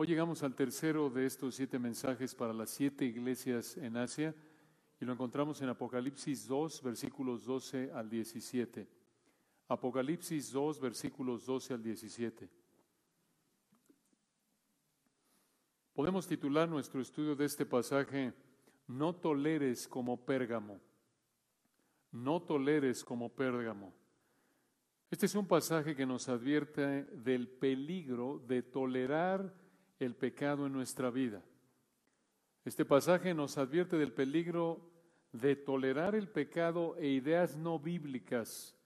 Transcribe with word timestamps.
Hoy 0.00 0.06
llegamos 0.06 0.44
al 0.44 0.54
tercero 0.54 1.10
de 1.10 1.26
estos 1.26 1.56
siete 1.56 1.76
mensajes 1.76 2.32
para 2.32 2.52
las 2.52 2.70
siete 2.70 3.04
iglesias 3.04 3.76
en 3.78 3.96
Asia 3.96 4.32
y 5.00 5.04
lo 5.04 5.12
encontramos 5.12 5.60
en 5.60 5.70
Apocalipsis 5.70 6.46
2, 6.46 6.84
versículos 6.84 7.44
12 7.44 7.90
al 7.92 8.08
17. 8.08 8.86
Apocalipsis 9.66 10.52
2, 10.52 10.78
versículos 10.78 11.44
12 11.44 11.74
al 11.74 11.82
17. 11.82 12.48
Podemos 15.94 16.28
titular 16.28 16.68
nuestro 16.68 17.00
estudio 17.00 17.34
de 17.34 17.46
este 17.46 17.66
pasaje, 17.66 18.32
No 18.86 19.16
toleres 19.16 19.88
como 19.88 20.24
Pérgamo. 20.24 20.78
No 22.12 22.40
toleres 22.40 23.02
como 23.02 23.30
Pérgamo. 23.30 23.92
Este 25.10 25.26
es 25.26 25.34
un 25.34 25.48
pasaje 25.48 25.96
que 25.96 26.06
nos 26.06 26.28
advierte 26.28 27.02
del 27.02 27.48
peligro 27.48 28.38
de 28.46 28.62
tolerar 28.62 29.66
el 29.98 30.14
pecado 30.14 30.66
en 30.66 30.72
nuestra 30.72 31.10
vida. 31.10 31.42
Este 32.64 32.84
pasaje 32.84 33.34
nos 33.34 33.58
advierte 33.58 33.96
del 33.96 34.12
peligro 34.12 34.80
de 35.32 35.56
tolerar 35.56 36.14
el 36.14 36.28
pecado 36.28 36.96
e 36.96 37.08
ideas 37.08 37.56
no 37.56 37.78
bíblicas, 37.78 38.76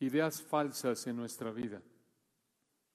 ideas 0.00 0.42
falsas 0.42 1.06
en 1.06 1.16
nuestra 1.16 1.50
vida. 1.50 1.82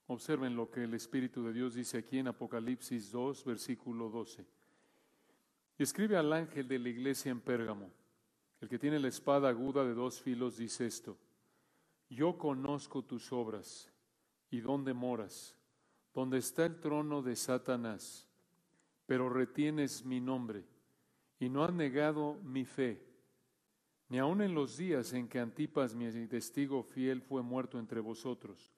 Observen 0.07 0.55
lo 0.55 0.69
que 0.69 0.83
el 0.83 0.93
Espíritu 0.93 1.43
de 1.43 1.53
Dios 1.53 1.75
dice 1.75 1.99
aquí 1.99 2.17
en 2.17 2.27
Apocalipsis 2.27 3.11
2, 3.11 3.45
versículo 3.45 4.09
12. 4.09 4.45
Escribe 5.77 6.17
al 6.17 6.33
ángel 6.33 6.67
de 6.67 6.79
la 6.79 6.89
iglesia 6.89 7.31
en 7.31 7.41
Pérgamo, 7.41 7.91
el 8.59 8.67
que 8.67 8.79
tiene 8.79 8.99
la 8.99 9.07
espada 9.07 9.49
aguda 9.49 9.83
de 9.83 9.93
dos 9.93 10.21
filos, 10.21 10.57
dice 10.57 10.85
esto 10.85 11.17
yo 12.09 12.37
conozco 12.37 13.03
tus 13.03 13.31
obras 13.31 13.91
y 14.49 14.61
dónde 14.61 14.93
moras, 14.93 15.55
donde 16.19 16.39
está 16.39 16.65
el 16.65 16.81
trono 16.81 17.21
de 17.21 17.33
Satanás, 17.37 18.27
pero 19.05 19.29
retienes 19.29 20.03
mi 20.03 20.19
nombre 20.19 20.65
y 21.39 21.47
no 21.47 21.63
has 21.63 21.71
negado 21.71 22.35
mi 22.43 22.65
fe, 22.65 23.01
ni 24.09 24.19
aun 24.19 24.41
en 24.41 24.53
los 24.53 24.75
días 24.75 25.13
en 25.13 25.29
que 25.29 25.39
Antipas, 25.39 25.95
mi 25.95 26.11
testigo 26.27 26.83
fiel, 26.83 27.21
fue 27.21 27.41
muerto 27.41 27.79
entre 27.79 28.01
vosotros, 28.01 28.73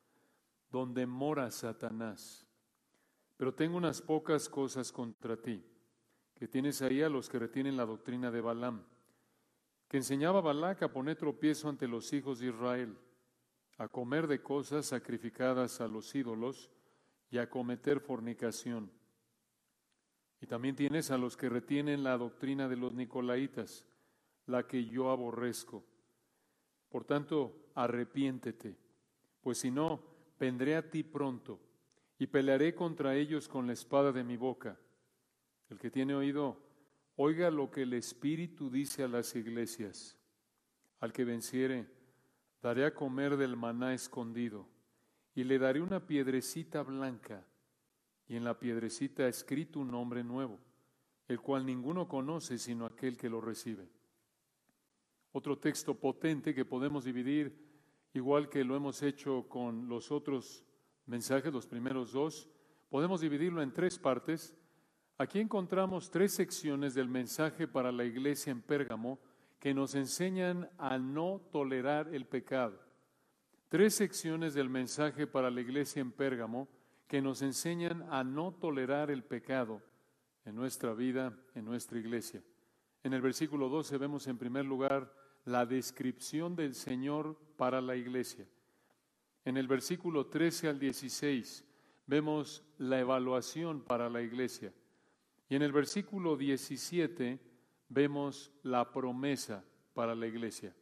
donde 0.70 1.08
mora 1.08 1.50
Satanás. 1.50 2.46
Pero 3.38 3.56
tengo 3.56 3.76
unas 3.76 4.04
pocas 4.04 4.48
cosas 4.48 4.92
contra 4.92 5.36
ti, 5.36 5.66
que 6.36 6.48
tienes 6.48 6.84
ahí 6.84 7.02
a 7.02 7.10
los 7.10 7.28
que 7.28 7.40
retienen 7.40 7.76
la 7.76 7.88
doctrina 7.88 8.30
de 8.30 8.42
Balaam, 8.42 8.84
que 9.88 9.98
enseñaba 9.98 10.38
a 10.38 10.44
Balac 10.44 10.84
a 10.84 10.94
poner 10.94 11.18
tropiezo 11.18 11.70
ante 11.70 11.88
los 11.88 12.14
hijos 12.14 12.38
de 12.38 12.50
Israel 12.50 12.96
a 13.80 13.88
comer 13.88 14.28
de 14.28 14.44
cosas 14.44 14.86
sacrificadas 14.86 15.82
a 15.82 15.88
los 15.88 16.14
ídolos 16.14 16.70
y 17.32 17.38
a 17.38 17.50
cometer 17.50 18.00
fornicación. 18.00 18.92
Y 20.42 20.48
también 20.48 20.76
tienes 20.76 21.10
a 21.12 21.18
los 21.18 21.38
que 21.38 21.50
retienen 21.50 22.04
la 22.04 22.18
doctrina 22.18 22.68
de 22.68 22.76
los 22.76 22.94
nicolaitas, 22.94 23.86
la 24.46 24.68
que 24.68 24.86
yo 24.86 25.10
aborrezco. 25.10 25.84
Por 26.90 27.06
tanto, 27.06 27.72
arrepiéntete, 27.74 28.78
pues 29.42 29.60
si 29.60 29.72
no, 29.72 30.04
vendré 30.40 30.76
a 30.76 30.90
ti 30.90 31.04
pronto 31.04 31.60
y 32.20 32.28
pelearé 32.28 32.76
contra 32.76 33.16
ellos 33.16 33.48
con 33.48 33.66
la 33.66 33.74
espada 33.74 34.12
de 34.12 34.24
mi 34.24 34.38
boca. 34.38 34.78
El 35.70 35.80
que 35.80 35.90
tiene 35.90 36.14
oído, 36.14 36.58
oiga 37.16 37.50
lo 37.50 37.72
que 37.72 37.84
el 37.84 37.94
Espíritu 37.94 38.70
dice 38.70 39.04
a 39.04 39.08
las 39.08 39.36
iglesias. 39.36 40.18
Al 41.00 41.14
que 41.14 41.24
venciere, 41.24 41.88
Daré 42.62 42.86
a 42.86 42.94
comer 42.94 43.38
del 43.38 43.58
maná 43.58 43.94
escondido 43.94 44.68
y 45.34 45.44
le 45.44 45.60
daré 45.60 45.82
una 45.82 46.06
piedrecita 46.06 46.84
blanca 46.84 47.46
y 48.28 48.36
en 48.36 48.44
la 48.44 48.58
piedrecita 48.58 49.28
escrito 49.28 49.80
un 49.80 49.92
nombre 49.92 50.24
nuevo, 50.24 50.60
el 51.28 51.40
cual 51.42 51.66
ninguno 51.66 52.08
conoce 52.08 52.58
sino 52.58 52.86
aquel 52.86 53.18
que 53.18 53.30
lo 53.30 53.42
recibe. 53.42 53.90
Otro 55.34 55.58
texto 55.58 55.96
potente 55.96 56.54
que 56.54 56.66
podemos 56.66 57.06
dividir, 57.06 57.58
igual 58.14 58.50
que 58.50 58.64
lo 58.64 58.76
hemos 58.76 59.02
hecho 59.02 59.48
con 59.48 59.88
los 59.88 60.12
otros 60.12 60.66
mensajes, 61.06 61.54
los 61.54 61.68
primeros 61.68 62.12
dos, 62.12 62.50
podemos 62.90 63.22
dividirlo 63.22 63.62
en 63.62 63.72
tres 63.74 63.98
partes. 63.98 64.54
Aquí 65.18 65.40
encontramos 65.40 66.12
tres 66.12 66.34
secciones 66.34 66.94
del 66.94 67.08
mensaje 67.08 67.68
para 67.68 67.92
la 67.92 68.04
iglesia 68.04 68.52
en 68.52 68.62
Pérgamo, 68.62 69.20
que 69.60 69.74
nos 69.74 69.96
enseñan 69.96 70.70
a 70.78 70.98
no 70.98 71.42
tolerar 71.52 72.14
el 72.14 72.26
pecado. 72.26 72.91
Tres 73.72 73.96
secciones 73.96 74.54
del 74.54 74.70
mensaje 74.70 75.28
para 75.28 75.50
la 75.50 75.62
iglesia 75.62 76.02
en 76.02 76.12
Pérgamo 76.12 76.68
que 77.08 77.22
nos 77.22 77.42
enseñan 77.42 78.06
a 78.12 78.22
no 78.22 78.52
tolerar 78.52 79.10
el 79.10 79.24
pecado 79.24 79.82
en 80.44 80.56
nuestra 80.56 80.94
vida, 80.94 81.40
en 81.56 81.64
nuestra 81.64 81.98
iglesia. 81.98 82.44
En 83.02 83.14
el 83.14 83.22
versículo 83.22 83.70
12 83.70 83.98
vemos 83.98 84.28
en 84.28 84.38
primer 84.38 84.66
lugar 84.66 85.16
la 85.46 85.66
descripción 85.66 86.54
del 86.54 86.76
Señor 86.76 87.40
para 87.56 87.80
la 87.80 87.96
iglesia. 87.96 88.46
En 89.46 89.56
el 89.56 89.70
versículo 89.70 90.28
13 90.28 90.68
al 90.68 90.78
16 90.78 91.64
vemos 92.08 92.66
la 92.78 93.00
evaluación 93.00 93.86
para 93.86 94.10
la 94.10 94.22
iglesia. 94.22 94.74
Y 95.48 95.56
en 95.56 95.62
el 95.62 95.72
versículo 95.72 96.36
17 96.36 97.40
vemos 97.88 98.52
la 98.64 98.92
promesa 98.92 99.64
para 99.94 100.14
la 100.14 100.28
iglesia. 100.28 100.76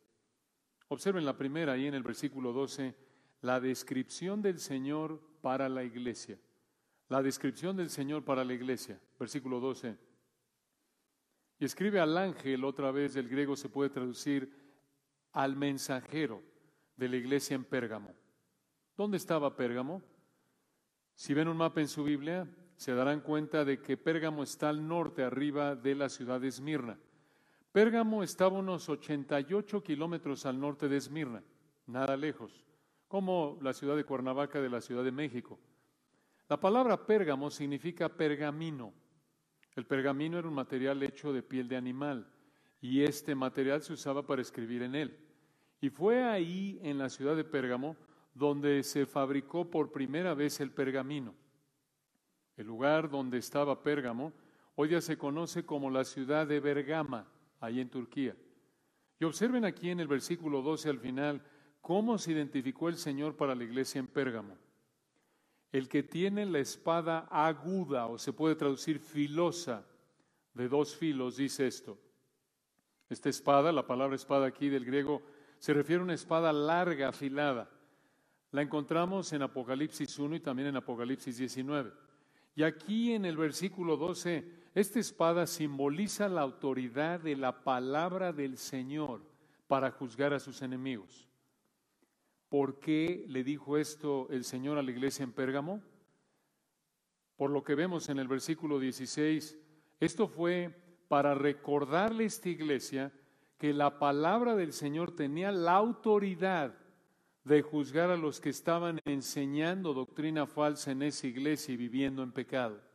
Observen 0.90 1.24
la 1.24 1.38
primera 1.38 1.74
ahí 1.74 1.86
en 1.86 1.94
el 1.94 2.04
versículo 2.04 2.52
12, 2.52 2.96
la 3.42 3.60
descripción 3.60 4.42
del 4.42 4.60
Señor 4.60 5.22
para 5.42 5.70
la 5.70 5.84
iglesia. 5.84 6.40
La 7.08 7.22
descripción 7.22 7.78
del 7.78 7.90
Señor 7.90 8.26
para 8.26 8.44
la 8.44 8.54
iglesia, 8.54 9.00
versículo 9.20 9.60
12. 9.60 9.98
Y 11.60 11.66
escribe 11.66 12.00
al 12.00 12.18
ángel, 12.18 12.64
otra 12.64 12.92
vez 12.92 13.14
del 13.14 13.30
griego 13.30 13.56
se 13.56 13.70
puede 13.70 13.92
traducir 13.92 14.52
al 15.32 15.56
mensajero 15.56 16.42
de 16.96 17.08
la 17.08 17.18
iglesia 17.18 17.56
en 17.56 17.66
Pérgamo. 17.66 18.16
¿Dónde 18.98 19.18
estaba 19.18 19.56
Pérgamo? 19.56 20.02
Si 21.16 21.34
ven 21.34 21.48
un 21.48 21.58
mapa 21.58 21.82
en 21.82 21.88
su 21.88 22.04
Biblia, 22.04 22.48
se 22.78 22.94
darán 22.94 23.22
cuenta 23.22 23.64
de 23.64 23.80
que 23.80 23.98
Pérgamo 23.98 24.42
está 24.42 24.70
al 24.70 24.88
norte, 24.88 25.24
arriba 25.24 25.76
de 25.76 25.94
la 25.96 26.10
ciudad 26.10 26.42
de 26.42 26.48
Esmirna. 26.48 26.98
Pérgamo 27.72 28.24
estaba 28.24 28.58
unos 28.58 28.90
88 28.90 29.84
kilómetros 29.84 30.48
al 30.48 30.60
norte 30.60 30.88
de 30.90 30.98
Esmirna, 30.98 31.44
nada 31.86 32.18
lejos, 32.18 32.66
como 33.08 33.60
la 33.62 33.74
ciudad 33.74 33.96
de 33.96 34.06
Cuernavaca 34.06 34.60
de 34.60 34.70
la 34.70 34.82
Ciudad 34.82 35.04
de 35.04 35.12
México. 35.12 35.60
La 36.48 36.60
palabra 36.60 37.06
Pérgamo 37.06 37.52
significa 37.52 38.10
pergamino. 38.10 38.92
El 39.76 39.86
pergamino 39.86 40.40
era 40.40 40.48
un 40.48 40.56
material 40.56 41.04
hecho 41.04 41.32
de 41.32 41.44
piel 41.44 41.68
de 41.68 41.78
animal 41.78 42.28
y 42.82 43.04
este 43.04 43.36
material 43.36 43.84
se 43.84 43.94
usaba 43.94 44.26
para 44.26 44.42
escribir 44.42 44.82
en 44.82 44.96
él. 44.96 45.20
Y 45.80 45.92
fue 45.92 46.24
ahí, 46.24 46.80
en 46.82 46.98
la 46.98 47.08
ciudad 47.08 47.36
de 47.36 47.44
Pérgamo, 47.44 47.96
donde 48.34 48.82
se 48.82 49.06
fabricó 49.06 49.70
por 49.70 49.92
primera 49.92 50.34
vez 50.34 50.60
el 50.60 50.72
pergamino. 50.72 51.36
El 52.58 52.66
lugar 52.66 53.12
donde 53.12 53.38
estaba 53.38 53.84
Pérgamo 53.84 54.34
hoy 54.76 54.90
ya 54.90 55.02
se 55.02 55.20
conoce 55.20 55.66
como 55.66 55.92
la 55.92 56.04
ciudad 56.04 56.48
de 56.48 56.60
Bergama, 56.60 57.28
ahí 57.60 57.80
en 57.80 57.90
Turquía. 57.90 58.36
Y 59.20 59.26
observen 59.26 59.66
aquí 59.66 59.90
en 59.90 60.00
el 60.00 60.08
versículo 60.08 60.62
12 60.62 60.90
al 60.90 61.00
final 61.00 61.44
cómo 61.82 62.18
se 62.18 62.32
identificó 62.32 62.90
el 62.90 62.98
Señor 62.98 63.36
para 63.36 63.56
la 63.56 63.64
iglesia 63.64 64.00
en 64.00 64.08
Pérgamo. 64.08 64.58
El 65.72 65.88
que 65.88 66.04
tiene 66.04 66.46
la 66.46 66.60
espada 66.60 67.28
aguda, 67.30 68.08
o 68.08 68.18
se 68.18 68.34
puede 68.34 68.56
traducir 68.56 69.00
filosa, 69.00 69.86
de 70.54 70.68
dos 70.68 70.96
filos, 70.96 71.38
dice 71.38 71.68
esto. 71.68 71.98
Esta 73.10 73.30
espada, 73.30 73.72
la 73.72 73.86
palabra 73.86 74.16
espada 74.16 74.48
aquí 74.48 74.70
del 74.70 74.86
griego, 74.86 75.22
se 75.60 75.74
refiere 75.74 76.02
a 76.02 76.04
una 76.04 76.14
espada 76.14 76.52
larga, 76.52 77.10
afilada. 77.10 77.70
La 78.52 78.62
encontramos 78.62 79.32
en 79.34 79.44
Apocalipsis 79.44 80.18
1 80.18 80.38
y 80.38 80.40
también 80.40 80.70
en 80.70 80.78
Apocalipsis 80.78 81.38
19. 81.38 81.92
Y 82.56 82.64
aquí 82.64 83.14
en 83.14 83.26
el 83.26 83.38
versículo 83.38 83.96
12, 83.96 84.59
esta 84.76 85.00
espada 85.00 85.48
simboliza 85.48 86.30
la 86.30 86.42
autoridad 86.42 87.20
de 87.20 87.36
la 87.36 87.64
palabra 87.64 88.32
del 88.32 88.58
Señor 88.58 89.22
para 89.68 89.92
juzgar 89.92 90.34
a 90.34 90.40
sus 90.40 90.62
enemigos. 90.62 91.28
¿Por 92.50 92.80
qué 92.80 93.26
le 93.28 93.44
dijo 93.44 93.78
esto 93.78 94.28
el 94.32 94.44
Señor 94.44 94.78
a 94.78 94.84
la 94.84 94.92
iglesia 94.92 95.24
en 95.24 95.32
Pérgamo? 95.32 95.82
Por 97.36 97.52
lo 97.52 97.64
que 97.64 97.76
vemos 97.76 98.10
en 98.10 98.20
el 98.20 98.28
versículo 98.28 98.80
16, 98.80 99.58
esto 100.00 100.28
fue 100.28 100.76
para 101.08 101.36
recordarle 101.36 102.24
a 102.24 102.28
esta 102.28 102.50
iglesia 102.50 103.12
que 103.58 103.74
la 103.74 104.00
palabra 104.00 104.56
del 104.56 104.74
Señor 104.74 105.16
tenía 105.16 105.52
la 105.52 105.74
autoridad 105.74 106.74
de 107.44 107.62
juzgar 107.62 108.10
a 108.10 108.18
los 108.18 108.40
que 108.40 108.50
estaban 108.50 109.00
enseñando 109.06 109.94
doctrina 109.94 110.48
falsa 110.48 110.92
en 110.92 111.04
esa 111.04 111.28
iglesia 111.28 111.74
y 111.74 111.78
viviendo 111.78 112.24
en 112.24 112.32
pecado. 112.32 112.89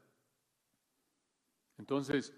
Entonces, 1.79 2.35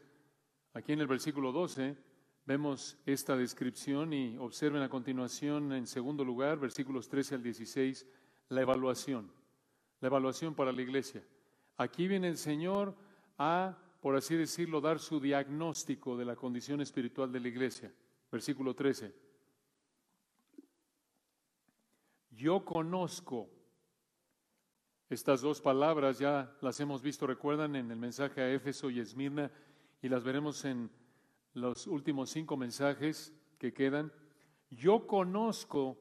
aquí 0.73 0.93
en 0.93 1.01
el 1.01 1.07
versículo 1.07 1.53
12 1.53 1.97
vemos 2.45 2.97
esta 3.07 3.37
descripción 3.37 4.13
y 4.13 4.37
observen 4.39 4.83
a 4.83 4.89
continuación, 4.89 5.73
en 5.73 5.87
segundo 5.87 6.25
lugar, 6.25 6.59
versículos 6.59 7.09
13 7.09 7.37
al 7.37 7.43
16, 7.43 8.07
la 8.49 8.63
evaluación, 8.63 9.31
la 10.01 10.09
evaluación 10.09 10.55
para 10.55 10.73
la 10.73 10.83
iglesia. 10.83 11.25
Aquí 11.77 12.09
viene 12.09 12.29
el 12.29 12.39
Señor 12.39 12.95
a, 13.37 13.77
por 14.01 14.17
así 14.17 14.37
decirlo, 14.37 14.81
dar 14.81 14.99
su 14.99 15.21
diagnóstico 15.21 16.17
de 16.17 16.25
la 16.25 16.37
condición 16.37 16.81
espiritual 16.81 17.31
de 17.33 17.41
la 17.41 17.49
iglesia. 17.49 17.93
Versículo 18.31 18.75
13. 18.75 19.15
Yo 22.31 22.65
conozco. 22.65 23.56
Estas 25.09 25.41
dos 25.41 25.61
palabras 25.61 26.19
ya 26.19 26.57
las 26.61 26.81
hemos 26.81 27.03
visto, 27.03 27.27
recuerdan, 27.27 27.77
en 27.77 27.91
el 27.91 27.99
mensaje 27.99 28.41
a 28.41 28.53
Éfeso 28.53 28.91
y 28.91 29.01
Esmirna, 29.01 29.51
y 30.03 30.09
las 30.09 30.25
veremos 30.25 30.65
en 30.65 30.91
los 31.55 31.87
últimos 31.87 32.31
cinco 32.31 32.57
mensajes 32.57 33.33
que 33.59 33.73
quedan. 33.73 34.13
Yo 34.71 35.07
conozco 35.07 35.99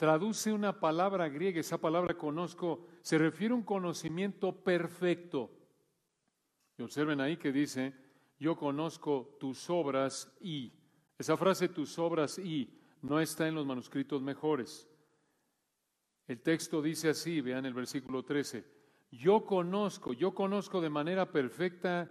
traduce 0.00 0.50
una 0.50 0.80
palabra 0.80 1.28
griega, 1.28 1.60
esa 1.60 1.76
palabra 1.76 2.16
conozco, 2.16 2.86
se 3.02 3.18
refiere 3.18 3.52
a 3.52 3.58
un 3.58 3.62
conocimiento 3.62 4.50
perfecto. 4.64 5.50
Y 6.78 6.82
observen 6.82 7.20
ahí 7.20 7.36
que 7.36 7.52
dice, 7.52 7.92
yo 8.38 8.56
conozco 8.56 9.36
tus 9.38 9.68
obras 9.68 10.34
y. 10.40 10.72
Esa 11.18 11.36
frase 11.36 11.68
tus 11.68 11.98
obras 11.98 12.38
y 12.38 12.80
no 13.02 13.20
está 13.20 13.46
en 13.46 13.54
los 13.54 13.66
manuscritos 13.66 14.22
mejores. 14.22 14.88
El 16.30 16.42
texto 16.42 16.80
dice 16.80 17.08
así, 17.08 17.40
vean 17.40 17.66
el 17.66 17.74
versículo 17.74 18.22
13, 18.22 18.64
yo 19.10 19.44
conozco, 19.44 20.12
yo 20.12 20.32
conozco 20.32 20.80
de 20.80 20.88
manera 20.88 21.32
perfecta 21.32 22.08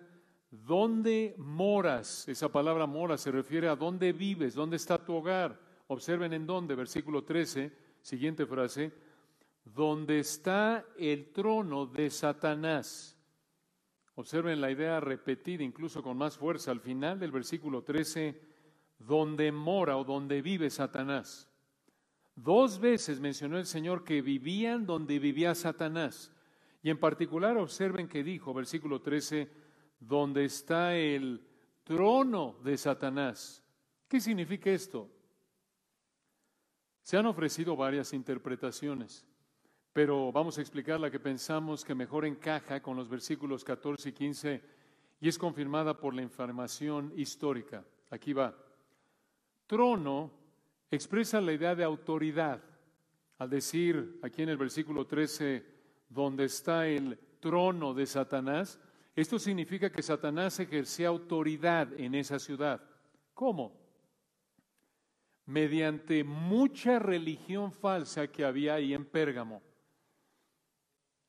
dónde 0.51 1.35
moras. 1.37 2.27
Esa 2.27 2.49
palabra 2.51 2.85
mora 2.85 3.17
se 3.17 3.31
refiere 3.31 3.69
a 3.69 3.77
dónde 3.77 4.11
vives, 4.11 4.55
dónde 4.55 4.75
está 4.75 4.97
tu 4.97 5.13
hogar. 5.13 5.57
Observen 5.87 6.33
en 6.33 6.45
dónde, 6.45 6.75
versículo 6.75 7.23
13, 7.23 7.71
siguiente 8.01 8.45
frase, 8.45 8.91
donde 9.63 10.19
está 10.19 10.85
el 10.97 11.31
trono 11.31 11.85
de 11.85 12.09
Satanás. 12.09 13.17
Observen 14.15 14.59
la 14.59 14.69
idea 14.69 14.99
repetida, 14.99 15.63
incluso 15.63 16.03
con 16.03 16.17
más 16.17 16.37
fuerza, 16.37 16.71
al 16.71 16.81
final 16.81 17.21
del 17.21 17.31
versículo 17.31 17.85
13, 17.85 18.37
donde 18.97 19.49
mora 19.53 19.95
o 19.95 20.03
donde 20.03 20.41
vive 20.41 20.69
Satanás. 20.69 21.48
Dos 22.41 22.79
veces 22.79 23.19
mencionó 23.19 23.57
el 23.57 23.65
Señor 23.65 24.05
que 24.05 24.21
vivían 24.21 24.85
donde 24.85 25.19
vivía 25.19 25.53
Satanás. 25.53 26.31
Y 26.81 26.89
en 26.89 26.97
particular 26.97 27.57
observen 27.57 28.07
que 28.07 28.23
dijo, 28.23 28.53
versículo 28.53 29.01
13, 29.01 29.51
donde 29.99 30.45
está 30.45 30.95
el 30.95 31.45
trono 31.83 32.55
de 32.63 32.77
Satanás. 32.77 33.61
¿Qué 34.07 34.21
significa 34.21 34.69
esto? 34.69 35.09
Se 37.01 37.17
han 37.17 37.25
ofrecido 37.25 37.75
varias 37.75 38.13
interpretaciones, 38.13 39.25
pero 39.91 40.31
vamos 40.31 40.57
a 40.57 40.61
explicar 40.61 40.97
la 40.97 41.11
que 41.11 41.19
pensamos 41.19 41.83
que 41.83 41.93
mejor 41.93 42.25
encaja 42.25 42.81
con 42.81 42.95
los 42.95 43.09
versículos 43.09 43.65
14 43.65 44.07
y 44.07 44.13
15 44.13 44.63
y 45.19 45.27
es 45.27 45.37
confirmada 45.37 45.97
por 45.97 46.13
la 46.13 46.21
información 46.21 47.11
histórica. 47.17 47.83
Aquí 48.09 48.31
va. 48.31 48.55
Trono 49.67 50.38
expresa 50.91 51.41
la 51.41 51.53
idea 51.53 51.75
de 51.75 51.83
autoridad. 51.83 52.61
Al 53.37 53.49
decir 53.49 54.19
aquí 54.21 54.41
en 54.41 54.49
el 54.49 54.57
versículo 54.57 55.05
13, 55.07 55.65
donde 56.09 56.45
está 56.45 56.87
el 56.87 57.17
trono 57.39 57.93
de 57.93 58.05
Satanás, 58.05 58.79
esto 59.15 59.39
significa 59.39 59.91
que 59.91 60.01
Satanás 60.01 60.59
ejercía 60.59 61.07
autoridad 61.07 61.91
en 61.99 62.15
esa 62.15 62.39
ciudad. 62.39 62.81
¿Cómo? 63.33 63.79
mediante 65.49 66.23
mucha 66.23 66.99
religión 66.99 67.71
falsa 67.71 68.27
que 68.27 68.45
había 68.45 68.75
ahí 68.75 68.93
en 68.93 69.03
Pérgamo. 69.03 69.63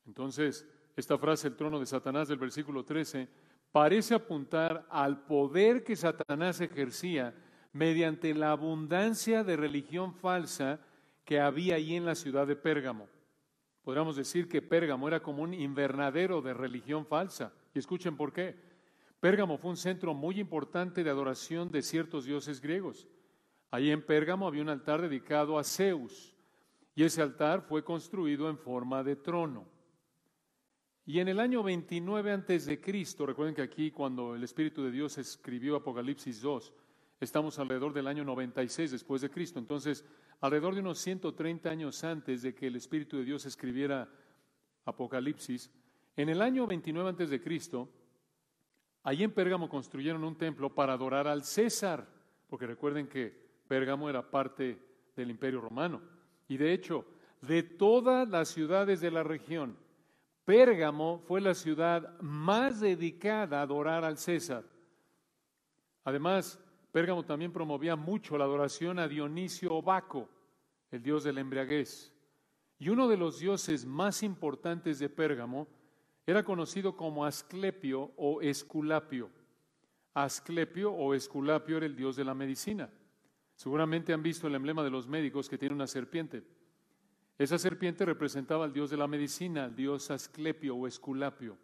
Entonces, 0.05 0.67
esta 0.95 1.17
frase, 1.17 1.47
el 1.47 1.55
trono 1.55 1.79
de 1.79 1.87
Satanás 1.87 2.27
del 2.27 2.37
versículo 2.37 2.85
13, 2.85 3.27
parece 3.71 4.13
apuntar 4.13 4.85
al 4.91 5.25
poder 5.25 5.83
que 5.83 5.95
Satanás 5.95 6.61
ejercía 6.61 7.33
mediante 7.73 8.33
la 8.33 8.51
abundancia 8.51 9.43
de 9.43 9.55
religión 9.55 10.13
falsa 10.13 10.79
que 11.25 11.39
había 11.39 11.75
ahí 11.75 11.95
en 11.95 12.05
la 12.05 12.15
ciudad 12.15 12.47
de 12.47 12.55
Pérgamo. 12.55 13.07
Podríamos 13.83 14.15
decir 14.15 14.47
que 14.47 14.61
Pérgamo 14.61 15.07
era 15.07 15.21
como 15.21 15.43
un 15.43 15.53
invernadero 15.53 16.41
de 16.41 16.53
religión 16.53 17.05
falsa. 17.05 17.53
Y 17.73 17.79
escuchen 17.79 18.15
por 18.15 18.31
qué. 18.31 18.55
Pérgamo 19.19 19.57
fue 19.57 19.71
un 19.71 19.77
centro 19.77 20.13
muy 20.13 20.39
importante 20.39 21.03
de 21.03 21.09
adoración 21.09 21.71
de 21.71 21.81
ciertos 21.81 22.25
dioses 22.25 22.61
griegos. 22.61 23.07
Allí 23.69 23.91
en 23.91 24.05
Pérgamo 24.05 24.47
había 24.47 24.61
un 24.61 24.69
altar 24.69 25.01
dedicado 25.01 25.57
a 25.57 25.63
Zeus 25.63 26.35
y 26.93 27.03
ese 27.03 27.21
altar 27.21 27.61
fue 27.61 27.83
construido 27.83 28.49
en 28.49 28.57
forma 28.57 29.03
de 29.03 29.15
trono. 29.15 29.65
Y 31.05 31.19
en 31.19 31.29
el 31.29 31.39
año 31.39 31.63
29 31.63 32.31
antes 32.31 32.65
de 32.65 32.79
Cristo, 32.79 33.25
recuerden 33.25 33.55
que 33.55 33.61
aquí 33.61 33.91
cuando 33.91 34.35
el 34.35 34.43
Espíritu 34.43 34.83
de 34.83 34.91
Dios 34.91 35.17
escribió 35.17 35.75
Apocalipsis 35.75 36.41
2, 36.41 36.73
estamos 37.21 37.59
alrededor 37.59 37.93
del 37.93 38.07
año 38.07 38.25
96 38.25 38.91
después 38.91 39.21
de 39.21 39.29
Cristo. 39.29 39.59
Entonces, 39.59 40.03
alrededor 40.41 40.73
de 40.73 40.81
unos 40.81 40.97
130 40.97 41.69
años 41.69 42.03
antes 42.03 42.41
de 42.41 42.55
que 42.55 42.67
el 42.67 42.75
Espíritu 42.75 43.17
de 43.17 43.23
Dios 43.23 43.45
escribiera 43.45 44.09
Apocalipsis, 44.85 45.71
en 46.15 46.29
el 46.29 46.41
año 46.41 46.65
29 46.65 47.09
antes 47.09 47.29
de 47.29 47.39
Cristo, 47.39 47.87
allí 49.03 49.23
en 49.23 49.31
Pérgamo 49.31 49.69
construyeron 49.69 50.23
un 50.23 50.35
templo 50.35 50.73
para 50.73 50.93
adorar 50.93 51.27
al 51.27 51.43
César, 51.43 52.07
porque 52.49 52.65
recuerden 52.65 53.07
que 53.07 53.29
Pérgamo 53.67 54.09
era 54.09 54.29
parte 54.29 54.81
del 55.15 55.29
imperio 55.29 55.61
romano. 55.61 56.01
Y 56.47 56.57
de 56.57 56.73
hecho, 56.73 57.05
de 57.41 57.61
todas 57.61 58.27
las 58.27 58.49
ciudades 58.49 58.99
de 58.99 59.11
la 59.11 59.23
región, 59.23 59.77
Pérgamo 60.43 61.19
fue 61.19 61.39
la 61.39 61.53
ciudad 61.53 62.19
más 62.19 62.79
dedicada 62.79 63.59
a 63.59 63.61
adorar 63.61 64.03
al 64.03 64.17
César. 64.17 64.65
Además, 66.03 66.59
Pérgamo 66.91 67.23
también 67.23 67.53
promovía 67.53 67.95
mucho 67.95 68.37
la 68.37 68.43
adoración 68.43 68.99
a 68.99 69.07
Dionisio 69.07 69.81
Baco, 69.81 70.29
el 70.91 71.01
dios 71.01 71.23
de 71.23 71.33
la 71.33 71.41
embriaguez. 71.41 72.13
Y 72.79 72.89
uno 72.89 73.07
de 73.07 73.15
los 73.15 73.39
dioses 73.39 73.85
más 73.85 74.23
importantes 74.23 74.99
de 74.99 75.07
Pérgamo 75.07 75.67
era 76.25 76.43
conocido 76.43 76.97
como 76.97 77.25
Asclepio 77.25 78.11
o 78.17 78.41
Esculapio. 78.41 79.29
Asclepio 80.13 80.91
o 80.91 81.13
Esculapio 81.13 81.77
era 81.77 81.85
el 81.85 81.95
dios 81.95 82.15
de 82.15 82.25
la 82.25 82.33
medicina. 82.33 82.89
Seguramente 83.55 84.13
han 84.13 84.23
visto 84.23 84.47
el 84.47 84.55
emblema 84.55 84.83
de 84.83 84.89
los 84.89 85.07
médicos 85.07 85.47
que 85.47 85.57
tiene 85.57 85.75
una 85.75 85.87
serpiente. 85.87 86.43
Esa 87.37 87.57
serpiente 87.57 88.05
representaba 88.05 88.65
al 88.65 88.73
dios 88.73 88.89
de 88.89 88.97
la 88.97 89.07
medicina, 89.07 89.65
al 89.65 89.75
dios 89.75 90.11
Asclepio 90.11 90.75
o 90.75 90.87
Esculapio. 90.87 91.57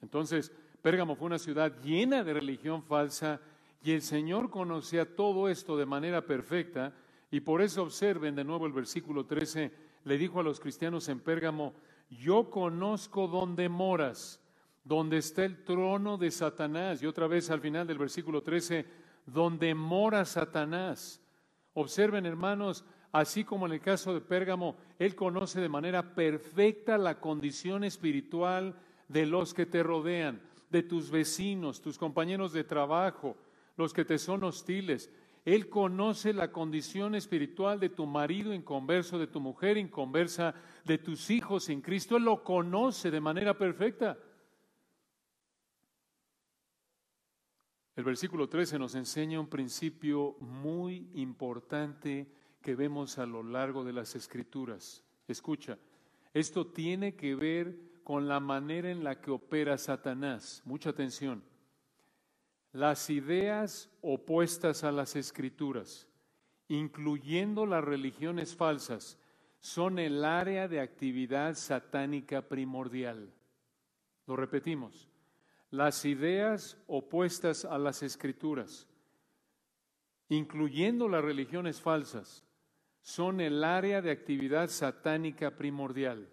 Entonces, 0.00 0.52
Pérgamo 0.80 1.16
fue 1.16 1.26
una 1.26 1.38
ciudad 1.38 1.80
llena 1.82 2.22
de 2.22 2.34
religión 2.34 2.82
falsa 2.82 3.40
y 3.82 3.92
el 3.92 4.02
Señor 4.02 4.50
conocía 4.50 5.16
todo 5.16 5.48
esto 5.48 5.76
de 5.76 5.86
manera 5.86 6.24
perfecta 6.24 6.94
y 7.30 7.40
por 7.40 7.62
eso 7.62 7.82
observen 7.82 8.34
de 8.34 8.44
nuevo 8.44 8.66
el 8.66 8.72
versículo 8.72 9.26
13, 9.26 9.72
le 10.04 10.18
dijo 10.18 10.38
a 10.38 10.42
los 10.42 10.60
cristianos 10.60 11.08
en 11.08 11.20
Pérgamo, 11.20 11.74
yo 12.10 12.50
conozco 12.50 13.26
dónde 13.26 13.68
moras, 13.68 14.40
donde 14.84 15.18
está 15.18 15.44
el 15.44 15.64
trono 15.64 16.18
de 16.18 16.30
Satanás. 16.30 17.02
Y 17.02 17.06
otra 17.06 17.26
vez 17.26 17.50
al 17.50 17.60
final 17.60 17.86
del 17.86 17.98
versículo 17.98 18.42
13, 18.42 18.86
donde 19.26 19.74
mora 19.74 20.24
Satanás. 20.24 21.20
Observen, 21.74 22.26
hermanos, 22.26 22.84
así 23.12 23.44
como 23.44 23.66
en 23.66 23.72
el 23.72 23.80
caso 23.80 24.12
de 24.12 24.20
Pérgamo, 24.20 24.76
Él 24.98 25.14
conoce 25.14 25.60
de 25.60 25.68
manera 25.68 26.14
perfecta 26.14 26.98
la 26.98 27.18
condición 27.18 27.82
espiritual 27.82 28.76
de 29.08 29.26
los 29.26 29.54
que 29.54 29.66
te 29.66 29.82
rodean, 29.82 30.40
de 30.70 30.82
tus 30.82 31.10
vecinos, 31.10 31.80
tus 31.80 31.96
compañeros 31.96 32.52
de 32.52 32.64
trabajo, 32.64 33.36
los 33.82 33.92
que 33.92 34.04
te 34.04 34.18
son 34.18 34.44
hostiles. 34.44 35.10
Él 35.44 35.68
conoce 35.68 36.32
la 36.32 36.52
condición 36.52 37.14
espiritual 37.14 37.80
de 37.80 37.88
tu 37.88 38.06
marido 38.06 38.54
inconverso, 38.54 39.18
de 39.18 39.26
tu 39.26 39.40
mujer 39.40 39.76
inconversa, 39.76 40.54
de 40.84 40.98
tus 40.98 41.30
hijos 41.30 41.68
en 41.68 41.80
Cristo. 41.80 42.16
Él 42.16 42.24
lo 42.24 42.44
conoce 42.44 43.10
de 43.10 43.20
manera 43.20 43.58
perfecta. 43.58 44.16
El 47.94 48.04
versículo 48.04 48.48
13 48.48 48.78
nos 48.78 48.94
enseña 48.94 49.40
un 49.40 49.48
principio 49.48 50.36
muy 50.40 51.10
importante 51.14 52.32
que 52.62 52.74
vemos 52.74 53.18
a 53.18 53.26
lo 53.26 53.42
largo 53.42 53.84
de 53.84 53.92
las 53.92 54.14
escrituras. 54.14 55.04
Escucha, 55.28 55.78
esto 56.32 56.68
tiene 56.68 57.16
que 57.16 57.34
ver 57.34 57.76
con 58.04 58.28
la 58.28 58.40
manera 58.40 58.90
en 58.90 59.04
la 59.04 59.20
que 59.20 59.30
opera 59.30 59.76
Satanás. 59.76 60.62
Mucha 60.64 60.90
atención. 60.90 61.42
Las 62.72 63.10
ideas 63.10 63.90
opuestas 64.00 64.82
a 64.84 64.92
las 64.92 65.14
escrituras, 65.16 66.08
incluyendo 66.68 67.66
las 67.66 67.84
religiones 67.84 68.56
falsas, 68.56 69.18
son 69.60 69.98
el 69.98 70.24
área 70.24 70.68
de 70.68 70.80
actividad 70.80 71.54
satánica 71.54 72.48
primordial. 72.48 73.32
Lo 74.26 74.36
repetimos 74.36 75.08
las 75.72 76.04
ideas 76.04 76.76
opuestas 76.86 77.64
a 77.64 77.78
las 77.78 78.02
escrituras, 78.02 78.86
incluyendo 80.28 81.08
las 81.08 81.24
religiones 81.24 81.80
falsas, 81.80 82.44
son 83.00 83.40
el 83.40 83.64
área 83.64 84.02
de 84.02 84.10
actividad 84.10 84.68
satánica 84.68 85.56
primordial. 85.56 86.28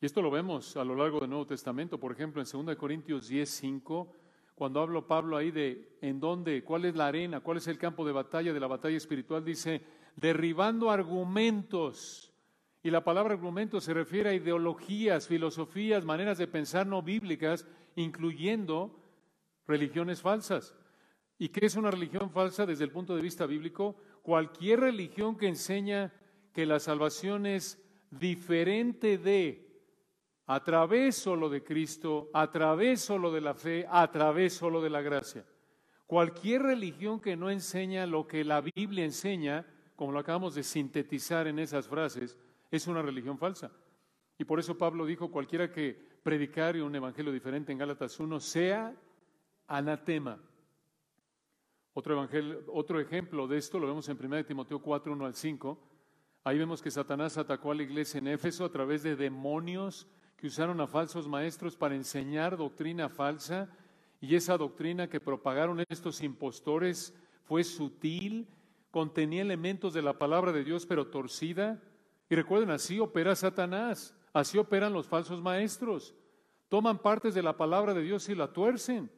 Y 0.00 0.06
esto 0.06 0.22
lo 0.22 0.30
vemos 0.30 0.78
a 0.78 0.84
lo 0.84 0.96
largo 0.96 1.20
del 1.20 1.28
Nuevo 1.28 1.46
Testamento, 1.46 2.00
por 2.00 2.12
ejemplo, 2.12 2.42
en 2.42 2.66
2 2.66 2.74
Corintios 2.76 3.28
10, 3.28 3.48
5, 3.48 4.16
cuando 4.62 4.80
habla 4.80 5.00
Pablo 5.00 5.36
ahí 5.36 5.50
de 5.50 5.98
en 6.02 6.20
dónde, 6.20 6.62
cuál 6.62 6.84
es 6.84 6.94
la 6.94 7.08
arena, 7.08 7.40
cuál 7.40 7.56
es 7.56 7.66
el 7.66 7.78
campo 7.78 8.06
de 8.06 8.12
batalla 8.12 8.52
de 8.52 8.60
la 8.60 8.68
batalla 8.68 8.96
espiritual, 8.96 9.44
dice, 9.44 9.82
derribando 10.14 10.88
argumentos. 10.88 12.32
Y 12.80 12.92
la 12.92 13.02
palabra 13.02 13.34
argumento 13.34 13.80
se 13.80 13.92
refiere 13.92 14.30
a 14.30 14.34
ideologías, 14.34 15.26
filosofías, 15.26 16.04
maneras 16.04 16.38
de 16.38 16.46
pensar 16.46 16.86
no 16.86 17.02
bíblicas, 17.02 17.66
incluyendo 17.96 18.96
religiones 19.66 20.22
falsas. 20.22 20.76
¿Y 21.40 21.48
qué 21.48 21.66
es 21.66 21.74
una 21.74 21.90
religión 21.90 22.30
falsa 22.30 22.64
desde 22.64 22.84
el 22.84 22.92
punto 22.92 23.16
de 23.16 23.22
vista 23.22 23.46
bíblico? 23.46 23.96
Cualquier 24.22 24.78
religión 24.78 25.36
que 25.36 25.48
enseña 25.48 26.12
que 26.52 26.66
la 26.66 26.78
salvación 26.78 27.46
es 27.46 27.82
diferente 28.12 29.18
de, 29.18 29.71
a 30.46 30.62
través 30.62 31.16
solo 31.16 31.48
de 31.48 31.62
Cristo, 31.62 32.30
a 32.32 32.50
través 32.50 33.00
solo 33.00 33.30
de 33.32 33.40
la 33.40 33.54
fe, 33.54 33.86
a 33.88 34.10
través 34.10 34.54
solo 34.54 34.80
de 34.82 34.90
la 34.90 35.00
gracia. 35.00 35.46
Cualquier 36.06 36.62
religión 36.62 37.20
que 37.20 37.36
no 37.36 37.48
enseña 37.50 38.06
lo 38.06 38.26
que 38.26 38.44
la 38.44 38.60
Biblia 38.60 39.04
enseña, 39.04 39.66
como 39.96 40.12
lo 40.12 40.18
acabamos 40.18 40.54
de 40.54 40.62
sintetizar 40.62 41.46
en 41.46 41.58
esas 41.58 41.88
frases, 41.88 42.36
es 42.70 42.86
una 42.86 43.02
religión 43.02 43.38
falsa. 43.38 43.70
Y 44.38 44.44
por 44.44 44.58
eso 44.58 44.76
Pablo 44.76 45.06
dijo, 45.06 45.30
cualquiera 45.30 45.70
que 45.70 45.94
predicare 46.22 46.82
un 46.82 46.94
evangelio 46.94 47.32
diferente 47.32 47.72
en 47.72 47.78
Gálatas 47.78 48.18
1, 48.18 48.40
sea 48.40 48.94
anatema. 49.68 50.38
Otro, 51.94 52.28
otro 52.68 53.00
ejemplo 53.00 53.46
de 53.46 53.58
esto 53.58 53.78
lo 53.78 53.86
vemos 53.86 54.08
en 54.08 54.18
1 54.22 54.44
Timoteo 54.44 54.80
4, 54.80 55.12
1 55.12 55.26
al 55.26 55.34
5. 55.34 55.78
Ahí 56.44 56.58
vemos 56.58 56.82
que 56.82 56.90
Satanás 56.90 57.38
atacó 57.38 57.70
a 57.70 57.74
la 57.74 57.82
iglesia 57.82 58.18
en 58.18 58.28
Éfeso 58.28 58.64
a 58.64 58.72
través 58.72 59.02
de 59.02 59.14
demonios 59.14 60.08
que 60.42 60.48
usaron 60.48 60.80
a 60.80 60.88
falsos 60.88 61.28
maestros 61.28 61.76
para 61.76 61.94
enseñar 61.94 62.56
doctrina 62.56 63.08
falsa. 63.08 63.68
Y 64.20 64.34
esa 64.34 64.58
doctrina 64.58 65.08
que 65.08 65.20
propagaron 65.20 65.84
estos 65.88 66.20
impostores 66.20 67.14
fue 67.44 67.62
sutil, 67.62 68.48
contenía 68.90 69.42
elementos 69.42 69.94
de 69.94 70.02
la 70.02 70.18
palabra 70.18 70.50
de 70.50 70.64
Dios, 70.64 70.84
pero 70.84 71.06
torcida. 71.06 71.80
Y 72.28 72.34
recuerden, 72.34 72.72
así 72.72 72.98
opera 72.98 73.36
Satanás, 73.36 74.16
así 74.32 74.58
operan 74.58 74.92
los 74.92 75.06
falsos 75.06 75.40
maestros. 75.40 76.12
Toman 76.68 76.98
partes 76.98 77.34
de 77.34 77.42
la 77.44 77.56
palabra 77.56 77.94
de 77.94 78.02
Dios 78.02 78.28
y 78.28 78.34
la 78.34 78.52
tuercen 78.52 79.08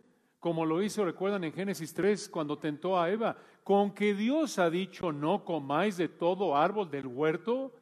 como 0.40 0.66
lo 0.66 0.82
hizo, 0.82 1.06
recuerdan 1.06 1.42
en 1.44 1.54
Génesis 1.54 1.94
3, 1.94 2.28
cuando 2.28 2.58
tentó 2.58 3.00
a 3.00 3.10
Eva, 3.10 3.34
con 3.62 3.94
que 3.94 4.12
Dios 4.12 4.58
ha 4.58 4.68
dicho 4.68 5.10
no 5.10 5.42
comáis 5.42 5.96
de 5.96 6.08
todo 6.08 6.54
árbol 6.54 6.90
del 6.90 7.06
huerto. 7.06 7.72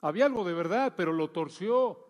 Había 0.00 0.26
algo 0.26 0.42
de 0.42 0.54
verdad, 0.54 0.94
pero 0.96 1.12
lo 1.12 1.30
torció. 1.30 2.07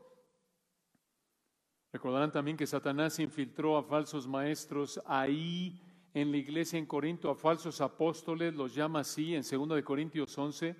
Recordarán 1.98 2.30
también 2.30 2.56
que 2.56 2.64
Satanás 2.64 3.18
infiltró 3.18 3.76
a 3.76 3.82
falsos 3.82 4.28
maestros 4.28 5.02
ahí 5.04 5.82
en 6.14 6.30
la 6.30 6.36
iglesia 6.36 6.78
en 6.78 6.86
Corinto, 6.86 7.28
a 7.28 7.34
falsos 7.34 7.80
apóstoles, 7.80 8.54
los 8.54 8.72
llama 8.72 9.00
así 9.00 9.34
en 9.34 9.42
2 9.42 9.68
de 9.70 9.82
Corintios 9.82 10.38
11, 10.38 10.76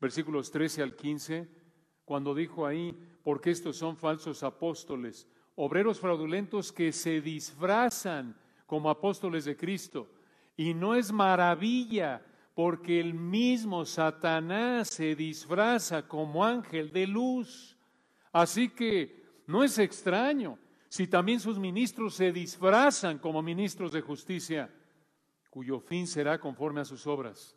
versículos 0.00 0.52
13 0.52 0.84
al 0.84 0.94
15, 0.94 1.48
cuando 2.04 2.32
dijo 2.32 2.64
ahí, 2.64 2.96
porque 3.24 3.50
estos 3.50 3.76
son 3.76 3.96
falsos 3.96 4.44
apóstoles, 4.44 5.26
obreros 5.56 5.98
fraudulentos 5.98 6.70
que 6.70 6.92
se 6.92 7.20
disfrazan 7.20 8.36
como 8.64 8.88
apóstoles 8.88 9.44
de 9.44 9.56
Cristo. 9.56 10.12
Y 10.56 10.74
no 10.74 10.94
es 10.94 11.10
maravilla, 11.10 12.24
porque 12.54 13.00
el 13.00 13.14
mismo 13.14 13.84
Satanás 13.84 14.90
se 14.90 15.16
disfraza 15.16 16.06
como 16.06 16.44
ángel 16.44 16.92
de 16.92 17.08
luz. 17.08 17.76
Así 18.32 18.68
que 18.68 19.21
no 19.52 19.62
es 19.62 19.78
extraño 19.78 20.58
si 20.88 21.06
también 21.06 21.38
sus 21.38 21.58
ministros 21.58 22.14
se 22.14 22.32
disfrazan 22.32 23.18
como 23.18 23.42
ministros 23.42 23.92
de 23.92 24.00
justicia, 24.00 24.72
cuyo 25.50 25.78
fin 25.78 26.06
será 26.06 26.40
conforme 26.40 26.80
a 26.80 26.86
sus 26.86 27.06
obras. 27.06 27.54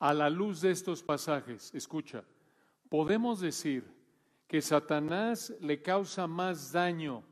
A 0.00 0.12
la 0.12 0.28
luz 0.28 0.60
de 0.60 0.72
estos 0.72 1.04
pasajes, 1.04 1.72
escucha, 1.72 2.24
podemos 2.88 3.38
decir 3.38 3.84
que 4.48 4.60
Satanás 4.60 5.54
le 5.60 5.80
causa 5.80 6.26
más 6.26 6.72
daño 6.72 7.22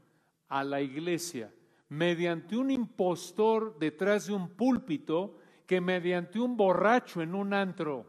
a 0.46 0.62
la 0.62 0.80
iglesia 0.80 1.52
mediante 1.88 2.56
un 2.56 2.70
impostor 2.70 3.76
detrás 3.80 4.28
de 4.28 4.34
un 4.34 4.48
púlpito 4.50 5.38
que 5.66 5.80
mediante 5.80 6.38
un 6.38 6.56
borracho 6.56 7.20
en 7.20 7.34
un 7.34 7.52
antro. 7.52 8.06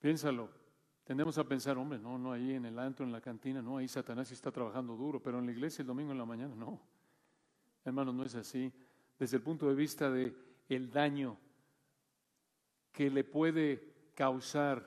Piénsalo. 0.00 0.65
Tendemos 1.06 1.38
a 1.38 1.44
pensar, 1.44 1.78
hombre, 1.78 2.00
no, 2.00 2.18
no, 2.18 2.32
ahí 2.32 2.54
en 2.54 2.64
el 2.64 2.76
antro, 2.80 3.06
en 3.06 3.12
la 3.12 3.20
cantina, 3.20 3.62
no, 3.62 3.76
ahí 3.76 3.86
Satanás 3.86 4.32
está 4.32 4.50
trabajando 4.50 4.96
duro, 4.96 5.22
pero 5.22 5.38
en 5.38 5.46
la 5.46 5.52
iglesia 5.52 5.82
el 5.82 5.86
domingo 5.86 6.10
en 6.10 6.18
la 6.18 6.24
mañana, 6.24 6.52
no. 6.56 6.80
Hermanos, 7.84 8.12
no 8.12 8.24
es 8.24 8.34
así. 8.34 8.72
Desde 9.16 9.36
el 9.36 9.42
punto 9.44 9.68
de 9.68 9.76
vista 9.76 10.10
de 10.10 10.34
el 10.68 10.90
daño 10.90 11.38
que 12.90 13.08
le 13.08 13.22
puede 13.22 14.10
causar 14.16 14.84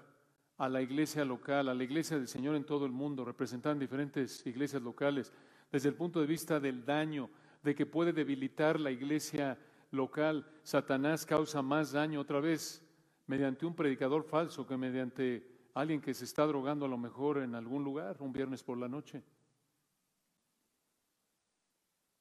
a 0.58 0.68
la 0.68 0.82
iglesia 0.82 1.24
local, 1.24 1.70
a 1.70 1.74
la 1.74 1.86
iglesia 1.86 2.18
del 2.18 2.28
Señor 2.28 2.58
en 2.58 2.66
todo 2.66 2.86
el 2.86 2.92
mundo, 2.92 3.24
representan 3.24 3.80
diferentes 3.80 4.46
iglesias 4.46 4.82
locales, 4.82 5.32
desde 5.72 5.88
el 5.88 5.96
punto 5.96 6.20
de 6.20 6.28
vista 6.28 6.60
del 6.60 6.84
daño, 6.84 7.30
de 7.64 7.74
que 7.74 7.86
puede 7.86 8.12
debilitar 8.12 8.78
la 8.78 8.92
iglesia 8.92 9.58
local, 9.92 10.46
Satanás 10.64 11.26
causa 11.26 11.62
más 11.62 11.94
daño 11.94 12.20
otra 12.20 12.42
vez 12.42 12.86
mediante 13.26 13.66
un 13.66 13.74
predicador 13.74 14.26
falso 14.26 14.68
que 14.68 14.76
mediante 14.76 15.59
alguien 15.74 16.02
que 16.02 16.14
se 16.14 16.26
está 16.26 16.46
drogando 16.46 16.86
a 16.86 16.90
lo 16.90 16.98
mejor 16.98 17.40
en 17.40 17.56
algún 17.56 17.84
lugar 17.84 18.18
un 18.20 18.34
viernes 18.34 18.64
por 18.64 18.78
la 18.78 18.88
noche. 18.88 19.24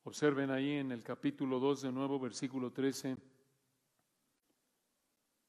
Observen 0.04 0.50
ahí 0.50 0.72
en 0.72 0.92
el 0.92 1.02
capítulo 1.02 1.58
2 1.58 1.82
de 1.82 1.92
nuevo, 1.92 2.18
versículo 2.18 2.72
13, 2.72 3.16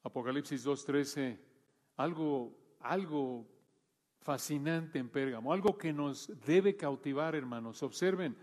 Apocalipsis 0.04 0.66
2.13, 0.66 1.38
algo 1.98 2.60
algo 2.82 3.46
fascinante 4.22 5.00
en 5.00 5.10
Pérgamo, 5.10 5.54
algo 5.54 5.78
que 5.78 5.94
nos 5.94 6.32
debe 6.46 6.76
cautivar, 6.76 7.36
hermanos. 7.36 7.84
Observen, 7.84 8.36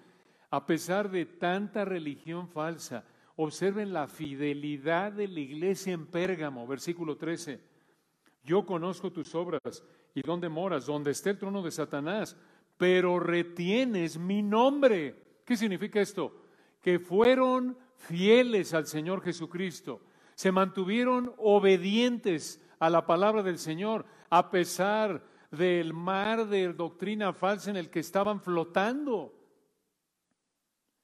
a 0.50 0.66
pesar 0.66 1.10
de 1.10 1.26
tanta 1.26 1.84
religión 1.84 2.48
falsa, 2.48 3.04
observen 3.36 3.92
la 3.92 4.06
fidelidad 4.08 5.12
de 5.12 5.28
la 5.28 5.40
iglesia 5.40 5.92
en 5.92 6.06
Pérgamo, 6.06 6.66
versículo 6.66 7.16
13. 7.16 7.75
Yo 8.47 8.65
conozco 8.65 9.11
tus 9.11 9.35
obras 9.35 9.85
y 10.15 10.23
dónde 10.23 10.49
moras, 10.49 10.87
donde 10.87 11.11
está 11.11 11.31
el 11.31 11.38
trono 11.38 11.62
de 11.62 11.73
Satanás, 11.73 12.37
pero 12.79 13.19
retienes 13.19 14.17
mi 14.19 14.41
nombre. 14.41 15.41
¿Qué 15.45 15.57
significa 15.57 16.00
esto? 16.00 16.45
Que 16.81 17.00
fueron 17.00 17.76
fieles 17.97 18.73
al 18.73 18.87
Señor 18.87 19.21
Jesucristo, 19.21 20.00
se 20.37 20.53
mantuvieron 20.53 21.35
obedientes 21.38 22.62
a 22.79 22.88
la 22.88 23.05
palabra 23.05 23.43
del 23.43 23.59
Señor, 23.59 24.07
a 24.31 24.49
pesar 24.50 25.25
del 25.50 25.93
mar 25.93 26.47
de 26.47 26.73
doctrina 26.73 27.33
falsa 27.33 27.71
en 27.71 27.76
el 27.76 27.91
que 27.91 28.00
estaban 28.00 28.41
flotando. 28.41 29.35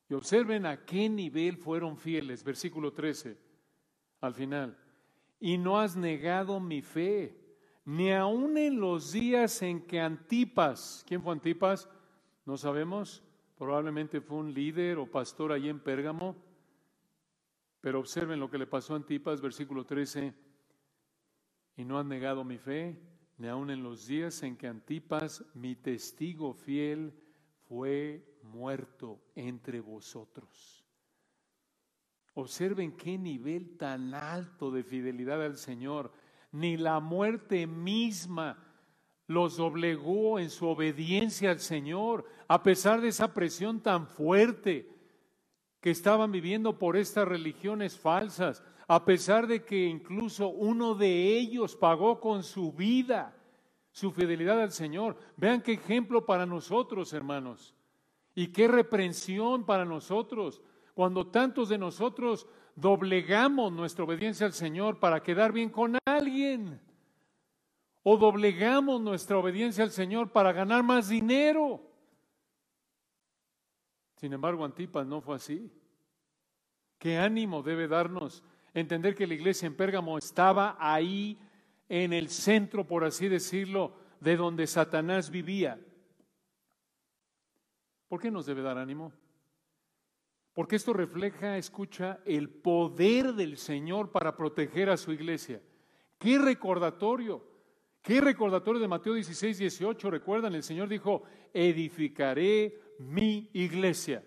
Y 0.09 0.15
observen 0.15 0.67
a 0.67 0.85
qué 0.85 1.09
nivel 1.09 1.57
fueron 1.57 1.97
fieles, 1.97 2.45
versículo 2.45 2.93
13, 2.93 3.37
al 4.21 4.35
final. 4.35 4.79
Y 5.45 5.59
no 5.59 5.81
has 5.81 5.97
negado 5.97 6.61
mi 6.61 6.83
fe, 6.83 7.37
ni 7.85 8.13
aun 8.13 8.57
en 8.57 8.79
los 8.79 9.11
días 9.11 9.61
en 9.63 9.85
que 9.85 9.99
Antipas, 9.99 11.05
¿quién 11.05 11.21
fue 11.21 11.33
Antipas? 11.33 11.91
No 12.47 12.57
sabemos, 12.57 13.25
probablemente 13.59 14.21
fue 14.21 14.37
un 14.37 14.55
líder 14.55 14.99
o 14.99 15.11
pastor 15.11 15.51
allí 15.51 15.69
en 15.69 15.81
Pérgamo, 15.81 16.37
pero 17.81 17.99
observen 17.99 18.39
lo 18.39 18.49
que 18.49 18.57
le 18.57 18.69
pasó 18.69 18.93
a 18.93 18.99
Antipas, 18.99 19.41
versículo 19.41 19.85
13, 19.85 20.33
y 21.75 21.85
no 21.85 21.99
has 21.99 22.07
negado 22.07 22.45
mi 22.45 22.59
fe, 22.59 23.03
ni 23.37 23.49
aun 23.49 23.71
en 23.71 23.83
los 23.83 24.07
días 24.07 24.45
en 24.45 24.57
que 24.57 24.69
Antipas, 24.69 25.45
mi 25.55 25.75
testigo 25.75 26.55
fiel, 26.55 27.21
fue 27.67 28.39
muerto 28.45 29.21
entre 29.35 29.81
vosotros. 29.81 30.82
Observen 32.35 32.93
qué 32.93 33.19
nivel 33.19 33.77
tan 33.77 34.15
alto 34.15 34.71
de 34.71 34.83
fidelidad 34.83 35.45
al 35.45 35.57
Señor. 35.57 36.13
Ni 36.51 36.77
la 36.77 37.01
muerte 37.01 37.67
misma 37.67 38.59
los 39.27 39.57
doblegó 39.57 40.39
en 40.39 40.51
su 40.51 40.67
obediencia 40.67 41.51
al 41.51 41.61
Señor, 41.61 42.27
a 42.49 42.63
pesar 42.63 43.01
de 43.01 43.09
esa 43.09 43.33
presión 43.33 43.81
tan 43.81 44.07
fuerte 44.07 44.89
que 45.81 45.91
estaban 45.91 46.31
viviendo 46.31 46.79
por 46.79 46.97
estas 46.97 47.27
religiones 47.27 47.99
falsas, 47.99 48.63
a 48.87 49.05
pesar 49.05 49.47
de 49.47 49.65
que 49.65 49.87
incluso 49.87 50.49
uno 50.49 50.95
de 50.95 51.39
ellos 51.39 51.77
pagó 51.77 52.21
con 52.21 52.43
su 52.43 52.73
vida 52.73 53.37
su 53.91 54.11
fidelidad 54.11 54.61
al 54.61 54.73
Señor. 54.73 55.17
Vean 55.37 55.63
qué 55.63 55.73
ejemplo 55.73 56.25
para 56.25 56.47
nosotros, 56.47 57.13
hermanos, 57.13 57.75
y 58.35 58.49
qué 58.49 58.69
reprensión 58.69 59.65
para 59.65 59.85
nosotros, 59.85 60.63
cuando 60.95 61.27
tantos 61.27 61.69
de 61.69 61.79
nosotros 61.79 62.47
doblegamos 62.75 63.73
nuestra 63.73 64.05
obediencia 64.05 64.47
al 64.47 64.53
Señor 64.53 64.99
para 64.99 65.23
quedar 65.23 65.53
bien 65.53 65.71
con 65.71 65.99
alguien, 66.05 66.81
o 68.03 68.17
doblegamos 68.17 69.01
nuestra 69.01 69.39
obediencia 69.39 69.85
al 69.85 69.91
Señor 69.91 70.33
para 70.33 70.53
ganar 70.53 70.83
más 70.83 71.09
dinero. 71.09 71.81
Sin 74.17 74.33
embargo, 74.33 74.65
Antipas 74.65 75.07
no 75.07 75.21
fue 75.21 75.37
así. 75.37 75.73
¿Qué 76.99 77.19
ánimo 77.19 77.63
debe 77.63 77.89
darnos 77.89 78.45
entender 78.75 79.15
que 79.15 79.27
la 79.27 79.35
iglesia 79.35 79.67
en 79.67 79.77
Pérgamo 79.77 80.19
estaba 80.19 80.77
ahí 80.79 81.39
en 81.89 82.13
el 82.13 82.29
centro, 82.29 82.87
por 82.87 83.05
así 83.05 83.29
decirlo, 83.29 83.95
de 84.21 84.37
donde 84.37 84.67
Satanás 84.67 85.31
vivía? 85.31 85.81
¿Por 88.09 88.21
qué 88.21 88.31
nos 88.31 88.47
debe 88.47 88.63
dar 88.63 88.79
ánimo? 88.79 89.13
Porque 90.55 90.77
esto 90.77 90.93
refleja, 90.93 91.57
escucha, 91.57 92.21
el 92.27 92.49
poder 92.51 93.35
del 93.35 93.57
Señor 93.57 94.11
para 94.11 94.37
proteger 94.37 94.91
a 94.91 94.97
su 94.97 95.13
iglesia. 95.13 95.63
Qué 96.19 96.39
recordatorio, 96.39 97.43
qué 98.03 98.21
recordatorio 98.21 98.81
de 98.81 98.89
Mateo 98.89 99.15
16, 99.15 99.59
18. 99.59 100.11
Recuerdan, 100.11 100.55
el 100.55 100.63
Señor 100.63 100.89
dijo, 100.89 101.23
edificaré 101.55 102.79
mi 102.99 103.49
iglesia 103.55 104.23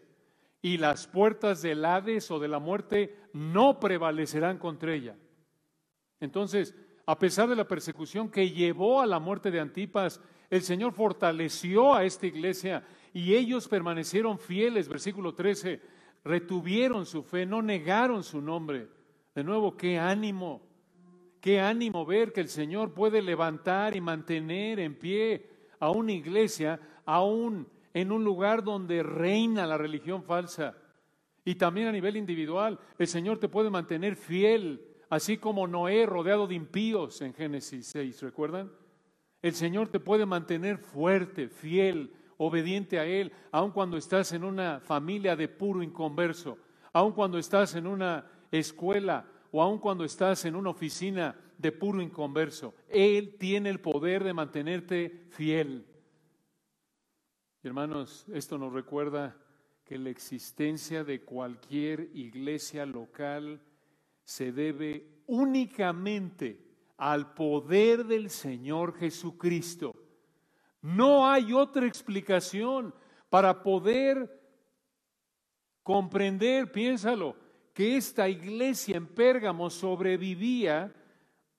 y 0.62 0.77
las 0.77 1.05
puertas 1.05 1.62
del 1.62 1.86
Hades 1.86 2.32
o 2.32 2.39
de 2.39 2.48
la 2.48 2.58
muerte 2.58 3.15
no 3.34 3.79
prevalecerán 3.79 4.58
contra 4.58 4.96
ella. 4.96 5.15
Entonces, 6.20 6.74
a 7.05 7.20
pesar 7.20 7.48
de 7.48 7.55
la 7.55 7.67
persecución 7.67 8.32
que 8.32 8.50
llevó 8.50 9.00
a 9.00 9.05
la 9.05 9.20
muerte 9.20 9.51
de 9.51 9.60
Antipas, 9.60 10.20
el 10.50 10.63
Señor 10.63 10.94
fortaleció 10.94 11.94
a 11.94 12.03
esta 12.03 12.25
iglesia 12.25 12.84
y 13.13 13.36
ellos 13.36 13.67
permanecieron 13.67 14.39
fieles, 14.39 14.89
versículo 14.89 15.36
13, 15.36 15.82
retuvieron 16.25 17.05
su 17.05 17.24
fe, 17.24 17.46
no 17.46 17.62
negaron 17.62 18.24
su 18.24 18.41
nombre. 18.41 18.88
De 19.36 19.44
nuevo, 19.44 19.77
qué 19.77 20.00
ánimo, 20.00 20.62
qué 21.39 21.62
ánimo 21.62 22.05
ver 22.05 22.34
que 22.34 22.41
el 22.41 22.50
Señor 22.50 22.94
puede 22.94 23.22
levantar 23.22 23.96
y 23.96 24.01
mantener 24.01 24.79
en 24.79 24.96
pie 24.96 25.48
a 25.79 25.91
una 25.91 26.12
iglesia, 26.12 26.79
aún 27.05 27.67
en 27.94 28.12
un 28.12 28.24
lugar 28.25 28.63
donde 28.63 29.03
reina 29.03 29.67
la 29.67 29.77
religión 29.77 30.24
falsa. 30.24 30.75
Y 31.46 31.55
también 31.55 31.88
a 31.88 31.91
nivel 31.91 32.17
individual, 32.17 32.79
el 32.98 33.08
Señor 33.08 33.38
te 33.38 33.48
puede 33.48 33.70
mantener 33.70 34.15
fiel, 34.15 34.84
así 35.10 35.38
como 35.38 35.67
Noé 35.67 36.08
rodeado 36.08 36.48
de 36.48 36.55
impíos 36.55 37.22
en 37.22 37.36
Génesis 37.36 37.86
6, 37.88 38.24
¿recuerdan? 38.24 38.72
El 39.44 39.53
Señor 39.53 39.89
te 39.89 40.00
puede 40.00 40.25
mantener 40.25 40.79
fuerte, 40.79 41.50
fiel, 41.50 42.12
obediente 42.38 43.00
a 43.00 43.06
Él, 43.06 43.32
aun 43.51 43.72
cuando 43.72 43.98
estás 43.98 44.32
en 44.34 44.44
una 44.44 44.80
familia 44.80 45.36
de 45.36 45.48
puro 45.48 45.82
inconverso, 45.82 46.58
aun 46.94 47.13
cuando 47.13 47.38
estás 47.38 47.75
en 47.75 47.88
una 47.88 48.25
escuela 48.51 49.25
o 49.51 49.62
aun 49.62 49.80
cuando 49.80 50.04
estás 50.04 50.46
en 50.46 50.56
una 50.56 50.70
oficina 50.70 51.39
de 51.58 51.72
puro 51.72 52.01
inconverso. 52.01 52.75
Él 52.89 53.36
tiene 53.39 53.70
el 53.70 53.80
poder 53.80 54.24
de 54.24 54.34
mantenerte 54.34 55.27
fiel. 55.30 55.86
Hermanos, 57.63 58.25
esto 58.34 58.58
nos 58.58 58.74
recuerda 58.74 59.36
que 59.84 59.98
la 59.98 60.10
existencia 60.10 61.04
de 61.04 61.22
cualquier 61.22 62.10
iglesia 62.13 62.86
local 62.86 63.62
se 64.24 64.51
debe 64.51 65.22
únicamente 65.27 66.65
al 66.98 67.34
poder 67.34 68.06
del 68.06 68.30
Señor 68.30 68.96
Jesucristo. 68.98 69.94
No 70.86 71.27
hay 71.27 71.51
otra 71.51 71.88
explicación 71.88 72.94
para 73.30 73.63
poder 73.63 74.39
comprender, 75.82 76.72
piénsalo, 76.72 77.36
que 77.74 77.98
esta 77.98 78.30
iglesia 78.30 78.96
en 78.96 79.08
Pérgamo 79.08 79.70
sobrevivía 79.70 80.94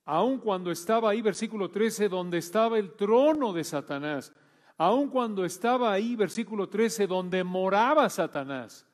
aun 0.04 0.38
cuando 0.38 0.70
estaba 0.70 1.10
ahí, 1.10 1.20
versículo 1.20 1.70
13, 1.70 2.08
donde 2.08 2.38
estaba 2.38 2.78
el 2.78 2.92
trono 2.92 3.52
de 3.52 3.64
Satanás 3.64 4.32
aun 4.78 5.08
cuando 5.08 5.44
estaba 5.44 5.92
ahí, 5.92 6.16
versículo 6.16 6.68
13, 6.68 7.06
donde 7.06 7.42
moraba 7.42 8.08
Satanás. 8.08 8.86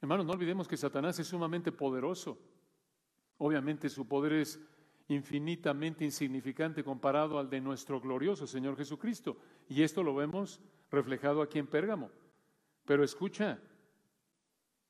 Hermanos, 0.00 0.26
no 0.26 0.32
olvidemos 0.32 0.66
que 0.66 0.76
Satanás 0.76 1.18
es 1.18 1.28
sumamente 1.28 1.72
poderoso. 1.72 2.38
Obviamente 3.38 3.88
su 3.88 4.06
poder 4.06 4.34
es 4.34 4.60
infinitamente 5.08 6.04
insignificante 6.04 6.82
comparado 6.82 7.38
al 7.38 7.50
de 7.50 7.60
nuestro 7.60 8.00
glorioso 8.00 8.46
Señor 8.46 8.76
Jesucristo. 8.76 9.36
Y 9.68 9.82
esto 9.82 10.02
lo 10.02 10.14
vemos 10.14 10.60
reflejado 10.90 11.42
aquí 11.42 11.58
en 11.58 11.66
Pérgamo. 11.66 12.10
Pero 12.86 13.04
escucha, 13.04 13.58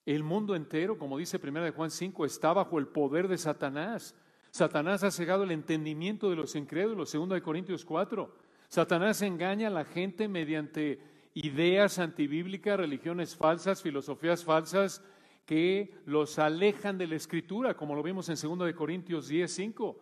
el 0.06 0.22
mundo 0.22 0.54
entero, 0.54 0.98
como 0.98 1.18
dice 1.18 1.40
1 1.42 1.62
de 1.62 1.70
Juan 1.70 1.90
5, 1.90 2.26
está 2.26 2.52
bajo 2.52 2.78
el 2.78 2.88
poder 2.88 3.28
de 3.28 3.38
Satanás. 3.38 4.14
Satanás 4.50 5.02
ha 5.02 5.10
cegado 5.10 5.44
el 5.44 5.50
entendimiento 5.50 6.30
de 6.30 6.36
los 6.36 6.54
incrédulos, 6.54 7.12
2 7.12 7.28
de 7.30 7.42
Corintios 7.42 7.84
4. 7.84 8.34
Satanás 8.68 9.22
engaña 9.22 9.68
a 9.68 9.70
la 9.70 9.84
gente 9.84 10.28
mediante 10.28 11.00
ideas 11.34 11.98
antibíblicas, 11.98 12.76
religiones 12.76 13.36
falsas, 13.36 13.82
filosofías 13.82 14.44
falsas 14.44 15.02
que 15.44 15.94
los 16.06 16.38
alejan 16.38 16.96
de 16.96 17.06
la 17.06 17.16
escritura, 17.16 17.76
como 17.76 17.94
lo 17.94 18.02
vimos 18.02 18.28
en 18.28 18.36
2 18.36 18.66
de 18.66 18.74
Corintios 18.74 19.28
10, 19.28 19.52
5. 19.52 19.98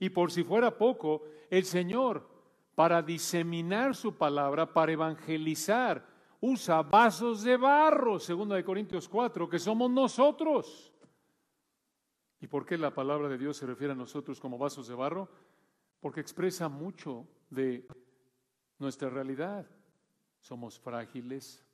Y 0.00 0.10
por 0.10 0.30
si 0.30 0.44
fuera 0.44 0.76
poco, 0.76 1.24
el 1.50 1.64
Señor, 1.64 2.28
para 2.74 3.02
diseminar 3.02 3.94
su 3.94 4.16
palabra, 4.16 4.72
para 4.72 4.92
evangelizar, 4.92 6.06
usa 6.40 6.82
vasos 6.82 7.42
de 7.42 7.56
barro, 7.56 8.18
2 8.18 8.48
de 8.48 8.64
Corintios 8.64 9.08
4, 9.08 9.48
que 9.48 9.58
somos 9.58 9.90
nosotros. 9.90 10.92
¿Y 12.40 12.46
por 12.46 12.66
qué 12.66 12.76
la 12.76 12.92
palabra 12.92 13.28
de 13.28 13.38
Dios 13.38 13.56
se 13.56 13.66
refiere 13.66 13.94
a 13.94 13.96
nosotros 13.96 14.38
como 14.38 14.58
vasos 14.58 14.86
de 14.86 14.94
barro? 14.94 15.30
Porque 16.00 16.20
expresa 16.20 16.68
mucho 16.68 17.26
de 17.48 17.86
nuestra 18.78 19.08
realidad. 19.08 19.66
Somos 20.40 20.78
frágiles, 20.78 21.64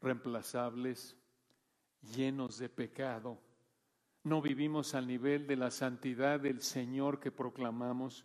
reemplazables, 0.00 1.19
llenos 2.02 2.58
de 2.58 2.68
pecado. 2.68 3.38
No 4.22 4.42
vivimos 4.42 4.94
al 4.94 5.06
nivel 5.06 5.46
de 5.46 5.56
la 5.56 5.70
santidad 5.70 6.40
del 6.40 6.60
Señor 6.60 7.20
que 7.20 7.30
proclamamos. 7.30 8.24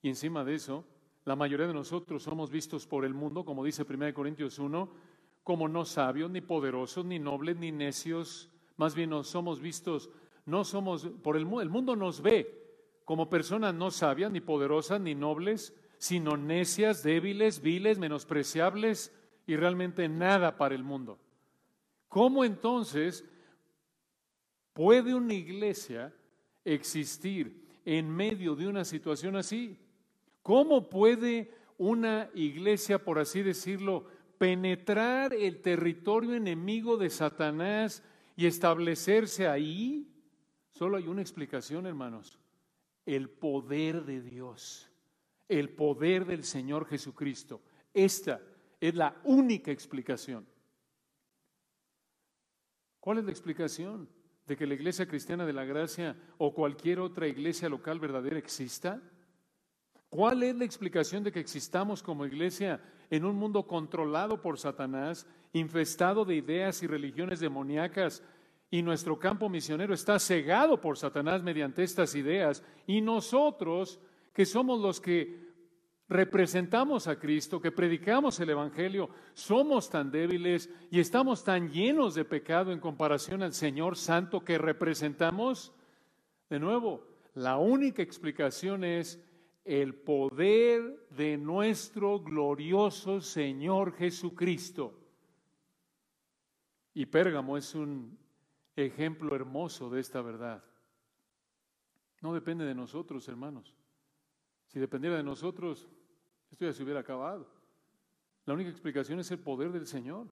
Y 0.00 0.08
encima 0.08 0.44
de 0.44 0.54
eso, 0.54 0.84
la 1.24 1.36
mayoría 1.36 1.66
de 1.66 1.74
nosotros 1.74 2.22
somos 2.22 2.50
vistos 2.50 2.86
por 2.86 3.04
el 3.04 3.14
mundo, 3.14 3.44
como 3.44 3.64
dice 3.64 3.84
1 3.88 4.14
Corintios 4.14 4.58
1, 4.58 4.90
como 5.42 5.68
no 5.68 5.84
sabios, 5.84 6.30
ni 6.30 6.40
poderosos, 6.40 7.04
ni 7.04 7.18
nobles, 7.18 7.56
ni 7.56 7.72
necios. 7.72 8.48
Más 8.76 8.94
bien 8.94 9.10
nos 9.10 9.28
somos 9.28 9.60
vistos, 9.60 10.10
no 10.46 10.64
somos, 10.64 11.06
por 11.22 11.36
el, 11.36 11.42
el 11.60 11.68
mundo 11.68 11.96
nos 11.96 12.22
ve 12.22 12.62
como 13.04 13.28
personas 13.28 13.74
no 13.74 13.90
sabias, 13.90 14.30
ni 14.30 14.40
poderosas, 14.40 15.00
ni 15.00 15.14
nobles, 15.14 15.74
sino 15.98 16.36
necias, 16.36 17.02
débiles, 17.02 17.60
viles, 17.60 17.98
menospreciables 17.98 19.12
y 19.46 19.56
realmente 19.56 20.08
nada 20.08 20.56
para 20.56 20.74
el 20.74 20.84
mundo. 20.84 21.18
¿Cómo 22.12 22.44
entonces 22.44 23.24
puede 24.74 25.14
una 25.14 25.32
iglesia 25.32 26.14
existir 26.62 27.66
en 27.86 28.10
medio 28.10 28.54
de 28.54 28.68
una 28.68 28.84
situación 28.84 29.34
así? 29.36 29.78
¿Cómo 30.42 30.90
puede 30.90 31.50
una 31.78 32.28
iglesia, 32.34 33.02
por 33.02 33.18
así 33.18 33.42
decirlo, 33.42 34.04
penetrar 34.36 35.32
el 35.32 35.62
territorio 35.62 36.34
enemigo 36.34 36.98
de 36.98 37.08
Satanás 37.08 38.02
y 38.36 38.44
establecerse 38.44 39.48
ahí? 39.48 40.06
Solo 40.70 40.98
hay 40.98 41.08
una 41.08 41.22
explicación, 41.22 41.86
hermanos, 41.86 42.38
el 43.06 43.30
poder 43.30 44.04
de 44.04 44.20
Dios 44.20 44.92
el 45.58 45.68
poder 45.70 46.24
del 46.24 46.44
Señor 46.44 46.86
Jesucristo. 46.86 47.60
Esta 47.92 48.40
es 48.80 48.94
la 48.94 49.20
única 49.24 49.70
explicación. 49.70 50.46
¿Cuál 53.02 53.18
es 53.18 53.24
la 53.24 53.32
explicación 53.32 54.08
de 54.46 54.56
que 54.56 54.64
la 54.64 54.74
Iglesia 54.74 55.08
Cristiana 55.08 55.44
de 55.44 55.52
la 55.52 55.64
Gracia 55.64 56.16
o 56.38 56.54
cualquier 56.54 57.00
otra 57.00 57.26
iglesia 57.26 57.68
local 57.68 57.98
verdadera 57.98 58.38
exista? 58.38 59.02
¿Cuál 60.08 60.44
es 60.44 60.54
la 60.54 60.64
explicación 60.64 61.24
de 61.24 61.32
que 61.32 61.40
existamos 61.40 62.00
como 62.00 62.24
iglesia 62.24 62.80
en 63.10 63.24
un 63.24 63.34
mundo 63.34 63.66
controlado 63.66 64.40
por 64.40 64.56
Satanás, 64.56 65.26
infestado 65.52 66.24
de 66.24 66.36
ideas 66.36 66.80
y 66.84 66.86
religiones 66.86 67.40
demoníacas, 67.40 68.22
y 68.70 68.82
nuestro 68.82 69.18
campo 69.18 69.48
misionero 69.48 69.92
está 69.94 70.20
cegado 70.20 70.80
por 70.80 70.96
Satanás 70.96 71.42
mediante 71.42 71.82
estas 71.82 72.14
ideas, 72.14 72.62
y 72.86 73.00
nosotros 73.00 73.98
que 74.32 74.46
somos 74.46 74.80
los 74.80 75.00
que 75.00 75.51
representamos 76.12 77.08
a 77.08 77.18
Cristo, 77.18 77.60
que 77.60 77.72
predicamos 77.72 78.38
el 78.40 78.50
Evangelio, 78.50 79.10
somos 79.34 79.90
tan 79.90 80.10
débiles 80.10 80.70
y 80.90 81.00
estamos 81.00 81.42
tan 81.42 81.70
llenos 81.70 82.14
de 82.14 82.24
pecado 82.24 82.72
en 82.72 82.80
comparación 82.80 83.42
al 83.42 83.54
Señor 83.54 83.96
Santo 83.96 84.44
que 84.44 84.58
representamos? 84.58 85.72
De 86.48 86.60
nuevo, 86.60 87.04
la 87.34 87.56
única 87.56 88.02
explicación 88.02 88.84
es 88.84 89.20
el 89.64 89.94
poder 89.94 91.06
de 91.10 91.36
nuestro 91.38 92.20
glorioso 92.20 93.20
Señor 93.20 93.94
Jesucristo. 93.94 94.98
Y 96.94 97.06
Pérgamo 97.06 97.56
es 97.56 97.74
un 97.74 98.18
ejemplo 98.76 99.34
hermoso 99.34 99.88
de 99.88 100.00
esta 100.00 100.20
verdad. 100.20 100.62
No 102.20 102.34
depende 102.34 102.64
de 102.64 102.74
nosotros, 102.74 103.26
hermanos 103.28 103.74
Si 104.68 104.78
dependiera 104.78 105.16
de 105.16 105.22
nosotros, 105.22 105.88
ya 106.66 106.72
se 106.72 106.82
hubiera 106.82 107.00
acabado. 107.00 107.46
La 108.44 108.54
única 108.54 108.70
explicación 108.70 109.20
es 109.20 109.30
el 109.30 109.38
poder 109.38 109.70
del 109.72 109.86
Señor. 109.86 110.26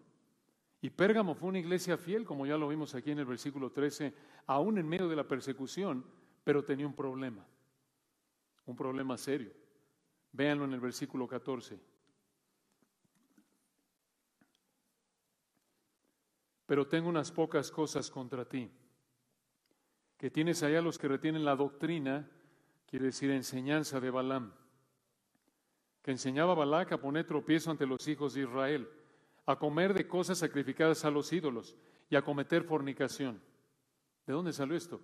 Y 0.82 0.90
Pérgamo 0.90 1.34
fue 1.34 1.50
una 1.50 1.58
iglesia 1.58 1.98
fiel, 1.98 2.24
como 2.24 2.46
ya 2.46 2.56
lo 2.56 2.68
vimos 2.68 2.94
aquí 2.94 3.10
en 3.10 3.18
el 3.18 3.26
versículo 3.26 3.70
13, 3.70 4.14
aún 4.46 4.78
en 4.78 4.88
medio 4.88 5.08
de 5.08 5.16
la 5.16 5.28
persecución, 5.28 6.04
pero 6.42 6.64
tenía 6.64 6.86
un 6.86 6.94
problema, 6.94 7.46
un 8.64 8.76
problema 8.76 9.18
serio. 9.18 9.52
Véanlo 10.32 10.64
en 10.64 10.72
el 10.72 10.80
versículo 10.80 11.28
14. 11.28 11.78
Pero 16.64 16.86
tengo 16.86 17.08
unas 17.08 17.30
pocas 17.30 17.70
cosas 17.70 18.10
contra 18.10 18.48
ti, 18.48 18.70
que 20.16 20.30
tienes 20.30 20.62
allá 20.62 20.80
los 20.80 20.98
que 20.98 21.08
retienen 21.08 21.44
la 21.44 21.56
doctrina, 21.56 22.30
quiere 22.86 23.06
decir 23.06 23.30
enseñanza 23.30 24.00
de 24.00 24.10
Balaam, 24.10 24.52
que 26.02 26.10
enseñaba 26.10 26.52
a 26.52 26.56
Balac 26.56 26.92
a 26.92 27.00
poner 27.00 27.26
tropiezo 27.26 27.70
ante 27.70 27.86
los 27.86 28.06
hijos 28.08 28.34
de 28.34 28.42
Israel 28.42 28.88
a 29.46 29.56
comer 29.56 29.94
de 29.94 30.06
cosas 30.06 30.38
sacrificadas 30.38 31.04
a 31.04 31.10
los 31.10 31.32
ídolos 31.32 31.76
y 32.08 32.16
a 32.16 32.22
cometer 32.22 32.62
fornicación. 32.64 33.40
¿De 34.26 34.32
dónde 34.32 34.52
salió 34.52 34.76
esto? 34.76 35.00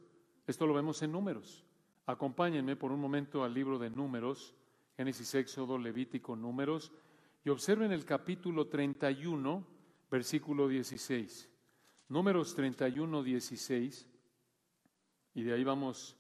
Esto 0.47 0.67
lo 0.67 0.75
vemos 0.75 1.03
en 1.03 1.13
números. 1.13 1.65
Acompáñenme 2.07 2.77
por 2.77 2.93
un 2.93 3.01
momento 3.01 3.43
al 3.43 3.53
libro 3.53 3.79
de 3.79 3.91
números, 3.91 4.55
Génesis, 4.97 5.35
Éxodo, 5.35 5.79
Levítico, 5.79 6.37
números, 6.37 6.93
y 7.45 7.49
observen 7.49 7.93
el 7.93 8.05
capítulo 8.05 8.69
31, 8.69 9.67
versículo 10.11 10.69
16. 10.69 11.51
Números 12.09 12.55
31, 12.55 13.23
16, 13.23 14.09
y 15.35 15.43
de 15.43 15.53
ahí 15.53 15.65
vamos 15.65 16.17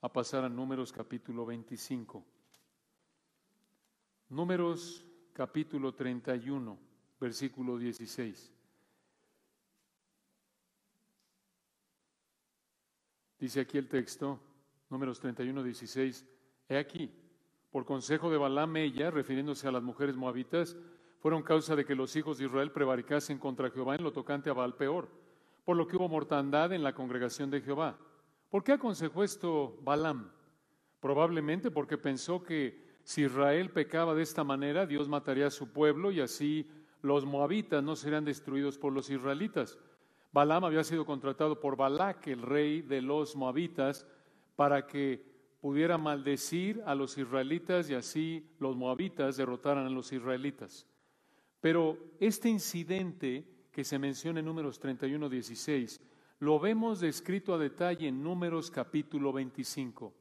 a 0.00 0.12
pasar 0.12 0.44
a 0.44 0.48
números 0.48 0.92
capítulo 0.92 1.44
25. 1.44 2.24
Números 4.30 5.04
capítulo 5.32 5.92
31 5.92 6.78
versículo 7.18 7.76
16. 7.76 8.52
Dice 13.40 13.60
aquí 13.60 13.76
el 13.76 13.88
texto, 13.88 14.38
números 14.88 15.18
31, 15.18 15.64
16, 15.64 16.26
he 16.68 16.76
aquí, 16.78 17.10
por 17.72 17.84
consejo 17.84 18.30
de 18.30 18.38
Balaam 18.38 18.76
ella, 18.76 19.10
refiriéndose 19.10 19.66
a 19.66 19.72
las 19.72 19.82
mujeres 19.82 20.14
moabitas, 20.16 20.76
fueron 21.18 21.42
causa 21.42 21.74
de 21.74 21.84
que 21.84 21.96
los 21.96 22.14
hijos 22.14 22.38
de 22.38 22.44
Israel 22.44 22.70
prevaricasen 22.70 23.36
contra 23.38 23.70
Jehová 23.70 23.96
en 23.96 24.04
lo 24.04 24.12
tocante 24.12 24.48
a 24.48 24.52
Baal 24.52 24.76
peor, 24.76 25.08
por 25.64 25.76
lo 25.76 25.88
que 25.88 25.96
hubo 25.96 26.08
mortandad 26.08 26.72
en 26.72 26.84
la 26.84 26.94
congregación 26.94 27.50
de 27.50 27.62
Jehová. 27.62 27.98
¿Por 28.48 28.62
qué 28.62 28.72
aconsejó 28.72 29.24
esto 29.24 29.76
Balaam? 29.82 30.30
Probablemente 31.00 31.72
porque 31.72 31.98
pensó 31.98 32.44
que 32.44 32.89
si 33.10 33.22
Israel 33.24 33.70
pecaba 33.70 34.14
de 34.14 34.22
esta 34.22 34.44
manera, 34.44 34.86
Dios 34.86 35.08
mataría 35.08 35.48
a 35.48 35.50
su 35.50 35.72
pueblo 35.72 36.12
y 36.12 36.20
así 36.20 36.70
los 37.02 37.26
moabitas 37.26 37.82
no 37.82 37.96
serían 37.96 38.24
destruidos 38.24 38.78
por 38.78 38.92
los 38.92 39.10
israelitas. 39.10 39.80
Balaam 40.30 40.62
había 40.62 40.84
sido 40.84 41.04
contratado 41.04 41.58
por 41.58 41.74
Balac, 41.74 42.28
el 42.28 42.40
rey 42.40 42.82
de 42.82 43.02
los 43.02 43.34
moabitas, 43.34 44.06
para 44.54 44.86
que 44.86 45.26
pudiera 45.60 45.98
maldecir 45.98 46.84
a 46.86 46.94
los 46.94 47.18
israelitas 47.18 47.90
y 47.90 47.94
así 47.94 48.48
los 48.60 48.76
moabitas 48.76 49.36
derrotaran 49.36 49.88
a 49.88 49.90
los 49.90 50.12
israelitas. 50.12 50.86
Pero 51.60 51.98
este 52.20 52.48
incidente 52.48 53.44
que 53.72 53.82
se 53.82 53.98
menciona 53.98 54.38
en 54.38 54.46
Números 54.46 54.78
31, 54.78 55.28
16, 55.28 56.00
lo 56.38 56.60
vemos 56.60 57.00
descrito 57.00 57.54
a 57.54 57.58
detalle 57.58 58.06
en 58.06 58.22
Números 58.22 58.70
capítulo 58.70 59.32
25. 59.32 60.14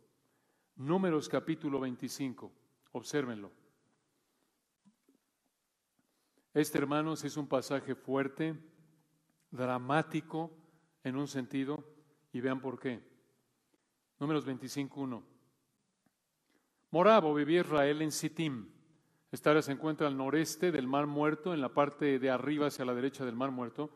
Números 0.78 1.30
capítulo 1.30 1.80
25. 1.82 2.52
Obsérvenlo. 2.91 3.52
Este, 6.54 6.78
hermanos, 6.78 7.23
es 7.23 7.38
un 7.38 7.47
pasaje 7.47 7.95
fuerte, 7.95 8.56
dramático 9.52 10.52
en 11.04 11.15
un 11.15 11.28
sentido, 11.28 11.84
y 12.34 12.41
vean 12.41 12.60
por 12.60 12.80
qué. 12.80 13.02
Números 14.19 14.45
25.1. 14.45 15.23
Morabo 16.91 17.34
vivía 17.34 17.62
Israel 17.62 18.02
en 18.02 18.12
Sittim. 18.12 18.67
Esta 19.32 19.52
área 19.52 19.62
se 19.62 19.71
encuentra 19.71 20.08
al 20.08 20.17
noreste 20.17 20.71
del 20.71 20.88
Mar 20.88 21.06
Muerto, 21.06 21.54
en 21.54 21.62
la 21.62 21.69
parte 21.69 22.17
de 22.17 22.30
arriba 22.32 22.67
hacia 22.67 22.86
la 22.86 22.95
derecha 22.95 23.25
del 23.25 23.36
Mar 23.36 23.52
Muerto. 23.52 23.91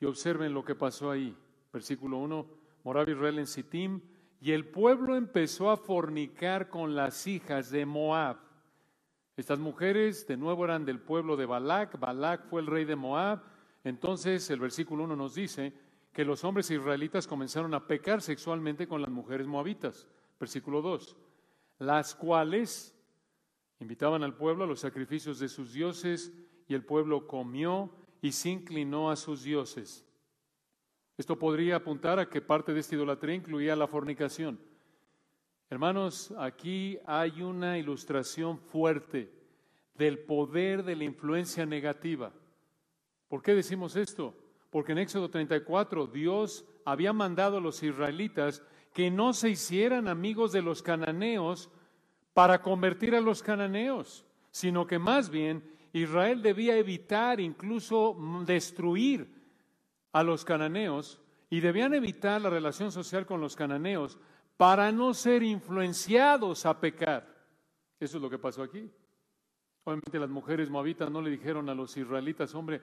Y 0.00 0.04
observen 0.04 0.52
lo 0.52 0.64
que 0.64 0.74
pasó 0.74 1.10
ahí. 1.10 1.36
Versículo 1.72 2.18
1. 2.18 2.46
Moraba 2.82 3.10
Israel 3.10 3.38
en 3.38 3.46
Sittim, 3.46 4.00
y 4.40 4.52
el 4.52 4.66
pueblo 4.66 5.16
empezó 5.16 5.70
a 5.70 5.76
fornicar 5.76 6.68
con 6.68 6.94
las 6.94 7.26
hijas 7.26 7.70
de 7.70 7.84
Moab. 7.86 8.38
Estas 9.36 9.58
mujeres 9.58 10.26
de 10.26 10.36
nuevo 10.36 10.64
eran 10.64 10.84
del 10.84 11.00
pueblo 11.00 11.36
de 11.36 11.46
Balac. 11.46 11.98
Balac 11.98 12.46
fue 12.48 12.60
el 12.60 12.66
rey 12.66 12.84
de 12.84 12.96
Moab. 12.96 13.42
Entonces 13.84 14.48
el 14.50 14.60
versículo 14.60 15.04
1 15.04 15.16
nos 15.16 15.34
dice 15.34 15.72
que 16.12 16.24
los 16.24 16.44
hombres 16.44 16.70
israelitas 16.70 17.26
comenzaron 17.26 17.74
a 17.74 17.86
pecar 17.86 18.22
sexualmente 18.22 18.86
con 18.86 19.00
las 19.00 19.10
mujeres 19.10 19.46
moabitas. 19.46 20.06
Versículo 20.38 20.82
2. 20.82 21.16
Las 21.78 22.14
cuales 22.14 22.94
invitaban 23.80 24.22
al 24.22 24.36
pueblo 24.36 24.64
a 24.64 24.66
los 24.66 24.80
sacrificios 24.80 25.38
de 25.38 25.48
sus 25.48 25.72
dioses 25.72 26.32
y 26.66 26.74
el 26.74 26.84
pueblo 26.84 27.26
comió 27.26 27.92
y 28.20 28.32
se 28.32 28.50
inclinó 28.50 29.10
a 29.10 29.16
sus 29.16 29.42
dioses. 29.42 30.07
Esto 31.18 31.36
podría 31.36 31.74
apuntar 31.74 32.20
a 32.20 32.28
que 32.28 32.40
parte 32.40 32.72
de 32.72 32.78
esta 32.78 32.94
idolatría 32.94 33.34
incluía 33.34 33.74
la 33.74 33.88
fornicación. 33.88 34.60
Hermanos, 35.68 36.32
aquí 36.38 36.96
hay 37.04 37.42
una 37.42 37.76
ilustración 37.76 38.56
fuerte 38.56 39.28
del 39.94 40.20
poder 40.20 40.84
de 40.84 40.94
la 40.94 41.02
influencia 41.02 41.66
negativa. 41.66 42.32
¿Por 43.26 43.42
qué 43.42 43.52
decimos 43.52 43.96
esto? 43.96 44.32
Porque 44.70 44.92
en 44.92 44.98
Éxodo 44.98 45.28
34 45.28 46.06
Dios 46.06 46.64
había 46.84 47.12
mandado 47.12 47.56
a 47.56 47.60
los 47.60 47.82
israelitas 47.82 48.62
que 48.94 49.10
no 49.10 49.32
se 49.32 49.50
hicieran 49.50 50.06
amigos 50.06 50.52
de 50.52 50.62
los 50.62 50.84
cananeos 50.84 51.68
para 52.32 52.62
convertir 52.62 53.16
a 53.16 53.20
los 53.20 53.42
cananeos, 53.42 54.24
sino 54.52 54.86
que 54.86 55.00
más 55.00 55.30
bien 55.30 55.64
Israel 55.92 56.42
debía 56.42 56.76
evitar, 56.76 57.40
incluso 57.40 58.16
destruir 58.46 59.37
a 60.12 60.22
los 60.22 60.44
cananeos 60.44 61.20
y 61.50 61.60
debían 61.60 61.94
evitar 61.94 62.40
la 62.40 62.50
relación 62.50 62.92
social 62.92 63.26
con 63.26 63.40
los 63.40 63.56
cananeos 63.56 64.18
para 64.56 64.90
no 64.92 65.14
ser 65.14 65.42
influenciados 65.42 66.66
a 66.66 66.80
pecar. 66.80 67.26
Eso 68.00 68.16
es 68.18 68.22
lo 68.22 68.30
que 68.30 68.38
pasó 68.38 68.62
aquí. 68.62 68.90
Obviamente 69.84 70.18
las 70.18 70.28
mujeres 70.28 70.68
moabitas 70.68 71.10
no 71.10 71.22
le 71.22 71.30
dijeron 71.30 71.68
a 71.68 71.74
los 71.74 71.96
israelitas, 71.96 72.54
hombre, 72.54 72.82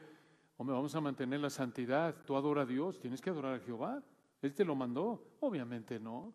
hombre, 0.58 0.76
vamos 0.76 0.96
a 0.96 1.02
mantener 1.02 1.40
la 1.40 1.50
santidad, 1.50 2.16
tú 2.26 2.36
adora 2.36 2.64
a 2.64 2.66
Dios, 2.66 3.00
tienes 3.00 3.22
que 3.22 3.30
adorar 3.30 3.56
a 3.56 3.60
Jehová. 3.60 4.02
Él 4.42 4.54
te 4.54 4.66
lo 4.66 4.76
mandó. 4.76 5.38
Obviamente 5.42 6.00
no. 6.00 6.34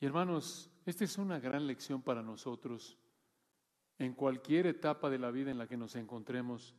Y 0.00 0.06
hermanos, 0.06 0.70
esta 0.84 1.04
es 1.04 1.18
una 1.18 1.38
gran 1.40 1.66
lección 1.66 2.02
para 2.02 2.22
nosotros 2.22 2.98
en 3.98 4.12
cualquier 4.12 4.66
etapa 4.66 5.08
de 5.08 5.18
la 5.18 5.30
vida 5.30 5.50
en 5.50 5.58
la 5.58 5.66
que 5.66 5.76
nos 5.76 5.96
encontremos. 5.96 6.74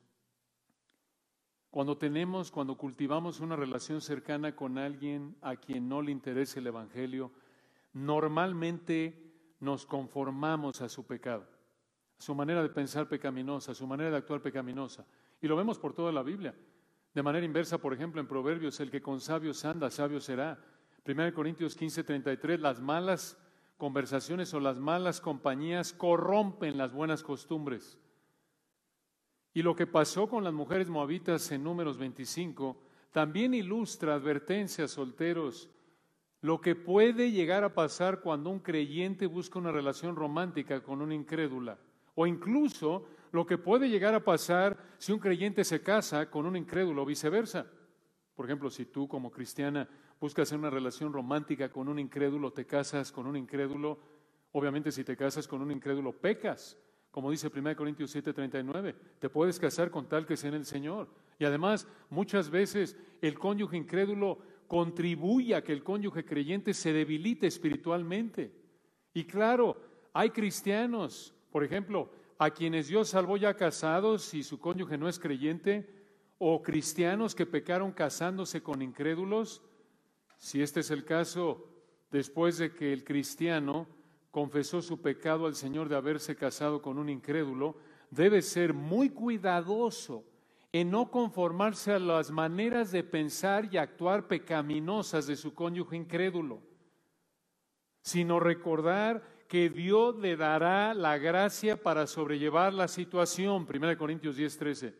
Cuando 1.75 1.97
tenemos, 1.97 2.51
cuando 2.51 2.77
cultivamos 2.77 3.41
una 3.41 3.57
relación 3.57 3.99
cercana 3.99 4.55
con 4.55 4.77
alguien 4.77 5.35
a 5.41 5.57
quien 5.57 5.89
no 5.89 6.01
le 6.01 6.09
interesa 6.09 6.61
el 6.61 6.67
Evangelio, 6.67 7.33
normalmente 7.91 9.33
nos 9.59 9.85
conformamos 9.85 10.79
a 10.79 10.87
su 10.87 11.05
pecado, 11.05 11.45
a 12.17 12.21
su 12.21 12.33
manera 12.33 12.63
de 12.63 12.69
pensar 12.69 13.09
pecaminosa, 13.09 13.73
a 13.73 13.75
su 13.75 13.85
manera 13.87 14.09
de 14.09 14.15
actuar 14.15 14.41
pecaminosa. 14.41 15.05
Y 15.41 15.49
lo 15.49 15.57
vemos 15.57 15.77
por 15.77 15.91
toda 15.91 16.13
la 16.13 16.23
Biblia. 16.23 16.55
De 17.13 17.21
manera 17.21 17.45
inversa, 17.45 17.77
por 17.77 17.93
ejemplo, 17.93 18.21
en 18.21 18.27
Proverbios, 18.29 18.79
el 18.79 18.89
que 18.89 19.01
con 19.01 19.19
sabios 19.19 19.65
anda, 19.65 19.91
sabio 19.91 20.21
será. 20.21 20.57
1 21.05 21.33
Corintios 21.33 21.75
15, 21.75 22.05
33, 22.05 22.57
las 22.61 22.79
malas 22.79 23.37
conversaciones 23.75 24.53
o 24.53 24.61
las 24.61 24.79
malas 24.79 25.19
compañías 25.19 25.91
corrompen 25.91 26.77
las 26.77 26.93
buenas 26.93 27.21
costumbres. 27.21 27.99
Y 29.55 29.63
lo 29.63 29.73
que 29.73 29.87
pasó 29.87 30.27
con 30.27 30.43
las 30.43 30.53
mujeres 30.53 30.89
moabitas 30.89 31.49
en 31.53 31.63
números 31.63 31.97
25 31.97 32.75
también 33.13 33.53
ilustra 33.53 34.13
advertencias 34.13 34.91
solteros, 34.91 35.69
lo 36.41 36.59
que 36.59 36.75
puede 36.75 37.31
llegar 37.31 37.63
a 37.63 37.73
pasar 37.73 38.19
cuando 38.19 38.49
un 38.49 38.59
creyente 38.59 39.27
busca 39.27 39.57
una 39.57 39.71
relación 39.71 40.17
romántica 40.17 40.83
con 40.83 41.01
una 41.01 41.15
incrédula, 41.15 41.79
o 42.15 42.27
incluso 42.27 43.07
lo 43.31 43.45
que 43.45 43.57
puede 43.57 43.87
llegar 43.87 44.13
a 44.13 44.25
pasar 44.25 44.77
si 44.97 45.13
un 45.13 45.19
creyente 45.19 45.63
se 45.63 45.81
casa 45.81 46.29
con 46.29 46.45
un 46.45 46.57
incrédulo 46.57 47.03
o 47.03 47.05
viceversa. 47.05 47.65
Por 48.35 48.47
ejemplo, 48.47 48.69
si 48.69 48.87
tú 48.87 49.07
como 49.07 49.31
cristiana 49.31 49.87
buscas 50.19 50.51
una 50.51 50.69
relación 50.69 51.13
romántica 51.13 51.71
con 51.71 51.87
un 51.87 51.97
incrédulo, 51.97 52.51
te 52.51 52.65
casas 52.65 53.09
con 53.09 53.25
un 53.25 53.37
incrédulo, 53.37 53.99
obviamente 54.51 54.91
si 54.91 55.05
te 55.05 55.15
casas 55.15 55.47
con 55.47 55.61
un 55.61 55.71
incrédulo 55.71 56.11
pecas, 56.11 56.77
como 57.15 57.31
dice 57.31 57.47
1 57.47 57.77
Corintios 57.77 58.13
7:39, 58.13 58.93
te 59.19 59.29
puedes 59.29 59.57
casar 59.57 59.89
con 59.89 60.05
tal 60.05 60.25
que 60.25 60.35
sea 60.35 60.49
en 60.49 60.55
el 60.55 60.65
Señor. 60.65 61.07
Y 61.39 61.45
además, 61.45 61.87
muchas 62.09 62.49
veces 62.49 62.97
el 63.21 63.39
cónyuge 63.39 63.77
incrédulo 63.77 64.39
contribuye 64.67 65.55
a 65.55 65.63
que 65.63 65.71
el 65.71 65.81
cónyuge 65.81 66.25
creyente 66.25 66.73
se 66.73 66.91
debilite 66.91 67.47
espiritualmente. 67.47 68.51
Y 69.13 69.23
claro, 69.23 69.77
hay 70.11 70.31
cristianos, 70.31 71.33
por 71.53 71.63
ejemplo, 71.63 72.11
a 72.37 72.49
quienes 72.49 72.89
Dios 72.89 73.07
salvó 73.07 73.37
ya 73.37 73.53
casados 73.53 74.33
y 74.33 74.43
su 74.43 74.59
cónyuge 74.59 74.97
no 74.97 75.07
es 75.07 75.17
creyente, 75.17 75.89
o 76.37 76.61
cristianos 76.61 77.33
que 77.33 77.45
pecaron 77.45 77.93
casándose 77.93 78.61
con 78.61 78.81
incrédulos. 78.81 79.61
Si 80.37 80.61
este 80.61 80.81
es 80.81 80.91
el 80.91 81.05
caso, 81.05 81.65
después 82.11 82.57
de 82.57 82.73
que 82.73 82.91
el 82.91 83.05
cristiano 83.05 83.87
confesó 84.35 84.81
su 84.81 85.01
pecado 85.01 85.45
al 85.45 85.55
Señor 85.55 85.87
de 85.87 85.95
haberse 85.95 86.35
casado 86.35 86.81
con 86.81 86.97
un 86.99 87.07
incrédulo, 87.07 87.77
debe 88.11 88.41
ser 88.41 88.73
muy 88.73 89.09
cuidadoso 89.09 90.25
en 90.73 90.91
no 90.91 91.09
conformarse 91.09 91.93
a 91.93 91.99
las 91.99 92.31
maneras 92.31 92.91
de 92.91 93.01
pensar 93.01 93.73
y 93.73 93.77
actuar 93.77 94.27
pecaminosas 94.27 95.25
de 95.25 95.37
su 95.37 95.53
cónyuge 95.53 95.95
incrédulo, 95.95 96.59
sino 98.01 98.41
recordar 98.41 99.23
que 99.47 99.69
Dios 99.69 100.17
le 100.17 100.35
dará 100.35 100.93
la 100.93 101.17
gracia 101.17 101.81
para 101.81 102.05
sobrellevar 102.05 102.73
la 102.73 102.89
situación. 102.89 103.65
1 103.73 103.97
Corintios 103.97 104.35
10, 104.35 104.57
13. 104.57 104.95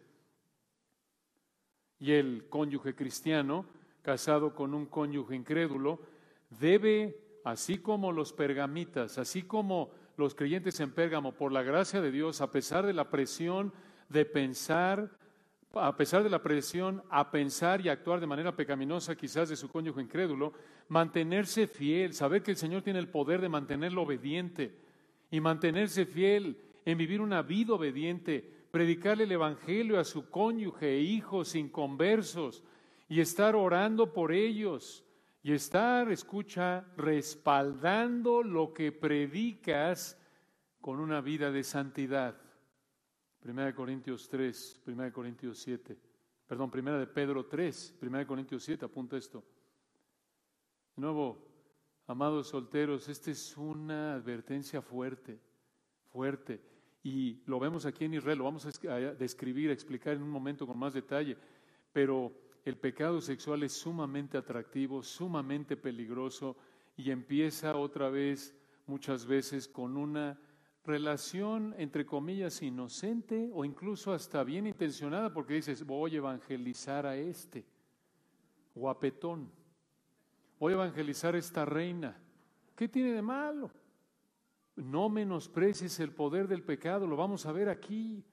Y 1.99 2.13
el 2.13 2.47
cónyuge 2.47 2.95
cristiano, 2.95 3.65
casado 4.01 4.55
con 4.55 4.73
un 4.73 4.85
cónyuge 4.85 5.35
incrédulo, 5.35 5.99
debe, 6.49 7.24
así 7.45 7.77
como 7.77 8.12
los 8.12 8.34
pergamitas, 8.34 9.19
así 9.19 9.43
como 9.43 9.91
los 10.17 10.34
creyentes 10.34 10.79
en 10.79 10.91
Pérgamo, 10.91 11.31
por 11.31 11.51
la 11.51 11.62
gracia 11.62 12.01
de 12.01 12.12
Dios, 12.12 12.41
a 12.41 12.51
pesar 12.51 12.88
de 12.88 12.93
la 12.93 13.12
presión 13.12 13.71
de 14.10 14.25
pensar, 14.25 15.12
a 15.75 15.95
pesar 15.95 16.23
de 16.23 16.31
la 16.31 16.41
presión 16.41 17.03
a 17.10 17.29
pensar 17.29 17.81
y 17.81 17.89
actuar 17.89 18.19
de 18.19 18.25
manera 18.25 18.55
pecaminosa 18.55 19.15
quizás 19.15 19.49
de 19.49 19.55
su 19.55 19.69
cónyuge 19.69 20.01
incrédulo, 20.01 20.53
mantenerse 20.88 21.67
fiel, 21.67 22.13
saber 22.13 22.41
que 22.41 22.51
el 22.51 22.58
Señor 22.58 22.81
tiene 22.81 22.97
el 22.97 23.10
poder 23.10 23.41
de 23.41 23.49
mantenerlo 23.49 24.01
obediente 24.01 24.75
y 25.29 25.39
mantenerse 25.39 26.08
fiel 26.08 26.58
en 26.84 26.97
vivir 26.97 27.21
una 27.21 27.43
vida 27.43 27.73
obediente, 27.73 28.43
predicarle 28.71 29.25
el 29.25 29.31
Evangelio 29.31 29.99
a 29.99 30.03
su 30.03 30.31
cónyuge 30.31 30.95
e 30.95 31.01
hijos 31.01 31.53
inconversos 31.53 32.63
y 33.08 33.19
estar 33.19 33.55
orando 33.55 34.13
por 34.13 34.31
ellos 34.31 35.04
y 35.45 35.53
estar, 35.53 36.12
escucha, 36.12 36.84
respaldando 36.97 38.41
lo 38.41 38.73
que 38.73 38.91
predicas 38.91 40.17
con 40.81 40.99
una 40.99 41.21
vida 41.21 41.51
de 41.51 41.63
santidad. 41.63 42.36
Primera 43.41 43.67
de 43.67 43.75
Corintios 43.75 44.27
3, 44.27 44.81
Primera 44.84 45.05
de 45.05 45.13
Corintios 45.13 45.60
7, 45.60 45.99
perdón, 46.47 46.71
Primera 46.71 46.97
de 46.97 47.05
Pedro 47.05 47.45
3, 47.45 47.93
Primera 47.99 48.21
de 48.21 48.25
Corintios 48.25 48.63
7, 48.63 48.86
apunta 48.86 49.17
esto. 49.17 49.43
De 50.95 51.03
nuevo, 51.03 51.38
amados 52.08 52.47
solteros, 52.47 53.08
esta 53.08 53.29
es 53.29 53.55
una 53.55 54.15
advertencia 54.15 54.81
fuerte, 54.81 55.39
fuerte. 56.12 56.60
Y 57.03 57.43
lo 57.45 57.60
vemos 57.60 57.86
aquí 57.86 58.05
en 58.05 58.15
Israel, 58.15 58.39
lo 58.39 58.45
vamos 58.45 58.65
a 58.65 59.12
describir, 59.13 59.69
a 59.69 59.73
explicar 59.73 60.15
en 60.15 60.23
un 60.23 60.29
momento 60.31 60.65
con 60.65 60.79
más 60.79 60.95
detalle. 60.95 61.38
Pero 61.93 62.44
el 62.65 62.78
pecado 62.78 63.21
sexual 63.21 63.62
es 63.62 63.73
sumamente 63.73 64.39
atractivo, 64.39 65.04
sumamente 65.04 65.78
peligroso 65.78 66.58
y 66.97 67.12
empieza 67.12 67.78
otra 67.78 68.10
vez 68.10 68.56
muchas 68.88 69.28
veces 69.28 69.67
con 69.67 69.95
una 69.95 70.39
relación, 70.84 71.75
entre 71.78 72.08
comillas, 72.08 72.63
inocente 72.63 73.51
o 73.54 73.65
incluso 73.65 74.13
hasta 74.13 74.43
bien 74.43 74.65
intencionada, 74.65 75.32
porque 75.32 75.54
dices, 75.54 75.86
voy 75.86 76.15
a 76.15 76.17
evangelizar 76.17 77.06
a 77.06 77.15
este 77.15 77.65
guapetón, 78.73 79.51
voy 80.60 80.73
a 80.73 80.78
evangelizar 80.78 81.36
a 81.36 81.39
esta 81.39 81.65
reina. 81.65 82.19
¿Qué 82.75 82.88
tiene 82.88 83.12
de 83.12 83.21
malo? 83.21 83.69
No 84.75 85.08
menosprecies 85.08 85.99
el 85.99 86.12
poder 86.12 86.47
del 86.47 86.63
pecado, 86.63 87.06
lo 87.06 87.15
vamos 87.15 87.45
a 87.45 87.51
ver 87.51 87.69
aquí. 87.69 88.23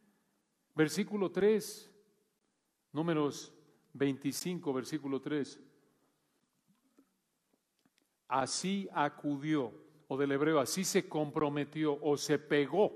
Versículo 0.75 1.31
3, 1.31 1.90
números 2.92 3.55
25, 3.94 4.72
versículo 4.72 5.20
3. 5.20 5.61
Así 8.28 8.88
acudió 8.92 9.72
o 10.09 10.16
del 10.16 10.33
hebreo, 10.33 10.59
así 10.59 10.85
se 10.85 11.09
comprometió 11.09 11.98
o 12.02 12.16
se 12.16 12.38
pegó 12.38 12.92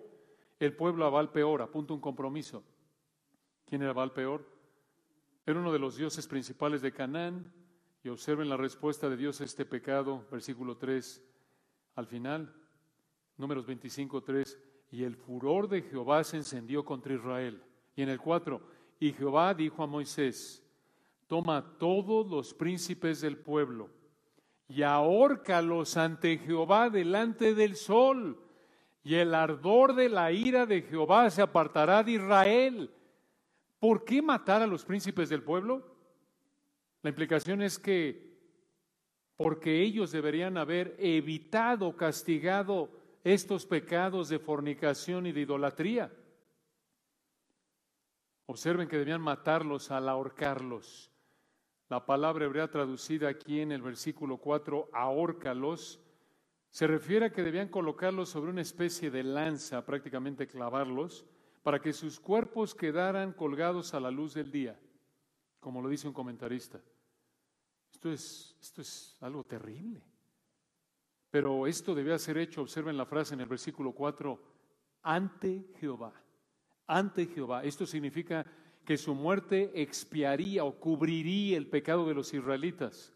el 0.58 0.74
pueblo 0.74 1.04
a 1.04 1.10
Valpeor, 1.10 1.62
apunta 1.62 1.94
un 1.94 2.00
compromiso. 2.00 2.64
¿Quién 3.66 3.82
era 3.82 3.92
Valpeor? 3.92 4.46
Era 5.44 5.60
uno 5.60 5.72
de 5.72 5.78
los 5.78 5.96
dioses 5.96 6.26
principales 6.26 6.82
de 6.82 6.92
Canaán 6.92 7.52
y 8.02 8.08
observen 8.08 8.48
la 8.48 8.56
respuesta 8.56 9.08
de 9.08 9.16
Dios 9.16 9.40
a 9.40 9.44
este 9.44 9.64
pecado, 9.64 10.26
versículo 10.30 10.76
3, 10.76 11.22
al 11.94 12.06
final, 12.06 12.54
números 13.36 13.66
25, 13.66 14.22
3, 14.22 14.58
y 14.92 15.02
el 15.02 15.16
furor 15.16 15.68
de 15.68 15.82
Jehová 15.82 16.24
se 16.24 16.36
encendió 16.36 16.84
contra 16.84 17.14
Israel. 17.14 17.62
Y 17.94 18.02
en 18.02 18.08
el 18.08 18.20
4, 18.20 18.60
y 19.00 19.12
Jehová 19.12 19.54
dijo 19.54 19.82
a 19.82 19.86
Moisés, 19.86 20.65
toma 21.26 21.76
todos 21.78 22.26
los 22.26 22.54
príncipes 22.54 23.20
del 23.20 23.36
pueblo 23.36 23.90
y 24.68 24.82
ahórcalos 24.82 25.96
ante 25.96 26.38
Jehová 26.38 26.90
delante 26.90 27.54
del 27.54 27.76
sol, 27.76 28.42
y 29.02 29.14
el 29.14 29.34
ardor 29.34 29.94
de 29.94 30.08
la 30.08 30.32
ira 30.32 30.66
de 30.66 30.82
Jehová 30.82 31.30
se 31.30 31.40
apartará 31.40 32.02
de 32.02 32.12
Israel. 32.12 32.90
¿Por 33.78 34.04
qué 34.04 34.20
matar 34.20 34.62
a 34.62 34.66
los 34.66 34.84
príncipes 34.84 35.28
del 35.28 35.44
pueblo? 35.44 35.94
La 37.02 37.10
implicación 37.10 37.62
es 37.62 37.78
que 37.78 38.26
porque 39.36 39.82
ellos 39.82 40.10
deberían 40.10 40.56
haber 40.56 40.96
evitado, 40.98 41.94
castigado 41.94 42.90
estos 43.22 43.64
pecados 43.66 44.28
de 44.28 44.40
fornicación 44.40 45.26
y 45.26 45.32
de 45.32 45.42
idolatría. 45.42 46.12
Observen 48.46 48.88
que 48.88 48.98
debían 48.98 49.20
matarlos 49.20 49.90
al 49.92 50.08
ahorcarlos. 50.08 51.12
La 51.88 52.04
palabra 52.04 52.44
hebrea 52.44 52.68
traducida 52.68 53.28
aquí 53.28 53.60
en 53.60 53.70
el 53.70 53.80
versículo 53.80 54.38
4, 54.38 54.90
ahórcalos, 54.92 56.00
se 56.70 56.86
refiere 56.86 57.26
a 57.26 57.32
que 57.32 57.44
debían 57.44 57.68
colocarlos 57.68 58.28
sobre 58.28 58.50
una 58.50 58.60
especie 58.60 59.10
de 59.10 59.22
lanza, 59.22 59.86
prácticamente 59.86 60.48
clavarlos, 60.48 61.24
para 61.62 61.80
que 61.80 61.92
sus 61.92 62.18
cuerpos 62.18 62.74
quedaran 62.74 63.32
colgados 63.32 63.94
a 63.94 64.00
la 64.00 64.10
luz 64.10 64.34
del 64.34 64.50
día, 64.50 64.78
como 65.60 65.80
lo 65.80 65.88
dice 65.88 66.08
un 66.08 66.14
comentarista. 66.14 66.80
Esto 67.90 68.10
es, 68.10 68.56
esto 68.60 68.82
es 68.82 69.16
algo 69.20 69.44
terrible. 69.44 70.02
Pero 71.30 71.66
esto 71.66 71.94
debía 71.94 72.18
ser 72.18 72.36
hecho, 72.38 72.62
observen 72.62 72.96
la 72.96 73.06
frase 73.06 73.34
en 73.34 73.40
el 73.40 73.48
versículo 73.48 73.92
4, 73.92 74.40
ante 75.02 75.68
Jehová. 75.78 76.12
Ante 76.88 77.26
Jehová. 77.26 77.64
Esto 77.64 77.86
significa 77.86 78.44
que 78.86 78.96
su 78.96 79.14
muerte 79.14 79.72
expiaría 79.74 80.64
o 80.64 80.72
cubriría 80.76 81.58
el 81.58 81.66
pecado 81.66 82.06
de 82.06 82.14
los 82.14 82.32
israelitas. 82.32 83.12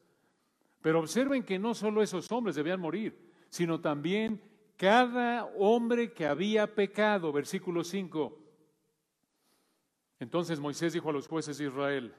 Pero 0.83 0.99
observen 0.99 1.45
que 1.45 1.59
no 1.59 1.75
solo 1.75 2.03
esos 2.03 2.31
hombres 2.33 2.57
debían 2.57 2.81
morir, 2.81 3.17
sino 3.49 3.81
también 3.81 4.43
cada 4.77 5.45
hombre 5.57 6.13
que 6.13 6.27
había 6.27 6.75
pecado. 6.75 7.33
Versículo 7.33 7.85
5. 7.85 8.37
Entonces 10.19 10.59
Moisés 10.59 10.93
dijo 10.93 11.09
a 11.09 11.13
los 11.13 11.29
jueces 11.29 11.57
de 11.59 11.67
Israel, 11.67 12.15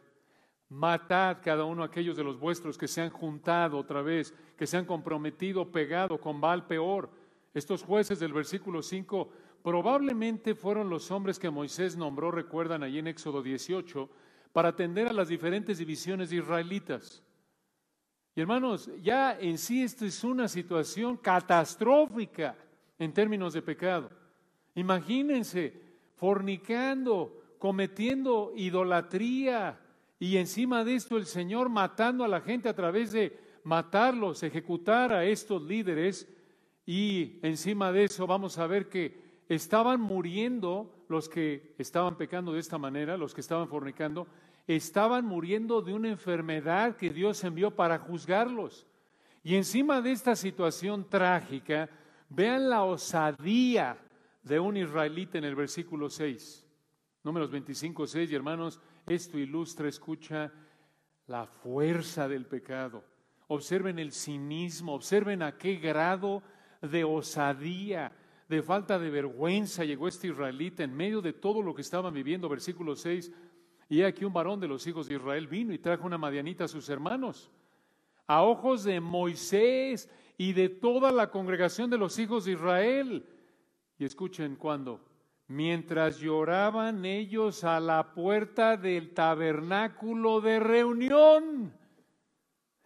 matad 0.70 1.40
cada 1.44 1.66
uno 1.66 1.84
aquellos 1.84 2.16
de 2.16 2.24
los 2.24 2.40
vuestros 2.40 2.78
que 2.78 2.88
se 2.88 3.02
han 3.02 3.10
juntado 3.10 3.78
otra 3.78 4.02
vez, 4.02 4.34
que 4.58 4.66
se 4.66 4.78
han 4.78 4.86
comprometido, 4.86 5.70
pegado 5.72 6.20
con 6.20 6.40
Baal 6.40 6.66
peor. 6.68 7.10
Estos 7.54 7.84
jueces 7.84 8.20
del 8.20 8.32
versículo 8.32 8.82
5 8.82 9.30
probablemente 9.64 10.56
fueron 10.56 10.90
los 10.90 11.12
hombres 11.12 11.40
que 11.40 11.50
Moisés 11.50 11.96
nombró, 11.96 12.32
recuerdan 12.32 12.84
allí 12.84 13.00
en 13.00 13.08
Éxodo 13.08 13.42
18, 13.42 14.10
para 14.54 14.70
atender 14.70 15.08
a 15.08 15.14
las 15.14 15.30
diferentes 15.30 15.78
divisiones 15.78 16.32
israelitas. 16.32 17.24
Y 18.36 18.42
hermanos, 18.42 18.90
ya 19.02 19.38
en 19.40 19.58
sí 19.58 19.84
esto 19.84 20.06
es 20.06 20.24
una 20.24 20.48
situación 20.48 21.18
catastrófica 21.18 22.56
en 22.98 23.14
términos 23.14 23.54
de 23.54 23.62
pecado. 23.62 24.10
Imagínense 24.76 25.74
fornicando, 26.16 27.42
cometiendo 27.58 28.54
idolatría 28.56 29.80
y 30.20 30.38
encima 30.38 30.84
de 30.84 30.96
esto 30.96 31.18
el 31.18 31.26
Señor 31.26 31.68
matando 31.70 32.24
a 32.24 32.28
la 32.28 32.42
gente 32.42 32.70
a 32.70 32.76
través 32.76 33.12
de 33.12 33.38
matarlos, 33.64 34.44
ejecutar 34.44 35.12
a 35.12 35.26
estos 35.26 35.62
líderes 35.64 36.28
y 36.86 37.40
encima 37.42 37.92
de 37.92 38.06
eso 38.06 38.28
vamos 38.28 38.58
a 38.58 38.68
ver 38.68 38.88
que 38.88 39.31
estaban 39.56 40.00
muriendo 40.00 41.04
los 41.10 41.28
que 41.28 41.76
estaban 41.78 42.16
pecando 42.16 42.54
de 42.54 42.62
esta 42.62 42.78
manera, 42.78 43.18
los 43.18 43.34
que 43.34 43.42
estaban 43.42 43.68
fornicando, 43.68 44.26
estaban 44.66 45.26
muriendo 45.26 45.82
de 45.82 45.94
una 45.94 46.08
enfermedad 46.08 46.96
que 46.96 47.10
Dios 47.10 47.44
envió 47.44 47.72
para 47.72 48.00
juzgarlos. 48.00 48.88
Y 49.44 49.56
encima 49.56 50.02
de 50.02 50.14
esta 50.14 50.38
situación 50.38 51.10
trágica, 51.10 51.90
vean 52.30 52.70
la 52.70 52.84
osadía 52.84 53.98
de 54.42 54.58
un 54.58 54.78
israelita 54.78 55.38
en 55.38 55.44
el 55.44 55.56
versículo 55.56 56.10
6. 56.10 56.66
Números 57.24 57.52
25, 57.52 58.08
6, 58.08 58.32
y 58.32 58.36
hermanos, 58.36 58.80
esto 59.06 59.38
ilustra, 59.38 59.90
escucha, 59.90 60.50
la 61.28 61.46
fuerza 61.46 62.30
del 62.30 62.46
pecado. 62.46 63.04
Observen 63.48 64.00
el 64.00 64.14
cinismo, 64.14 64.94
observen 64.94 65.42
a 65.44 65.58
qué 65.58 65.76
grado 65.76 66.42
de 66.82 67.04
osadía, 67.04 68.14
de 68.52 68.62
falta 68.62 69.00
de 69.00 69.10
vergüenza 69.10 69.86
llegó 69.86 70.10
este 70.10 70.28
israelita 70.28 70.84
en 70.84 70.94
medio 70.94 71.22
de 71.22 71.32
todo 71.32 71.62
lo 71.62 71.74
que 71.74 71.82
estaban 71.82 72.14
viviendo, 72.14 72.50
versículo 72.50 72.98
6. 72.98 73.32
Y 73.88 74.04
aquí 74.04 74.26
un 74.26 74.34
varón 74.34 74.60
de 74.60 74.68
los 74.68 74.86
hijos 74.86 75.08
de 75.08 75.16
Israel 75.16 75.48
vino 75.48 75.74
y 75.74 75.80
trajo 75.80 76.06
una 76.06 76.18
madianita 76.18 76.66
a 76.66 76.68
sus 76.68 76.90
hermanos. 76.90 77.50
A 78.28 78.44
ojos 78.44 78.84
de 78.84 79.00
Moisés 79.00 80.10
y 80.38 80.52
de 80.52 80.68
toda 80.68 81.14
la 81.14 81.32
congregación 81.32 81.90
de 81.90 81.98
los 81.98 82.20
hijos 82.20 82.44
de 82.44 82.52
Israel. 82.52 83.26
Y 83.98 84.04
escuchen 84.04 84.58
cuando, 84.58 85.00
mientras 85.48 86.20
lloraban 86.20 87.06
ellos 87.06 87.64
a 87.64 87.80
la 87.80 88.14
puerta 88.14 88.76
del 88.76 89.14
tabernáculo 89.14 90.42
de 90.42 90.60
reunión. 90.60 91.74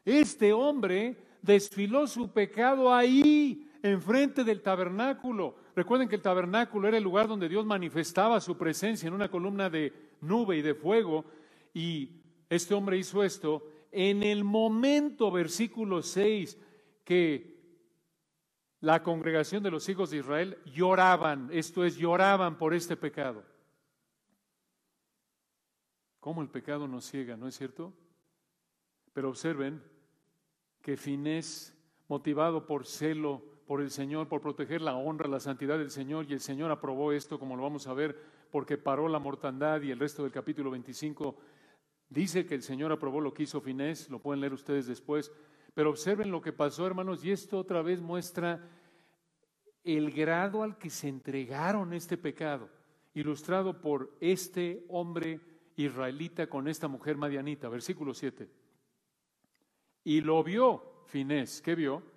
Este 0.04 0.54
hombre 0.54 1.17
desfiló 1.41 2.06
su 2.06 2.32
pecado 2.32 2.93
ahí, 2.93 3.64
enfrente 3.85 4.43
del 4.43 4.61
tabernáculo. 4.61 5.55
Recuerden 5.75 6.09
que 6.09 6.15
el 6.15 6.21
tabernáculo 6.21 6.87
era 6.87 6.97
el 6.97 7.03
lugar 7.03 7.27
donde 7.27 7.47
Dios 7.47 7.65
manifestaba 7.65 8.41
su 8.41 8.57
presencia 8.57 9.07
en 9.07 9.13
una 9.13 9.29
columna 9.29 9.69
de 9.69 9.93
nube 10.21 10.57
y 10.57 10.61
de 10.63 10.73
fuego. 10.73 11.25
Y 11.73 12.09
este 12.49 12.73
hombre 12.73 12.97
hizo 12.97 13.23
esto 13.23 13.63
en 13.91 14.23
el 14.23 14.43
momento, 14.43 15.29
versículo 15.29 16.01
6, 16.01 16.57
que 17.03 17.55
la 18.79 19.03
congregación 19.03 19.61
de 19.61 19.71
los 19.71 19.87
hijos 19.87 20.09
de 20.09 20.17
Israel 20.17 20.57
lloraban, 20.65 21.49
esto 21.51 21.85
es, 21.85 21.95
lloraban 21.95 22.57
por 22.57 22.73
este 22.73 22.97
pecado. 22.97 23.43
¿Cómo 26.19 26.41
el 26.41 26.49
pecado 26.49 26.87
nos 26.87 27.05
ciega, 27.05 27.37
no 27.37 27.47
es 27.47 27.55
cierto? 27.55 27.93
Pero 29.13 29.29
observen 29.29 29.83
que 30.81 30.97
Finés, 30.97 31.77
motivado 32.07 32.65
por 32.65 32.87
celo 32.87 33.54
por 33.65 33.82
el 33.82 33.89
Señor, 33.89 34.28
por 34.28 34.41
proteger 34.41 34.82
la 34.82 34.95
honra, 34.95 35.28
la 35.28 35.39
santidad 35.39 35.78
del 35.78 35.91
Señor, 35.91 36.25
y 36.30 36.34
el 36.34 36.39
Señor 36.39 36.71
aprobó 36.71 37.12
esto, 37.12 37.39
como 37.39 37.56
lo 37.56 37.63
vamos 37.63 37.88
a 37.88 37.93
ver, 37.93 38.15
porque 38.51 38.78
paró 38.78 39.08
la 39.08 39.19
mortandad 39.19 39.82
y 39.82 39.91
el 39.91 39.99
resto 39.99 40.23
del 40.23 40.32
capítulo 40.32 40.71
25 40.71 41.36
dice 42.10 42.45
que 42.45 42.56
el 42.56 42.62
Señor 42.62 42.91
aprobó 42.91 43.21
lo 43.21 43.34
que 43.34 43.43
hizo 43.43 43.62
Finés, 43.62 44.10
lo 44.10 44.19
pueden 44.19 44.41
leer 44.41 44.54
ustedes 44.54 44.86
después, 44.86 45.32
pero 45.73 45.89
observen 45.89 46.32
lo 46.32 46.41
que 46.41 46.54
pasó, 46.54 46.86
hermanos, 46.86 47.23
y 47.25 47.32
esto 47.32 47.58
otra 47.58 47.82
vez 47.82 48.01
muestra 48.01 48.69
el 49.84 50.12
grado 50.12 50.63
al 50.63 50.78
que 50.78 50.89
se 50.89 51.08
entregaron 51.08 51.93
este 51.93 52.17
pecado, 52.17 52.69
ilustrado 53.13 53.82
por 53.82 54.15
este 54.19 54.86
hombre 54.89 55.41
israelita 55.75 56.47
con 56.47 56.67
esta 56.67 56.88
mujer 56.88 57.17
madianita, 57.17 57.67
versículo 57.67 58.13
7. 58.13 58.47
Y 60.04 60.21
lo 60.21 60.43
vio 60.43 61.04
Finés, 61.08 61.62
¿qué 61.62 61.75
vio? 61.75 62.14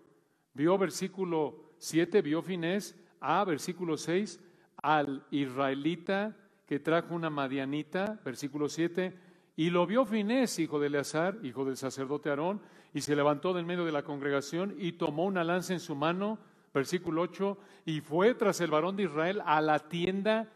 Vio 0.59 0.77
versículo 0.77 1.55
7, 1.79 2.21
vio 2.21 2.43
Finés 2.43 2.97
a 3.21 3.45
versículo 3.45 3.97
6 3.97 4.41
al 4.83 5.25
israelita 5.31 6.37
que 6.67 6.81
trajo 6.81 7.15
una 7.15 7.31
madianita, 7.31 8.21
versículo 8.25 8.69
7, 8.69 9.17
y 9.55 9.71
lo 9.71 9.87
vio 9.87 10.05
Finés, 10.05 10.59
hijo 10.59 10.81
de 10.81 10.89
Eleazar, 10.89 11.39
hijo 11.45 11.65
del 11.65 11.77
sacerdote 11.77 12.31
Aarón, 12.31 12.61
y 12.93 13.03
se 13.03 13.15
levantó 13.15 13.55
del 13.55 13.67
medio 13.67 13.85
de 13.85 13.93
la 13.93 14.03
congregación 14.03 14.75
y 14.77 14.95
tomó 14.95 15.27
una 15.27 15.45
lanza 15.45 15.75
en 15.75 15.81
su 15.81 15.95
mano, 15.95 16.41
versículo 16.75 17.23
8, 17.23 17.57
y 17.87 18.01
fue 18.01 18.35
tras 18.35 18.61
el 18.61 18.73
varón 18.73 18.97
de 18.97 19.05
Israel 19.05 19.41
a 19.47 19.61
la 19.61 19.79
tienda, 19.79 20.51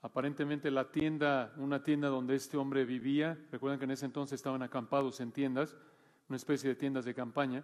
aparentemente 0.00 0.70
la 0.70 0.90
tienda, 0.90 1.52
una 1.58 1.82
tienda 1.82 2.08
donde 2.08 2.36
este 2.36 2.56
hombre 2.56 2.86
vivía, 2.86 3.38
recuerdan 3.50 3.78
que 3.78 3.84
en 3.84 3.90
ese 3.90 4.06
entonces 4.06 4.36
estaban 4.36 4.62
acampados 4.62 5.20
en 5.20 5.30
tiendas, 5.30 5.76
una 6.30 6.36
especie 6.36 6.70
de 6.70 6.74
tiendas 6.74 7.04
de 7.04 7.12
campaña, 7.12 7.62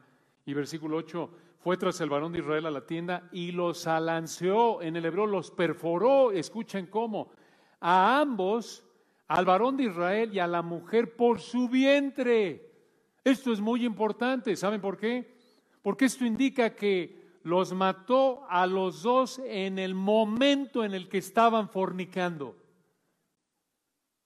y 0.48 0.54
versículo 0.54 0.96
8, 0.96 1.30
fue 1.58 1.76
tras 1.76 2.00
el 2.00 2.08
varón 2.08 2.32
de 2.32 2.38
Israel 2.38 2.64
a 2.64 2.70
la 2.70 2.86
tienda 2.86 3.28
y 3.32 3.52
los 3.52 3.86
alanceó, 3.86 4.80
en 4.80 4.96
el 4.96 5.04
hebreo 5.04 5.26
los 5.26 5.50
perforó, 5.50 6.32
escuchen 6.32 6.86
cómo, 6.86 7.30
a 7.80 8.18
ambos, 8.18 8.82
al 9.26 9.44
varón 9.44 9.76
de 9.76 9.84
Israel 9.84 10.30
y 10.32 10.38
a 10.38 10.46
la 10.46 10.62
mujer 10.62 11.16
por 11.16 11.38
su 11.40 11.68
vientre. 11.68 12.72
Esto 13.22 13.52
es 13.52 13.60
muy 13.60 13.84
importante. 13.84 14.56
¿Saben 14.56 14.80
por 14.80 14.96
qué? 14.96 15.36
Porque 15.82 16.06
esto 16.06 16.24
indica 16.24 16.74
que 16.74 17.36
los 17.42 17.74
mató 17.74 18.46
a 18.48 18.66
los 18.66 19.02
dos 19.02 19.42
en 19.44 19.78
el 19.78 19.94
momento 19.94 20.82
en 20.82 20.94
el 20.94 21.10
que 21.10 21.18
estaban 21.18 21.68
fornicando. 21.68 22.56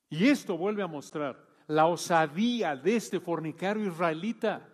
Y 0.08 0.28
esto 0.28 0.56
vuelve 0.56 0.85
a 0.85 0.87
mostrar 0.87 1.44
la 1.66 1.87
osadía 1.87 2.76
de 2.76 2.94
este 2.94 3.18
fornicario 3.18 3.88
israelita. 3.88 4.68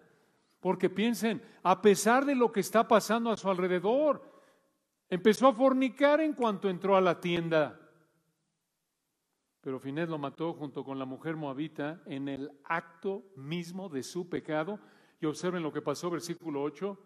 Porque 0.61 0.91
piensen, 0.91 1.43
a 1.63 1.81
pesar 1.81 2.25
de 2.25 2.35
lo 2.35 2.51
que 2.51 2.61
está 2.61 2.89
pasando 2.89 3.31
a 3.31 3.37
su 3.37 3.49
alrededor, 3.49 4.23
empezó 5.09 5.47
a 5.49 5.55
fornicar 5.55 6.21
en 6.21 6.33
cuanto 6.33 6.69
entró 6.69 6.97
a 6.97 7.01
la 7.01 7.21
tienda. 7.21 7.81
Pero 9.61 9.79
Finés 9.79 10.09
lo 10.09 10.19
mató 10.19 10.55
junto 10.55 10.85
con 10.85 10.99
la 10.99 11.05
mujer 11.05 11.37
moabita 11.37 12.03
en 12.07 12.29
el 12.29 12.51
acto 12.65 13.25
mismo 13.37 13.89
de 13.89 14.03
su 14.03 14.29
pecado. 14.29 14.81
Y 15.21 15.27
observen 15.27 15.63
lo 15.63 15.73
que 15.73 15.83
pasó, 15.83 16.11
versículo 16.11 16.63
8, 16.63 16.99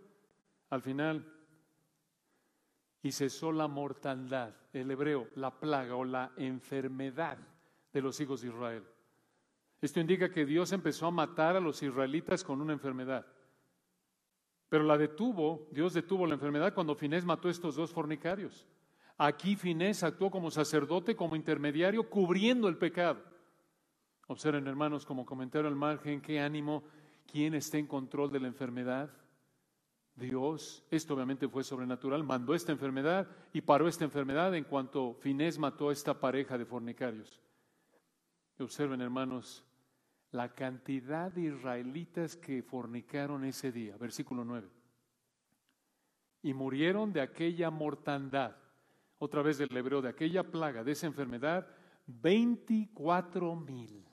al 0.70 0.82
final. 0.82 1.26
Y 3.02 3.12
cesó 3.12 3.52
la 3.52 3.68
mortandad, 3.68 4.54
el 4.72 4.90
hebreo, 4.90 5.28
la 5.34 5.58
plaga 5.58 5.96
o 5.96 6.04
la 6.04 6.32
enfermedad 6.36 7.38
de 7.92 8.00
los 8.00 8.20
hijos 8.20 8.42
de 8.42 8.48
Israel. 8.48 8.84
Esto 9.80 9.98
indica 9.98 10.30
que 10.30 10.46
Dios 10.46 10.72
empezó 10.72 11.06
a 11.06 11.10
matar 11.10 11.56
a 11.56 11.60
los 11.60 11.82
israelitas 11.82 12.44
con 12.44 12.60
una 12.60 12.72
enfermedad. 12.72 13.26
Pero 14.72 14.84
la 14.84 14.96
detuvo, 14.96 15.68
Dios 15.70 15.92
detuvo 15.92 16.26
la 16.26 16.32
enfermedad 16.32 16.72
cuando 16.72 16.94
Finés 16.94 17.26
mató 17.26 17.48
a 17.48 17.50
estos 17.50 17.74
dos 17.74 17.92
fornicarios. 17.92 18.66
Aquí 19.18 19.54
Finés 19.54 20.02
actuó 20.02 20.30
como 20.30 20.50
sacerdote, 20.50 21.14
como 21.14 21.36
intermediario, 21.36 22.08
cubriendo 22.08 22.68
el 22.68 22.78
pecado. 22.78 23.22
Observen, 24.28 24.66
hermanos, 24.66 25.04
como 25.04 25.26
comentario 25.26 25.68
al 25.68 25.76
margen, 25.76 26.22
qué 26.22 26.40
ánimo, 26.40 26.84
quién 27.30 27.52
está 27.52 27.76
en 27.76 27.86
control 27.86 28.32
de 28.32 28.40
la 28.40 28.46
enfermedad. 28.46 29.10
Dios, 30.16 30.82
esto 30.90 31.12
obviamente 31.12 31.48
fue 31.48 31.64
sobrenatural, 31.64 32.24
mandó 32.24 32.54
esta 32.54 32.72
enfermedad 32.72 33.28
y 33.52 33.60
paró 33.60 33.88
esta 33.88 34.04
enfermedad 34.04 34.54
en 34.54 34.64
cuanto 34.64 35.12
Finés 35.20 35.58
mató 35.58 35.90
a 35.90 35.92
esta 35.92 36.18
pareja 36.18 36.56
de 36.56 36.64
fornicarios. 36.64 37.42
observen, 38.58 39.02
hermanos, 39.02 39.66
la 40.32 40.54
cantidad 40.54 41.30
de 41.30 41.42
israelitas 41.42 42.36
que 42.36 42.62
fornicaron 42.62 43.44
ese 43.44 43.70
día, 43.70 43.96
versículo 43.96 44.44
9, 44.44 44.68
y 46.42 46.54
murieron 46.54 47.12
de 47.12 47.20
aquella 47.20 47.70
mortandad 47.70 48.56
otra 49.18 49.42
vez 49.42 49.58
del 49.58 49.76
hebreo, 49.76 50.02
de 50.02 50.08
aquella 50.08 50.42
plaga, 50.42 50.82
de 50.82 50.92
esa 50.92 51.06
enfermedad, 51.06 51.68
24 52.06 53.54
mil. 53.54 54.04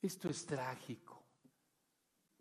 Esto 0.00 0.30
es 0.30 0.46
trágico. 0.46 1.22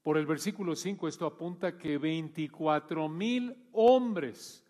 Por 0.02 0.18
el 0.18 0.26
versículo 0.26 0.76
5 0.76 1.08
esto 1.10 1.26
apunta 1.26 1.78
que 1.78 1.98
24 1.98 3.10
mil 3.10 3.68
hombres 3.74 4.66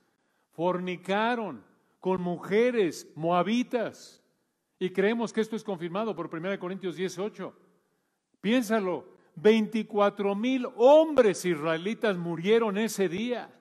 fornicaron 0.51 1.63
con 1.99 2.21
mujeres 2.21 3.12
moabitas. 3.15 4.18
Y 4.79 4.91
creemos 4.91 5.33
que 5.33 5.41
esto 5.41 5.57
es 5.57 5.63
confirmado 5.63 6.15
por 6.15 6.33
1 6.33 6.57
Corintios 6.57 6.95
18. 6.95 7.53
Piénsalo, 8.39 9.05
24 9.35 10.35
mil 10.35 10.67
hombres 10.77 11.43
israelitas 11.43 12.17
murieron 12.17 12.77
ese 12.77 13.09
día. 13.09 13.53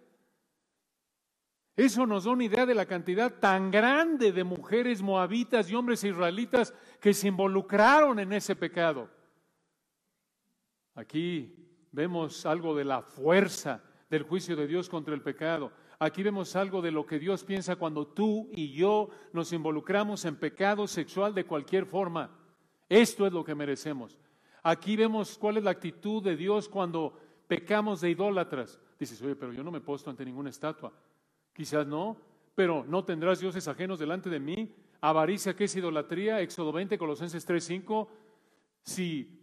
Eso 1.77 2.07
nos 2.07 2.25
da 2.25 2.33
una 2.33 2.45
idea 2.45 2.67
de 2.67 2.75
la 2.75 2.87
cantidad 2.87 3.33
tan 3.39 3.71
grande 3.71 4.33
de 4.33 4.43
mujeres 4.45 5.03
moabitas 5.03 5.71
y 5.71 5.75
hombres 5.75 6.03
israelitas 6.03 6.75
que 7.01 7.15
se 7.15 7.29
involucraron 7.29 8.19
en 8.19 8.33
ese 8.33 8.57
pecado. 8.57 9.09
Aquí 10.95 11.55
vemos 11.93 12.45
algo 12.47 12.75
de 12.75 12.85
la 12.85 13.03
fuerza 13.03 13.83
del 14.11 14.25
juicio 14.25 14.57
de 14.57 14.67
Dios 14.67 14.89
contra 14.89 15.15
el 15.15 15.23
pecado. 15.23 15.73
Aquí 16.01 16.23
vemos 16.23 16.55
algo 16.55 16.81
de 16.81 16.93
lo 16.93 17.07
que 17.07 17.19
Dios 17.19 17.43
piensa 17.43 17.75
cuando 17.77 18.07
tú 18.07 18.49
y 18.53 18.71
yo 18.73 19.09
nos 19.33 19.53
involucramos 19.53 20.25
en 20.25 20.37
pecado 20.37 20.87
sexual 20.87 21.35
de 21.35 21.45
cualquier 21.45 21.87
forma. 21.87 22.31
Esto 22.89 23.27
es 23.27 23.33
lo 23.33 23.45
que 23.45 23.57
merecemos. 23.57 24.17
Aquí 24.63 24.97
vemos 24.97 25.37
cuál 25.39 25.57
es 25.57 25.65
la 25.65 25.73
actitud 25.73 26.23
de 26.23 26.37
Dios 26.37 26.69
cuando 26.69 27.19
pecamos 27.49 28.01
de 28.01 28.11
idólatras. 28.11 28.81
Dices, 28.99 29.21
oye, 29.23 29.35
pero 29.35 29.53
yo 29.53 29.65
no 29.65 29.73
me 29.73 29.81
posto 29.81 30.09
ante 30.11 30.25
ninguna 30.25 30.51
estatua. 30.51 30.93
Quizás 31.53 31.87
no, 31.87 32.17
pero 32.55 32.85
no 32.87 33.05
tendrás 33.05 33.41
dioses 33.41 33.67
ajenos 33.67 33.99
delante 33.99 34.31
de 34.31 34.39
mí. 34.39 34.73
Avaricia, 35.01 35.55
que 35.57 35.65
es 35.65 35.77
idolatría? 35.77 36.41
Éxodo 36.41 36.73
20, 36.73 36.97
Colosenses 36.97 37.45
3, 37.45 37.65
5. 37.65 38.09
Si 38.83 39.41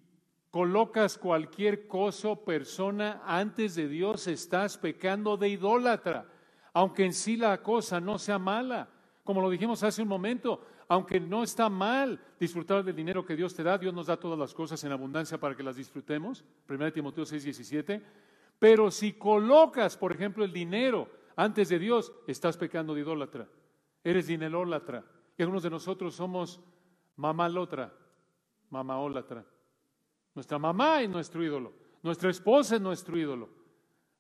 colocas 0.52 1.18
cualquier 1.18 1.88
cosa 1.88 2.30
o 2.30 2.46
persona 2.46 3.22
antes 3.26 3.76
de 3.76 3.90
Dios, 3.90 4.28
estás 4.28 4.78
pecando 4.78 5.36
de 5.36 5.50
idólatra, 5.50 6.30
aunque 6.76 7.06
en 7.06 7.14
sí 7.14 7.38
la 7.38 7.64
cosa 7.64 8.02
no 8.02 8.20
sea 8.20 8.38
mala. 8.38 8.90
Como 9.24 9.42
lo 9.42 9.50
dijimos 9.50 9.82
hace 9.82 10.02
un 10.02 10.10
momento, 10.10 10.62
aunque 10.90 11.22
no 11.22 11.42
está 11.42 11.70
mal 11.70 12.20
disfrutar 12.38 12.84
del 12.84 12.94
dinero 12.94 13.26
que 13.26 13.38
Dios 13.38 13.56
te 13.56 13.64
da, 13.64 13.78
Dios 13.78 13.94
nos 13.94 14.08
da 14.08 14.18
todas 14.18 14.38
las 14.38 14.54
cosas 14.54 14.84
en 14.84 14.92
abundancia 14.92 15.40
para 15.40 15.56
que 15.56 15.64
las 15.64 15.78
disfrutemos. 15.78 16.44
1 16.68 16.92
Timoteo 16.92 17.26
6, 17.26 17.46
17. 17.46 18.04
Pero 18.60 18.92
si 18.92 19.14
colocas, 19.14 19.96
por 19.96 20.12
ejemplo, 20.12 20.44
el 20.44 20.52
dinero 20.52 21.10
antes 21.38 21.70
de 21.70 21.80
Dios, 21.80 22.12
estás 22.28 22.58
pecando 22.58 22.94
de 22.94 23.02
idólatra. 23.02 23.48
Eres 24.04 24.28
dinelólatra. 24.28 25.06
Y 25.38 25.44
algunos 25.44 25.64
de 25.64 25.70
nosotros 25.70 26.14
somos 26.14 26.60
mamalotra, 27.16 27.94
mamaólatra. 28.70 29.46
Nuestra 30.34 30.60
mamá 30.60 31.02
es 31.02 31.10
nuestro 31.10 31.42
ídolo. 31.42 31.72
Nuestra 32.04 32.30
esposa 32.30 32.76
es 32.76 32.82
nuestro 32.82 33.18
ídolo. 33.18 33.50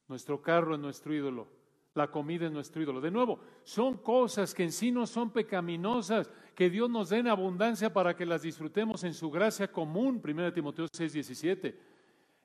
Nuestro 0.08 0.41
carro 0.41 0.76
es 0.76 0.80
nuestro 0.80 1.14
ídolo. 1.14 1.64
La 1.96 2.12
comida 2.12 2.46
es 2.46 2.52
nuestro 2.52 2.82
ídolo. 2.82 3.00
De 3.00 3.10
nuevo, 3.10 3.39
son 3.64 3.98
cosas 3.98 4.54
que 4.54 4.64
en 4.64 4.74
sí 4.74 4.91
no 4.91 5.08
son 5.08 5.32
pecaminosas, 5.32 6.30
que 6.54 6.70
Dios 6.70 6.89
nos 6.89 7.10
dé 7.10 7.20
en 7.20 7.30
abundancia 7.30 7.91
para 7.91 8.16
que 8.18 8.26
las 8.26 8.41
disfrutemos 8.41 9.06
en 9.06 9.14
su 9.14 9.32
gracia 9.32 9.72
común. 9.72 10.22
1 10.22 10.54
Timoteo 10.54 10.88
6, 10.91 11.14
17. 11.14 11.80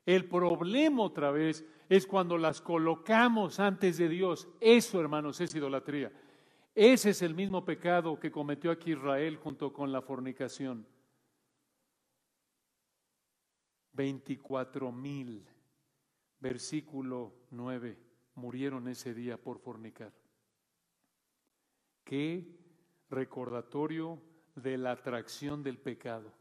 El 0.05 0.25
problema 0.29 1.03
otra 1.03 1.31
vez 1.31 1.65
es 1.89 2.07
cuando 2.07 2.37
las 2.37 2.61
colocamos 2.61 3.59
antes 3.59 3.97
de 3.97 4.07
Dios. 4.07 4.47
Eso, 4.61 5.01
hermanos, 5.01 5.41
es 5.41 5.53
idolatría. 5.53 6.13
Ese 6.73 7.09
es 7.09 7.21
el 7.21 7.35
mismo 7.35 7.65
pecado 7.65 8.17
que 8.17 8.31
cometió 8.31 8.71
aquí 8.71 8.93
Israel 8.93 9.35
junto 9.35 9.73
con 9.73 9.91
la 9.91 10.01
fornicación. 10.01 10.87
24 13.91 14.93
mil, 14.93 15.45
versículo 16.39 17.33
9, 17.49 18.10
murieron 18.35 18.87
ese 18.87 19.13
día 19.13 19.37
por 19.37 19.59
fornicar. 19.59 20.11
Qué 22.03 22.45
recordatorio 23.09 24.21
de 24.55 24.77
la 24.77 24.91
atracción 24.91 25.63
del 25.63 25.77
pecado. 25.77 26.31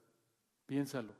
Piénsalo. 0.66 1.14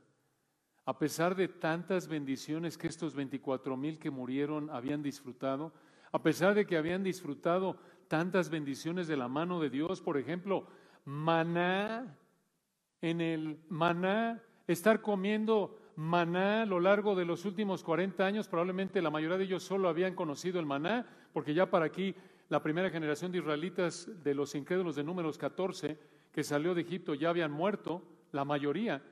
A 0.87 0.99
pesar 0.99 1.37
de 1.37 1.49
tantas 1.49 2.09
bendiciones 2.09 2.77
que 2.77 2.89
estos 2.89 3.14
24 3.14 3.77
mil 3.77 3.99
que 3.99 4.11
murieron 4.11 4.71
habían 4.71 5.03
disfrutado, 5.03 5.73
a 6.11 6.23
pesar 6.23 6.55
de 6.55 6.66
que 6.66 6.77
habían 6.77 7.05
disfrutado 7.05 7.79
tantas 8.09 8.51
bendiciones 8.51 9.07
de 9.07 9.16
la 9.16 9.29
mano 9.29 9.61
de 9.61 9.71
Dios, 9.71 10.01
por 10.01 10.18
ejemplo, 10.18 10.66
maná, 11.05 12.16
en 13.01 13.21
el 13.21 13.61
maná, 13.68 14.43
estar 14.66 15.01
comiendo 15.01 15.80
maná 16.01 16.62
a 16.62 16.66
lo 16.66 16.80
largo 16.80 17.14
de 17.14 17.26
los 17.26 17.44
últimos 17.44 17.84
40 17.84 18.24
años, 18.24 18.48
probablemente 18.48 19.03
la 19.03 19.11
mayoría 19.11 19.36
de 19.36 19.44
ellos 19.44 19.62
solo 19.62 19.86
habían 19.86 20.14
conocido 20.14 20.59
el 20.59 20.64
maná, 20.64 21.07
porque 21.34 21.53
ya 21.53 21.70
para 21.70 21.84
aquí 21.84 22.14
la 22.48 22.62
primera 22.62 22.88
generación 22.88 23.30
de 23.30 23.38
israelitas 23.38 24.09
de 24.24 24.34
los 24.34 24.55
incrédulos 24.55 24.96
de 24.96 25.05
números 25.05 25.36
14 25.36 25.98
que 26.32 26.42
salió 26.42 26.74
de 26.74 26.80
Egipto 26.82 27.12
ya 27.12 27.28
habían 27.28 27.53
muerto, 27.53 28.03
la 28.32 28.46
mayoría. 28.46 29.03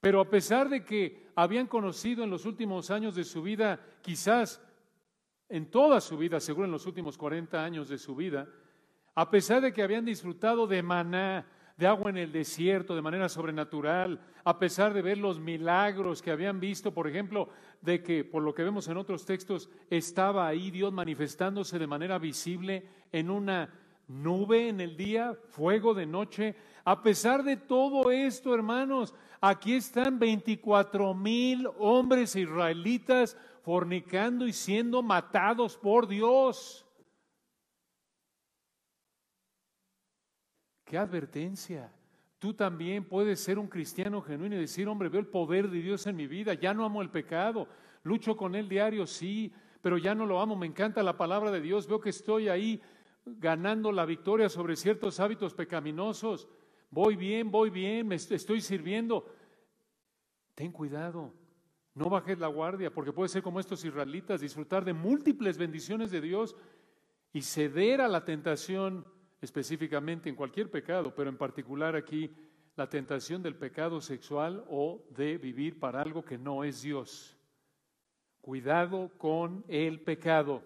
Pero 0.00 0.20
a 0.20 0.30
pesar 0.30 0.70
de 0.70 0.84
que 0.84 1.28
habían 1.34 1.66
conocido 1.66 2.24
en 2.24 2.30
los 2.30 2.46
últimos 2.46 2.90
años 2.90 3.14
de 3.14 3.24
su 3.24 3.42
vida 3.42 3.78
quizás 4.00 4.62
en 5.50 5.70
toda 5.70 6.00
su 6.00 6.16
vida, 6.16 6.40
seguro 6.40 6.64
en 6.64 6.72
los 6.72 6.86
últimos 6.86 7.18
40 7.18 7.62
años 7.62 7.90
de 7.90 7.98
su 7.98 8.16
vida, 8.16 8.48
a 9.14 9.28
pesar 9.28 9.60
de 9.60 9.72
que 9.72 9.82
habían 9.82 10.06
disfrutado 10.06 10.66
de 10.66 10.82
maná, 10.82 11.46
de 11.76 11.86
agua 11.86 12.10
en 12.10 12.16
el 12.16 12.32
desierto 12.32 12.94
de 12.94 13.02
manera 13.02 13.28
sobrenatural, 13.28 14.20
a 14.44 14.58
pesar 14.58 14.94
de 14.94 15.02
ver 15.02 15.18
los 15.18 15.38
milagros 15.38 16.22
que 16.22 16.30
habían 16.30 16.58
visto, 16.58 16.94
por 16.94 17.06
ejemplo, 17.06 17.50
de 17.82 18.02
que, 18.02 18.24
por 18.24 18.42
lo 18.42 18.54
que 18.54 18.64
vemos 18.64 18.88
en 18.88 18.96
otros 18.96 19.26
textos, 19.26 19.68
estaba 19.90 20.46
ahí 20.46 20.70
Dios 20.70 20.92
manifestándose 20.92 21.78
de 21.78 21.86
manera 21.86 22.18
visible 22.18 22.88
en 23.12 23.30
una 23.30 23.70
nube 24.08 24.68
en 24.68 24.80
el 24.80 24.96
día, 24.96 25.36
fuego 25.50 25.92
de 25.92 26.06
noche. 26.06 26.56
A 26.84 27.02
pesar 27.02 27.42
de 27.42 27.56
todo 27.56 28.10
esto, 28.10 28.54
hermanos, 28.54 29.14
aquí 29.40 29.74
están 29.74 30.18
24 30.18 31.12
mil 31.14 31.68
hombres 31.78 32.36
israelitas 32.36 33.36
fornicando 33.62 34.46
y 34.46 34.52
siendo 34.52 35.02
matados 35.02 35.76
por 35.76 36.06
Dios. 36.06 36.85
Qué 40.86 40.96
advertencia. 40.96 41.92
Tú 42.38 42.54
también 42.54 43.04
puedes 43.04 43.40
ser 43.40 43.58
un 43.58 43.66
cristiano 43.66 44.22
genuino 44.22 44.54
y 44.54 44.60
decir, 44.60 44.86
hombre, 44.86 45.08
veo 45.08 45.20
el 45.20 45.26
poder 45.26 45.68
de 45.68 45.82
Dios 45.82 46.06
en 46.06 46.14
mi 46.14 46.28
vida, 46.28 46.54
ya 46.54 46.72
no 46.72 46.84
amo 46.84 47.02
el 47.02 47.10
pecado, 47.10 47.66
lucho 48.04 48.36
con 48.36 48.54
él 48.54 48.68
diario, 48.68 49.04
sí, 49.04 49.52
pero 49.82 49.98
ya 49.98 50.14
no 50.14 50.26
lo 50.26 50.40
amo, 50.40 50.54
me 50.54 50.66
encanta 50.66 51.02
la 51.02 51.16
palabra 51.16 51.50
de 51.50 51.60
Dios, 51.60 51.88
veo 51.88 52.00
que 52.00 52.10
estoy 52.10 52.48
ahí 52.48 52.80
ganando 53.24 53.90
la 53.90 54.04
victoria 54.04 54.48
sobre 54.48 54.76
ciertos 54.76 55.18
hábitos 55.18 55.54
pecaminosos, 55.54 56.46
voy 56.88 57.16
bien, 57.16 57.50
voy 57.50 57.70
bien, 57.70 58.06
me 58.06 58.14
estoy 58.14 58.60
sirviendo. 58.60 59.26
Ten 60.54 60.70
cuidado, 60.70 61.34
no 61.94 62.08
bajes 62.08 62.38
la 62.38 62.46
guardia, 62.46 62.94
porque 62.94 63.12
puede 63.12 63.28
ser 63.28 63.42
como 63.42 63.58
estos 63.58 63.84
israelitas, 63.84 64.40
disfrutar 64.40 64.84
de 64.84 64.92
múltiples 64.92 65.58
bendiciones 65.58 66.12
de 66.12 66.20
Dios 66.20 66.54
y 67.32 67.42
ceder 67.42 68.00
a 68.00 68.08
la 68.08 68.24
tentación 68.24 69.04
específicamente 69.46 70.28
en 70.28 70.34
cualquier 70.34 70.70
pecado, 70.70 71.14
pero 71.14 71.30
en 71.30 71.36
particular 71.36 71.94
aquí 71.94 72.30
la 72.76 72.88
tentación 72.88 73.42
del 73.42 73.54
pecado 73.54 74.00
sexual 74.00 74.64
o 74.68 75.02
de 75.10 75.38
vivir 75.38 75.78
para 75.78 76.02
algo 76.02 76.24
que 76.24 76.36
no 76.36 76.64
es 76.64 76.82
Dios. 76.82 77.36
Cuidado 78.40 79.10
con 79.16 79.64
el 79.68 80.00
pecado. 80.00 80.62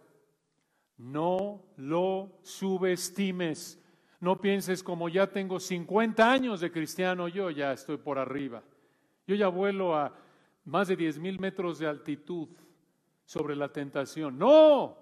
No 0.97 1.63
lo 1.77 2.41
subestimes. 2.43 3.83
No 4.19 4.41
pienses 4.41 4.83
como 4.83 5.09
ya 5.09 5.29
tengo 5.29 5.61
50 5.61 6.31
años 6.31 6.61
de 6.61 6.73
cristiano, 6.73 7.29
yo 7.29 7.51
ya 7.51 7.73
estoy 7.73 7.97
por 7.97 8.19
arriba. 8.19 8.63
Yo 9.27 9.35
ya 9.35 9.49
vuelo 9.49 9.95
a 9.95 10.13
más 10.65 10.89
de 10.89 10.97
diez 10.97 11.19
mil 11.19 11.39
metros 11.39 11.79
de 11.79 11.87
altitud 11.87 12.49
sobre 13.25 13.55
la 13.55 13.69
tentación. 13.69 14.37
No, 14.37 14.99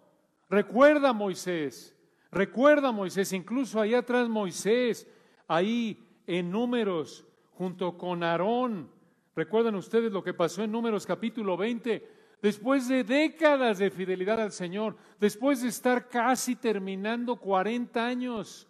recuerda 0.49 1.12
Moisés, 1.12 1.97
recuerda 2.31 2.93
Moisés, 2.93 3.33
incluso 3.33 3.81
ahí 3.81 3.95
atrás 3.95 4.29
Moisés, 4.29 5.07
ahí 5.47 6.03
en 6.26 6.51
números, 6.51 7.26
junto 7.53 7.97
con 7.97 8.22
Aarón. 8.22 8.91
Recuerdan 9.35 9.74
ustedes 9.74 10.12
lo 10.12 10.22
que 10.22 10.35
pasó 10.35 10.62
en 10.62 10.72
números 10.72 11.07
capítulo 11.07 11.57
20, 11.57 12.07
después 12.43 12.89
de 12.89 13.05
décadas 13.05 13.79
de 13.79 13.91
fidelidad 13.91 14.41
al 14.41 14.53
Señor, 14.53 14.97
después 15.18 15.62
de 15.62 15.68
estar 15.68 16.09
casi 16.09 16.57
terminando 16.57 17.37
40 17.37 18.05
años 18.05 18.66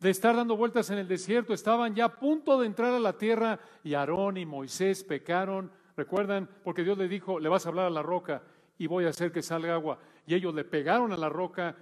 de 0.00 0.10
estar 0.10 0.36
dando 0.36 0.56
vueltas 0.56 0.90
en 0.90 0.98
el 0.98 1.08
desierto, 1.08 1.52
estaban 1.52 1.92
ya 1.92 2.04
a 2.04 2.14
punto 2.20 2.60
de 2.60 2.66
entrar 2.68 2.94
a 2.94 3.00
la 3.00 3.18
tierra 3.18 3.58
y 3.82 3.94
Aarón 3.94 4.36
y 4.36 4.46
Moisés 4.46 5.02
pecaron 5.02 5.72
¿Recuerdan? 5.98 6.48
Porque 6.62 6.84
Dios 6.84 6.96
le 6.96 7.08
dijo, 7.08 7.40
le 7.40 7.48
vas 7.48 7.66
a 7.66 7.70
hablar 7.70 7.86
a 7.86 7.90
la 7.90 8.04
roca 8.04 8.40
y 8.78 8.86
voy 8.86 9.04
a 9.04 9.08
hacer 9.08 9.32
que 9.32 9.42
salga 9.42 9.74
agua. 9.74 9.98
Y 10.28 10.34
ellos 10.36 10.54
le 10.54 10.62
pegaron 10.62 11.10
a 11.10 11.16
la 11.16 11.28
roca 11.28 11.74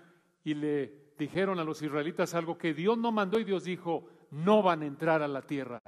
y 0.43 0.55
le 0.55 1.06
dijeron 1.19 1.59
a 1.59 1.65
los 1.65 1.83
israelitas 1.83 2.35
algo 2.35 2.59
que 2.59 2.75
Dios 2.75 2.99
no 2.99 3.13
mandó 3.13 3.39
y 3.39 3.45
Dios 3.45 3.65
dijo, 3.65 4.09
no 4.31 4.63
van 4.63 4.83
a 4.83 4.87
entrar 4.87 5.23
a 5.23 5.29
la 5.29 5.43
tierra. 5.43 5.83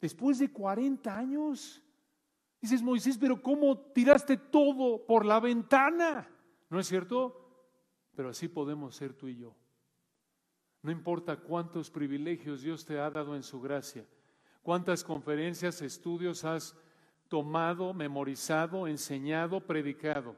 Después 0.00 0.38
de 0.38 0.52
40 0.52 1.16
años, 1.16 1.82
dices 2.60 2.82
Moisés, 2.82 3.18
pero 3.18 3.40
¿cómo 3.40 3.78
tiraste 3.92 4.36
todo 4.36 5.04
por 5.04 5.24
la 5.24 5.40
ventana? 5.40 6.28
¿No 6.68 6.78
es 6.78 6.86
cierto? 6.86 7.42
Pero 8.14 8.30
así 8.30 8.48
podemos 8.48 8.94
ser 8.94 9.14
tú 9.14 9.28
y 9.28 9.36
yo. 9.36 9.56
No 10.82 10.90
importa 10.90 11.36
cuántos 11.36 11.90
privilegios 11.90 12.62
Dios 12.62 12.84
te 12.84 12.98
ha 12.98 13.10
dado 13.10 13.34
en 13.34 13.42
su 13.42 13.60
gracia, 13.60 14.06
cuántas 14.62 15.02
conferencias, 15.02 15.82
estudios 15.82 16.44
has 16.44 16.76
tomado, 17.28 17.92
memorizado, 17.92 18.86
enseñado, 18.86 19.60
predicado. 19.60 20.36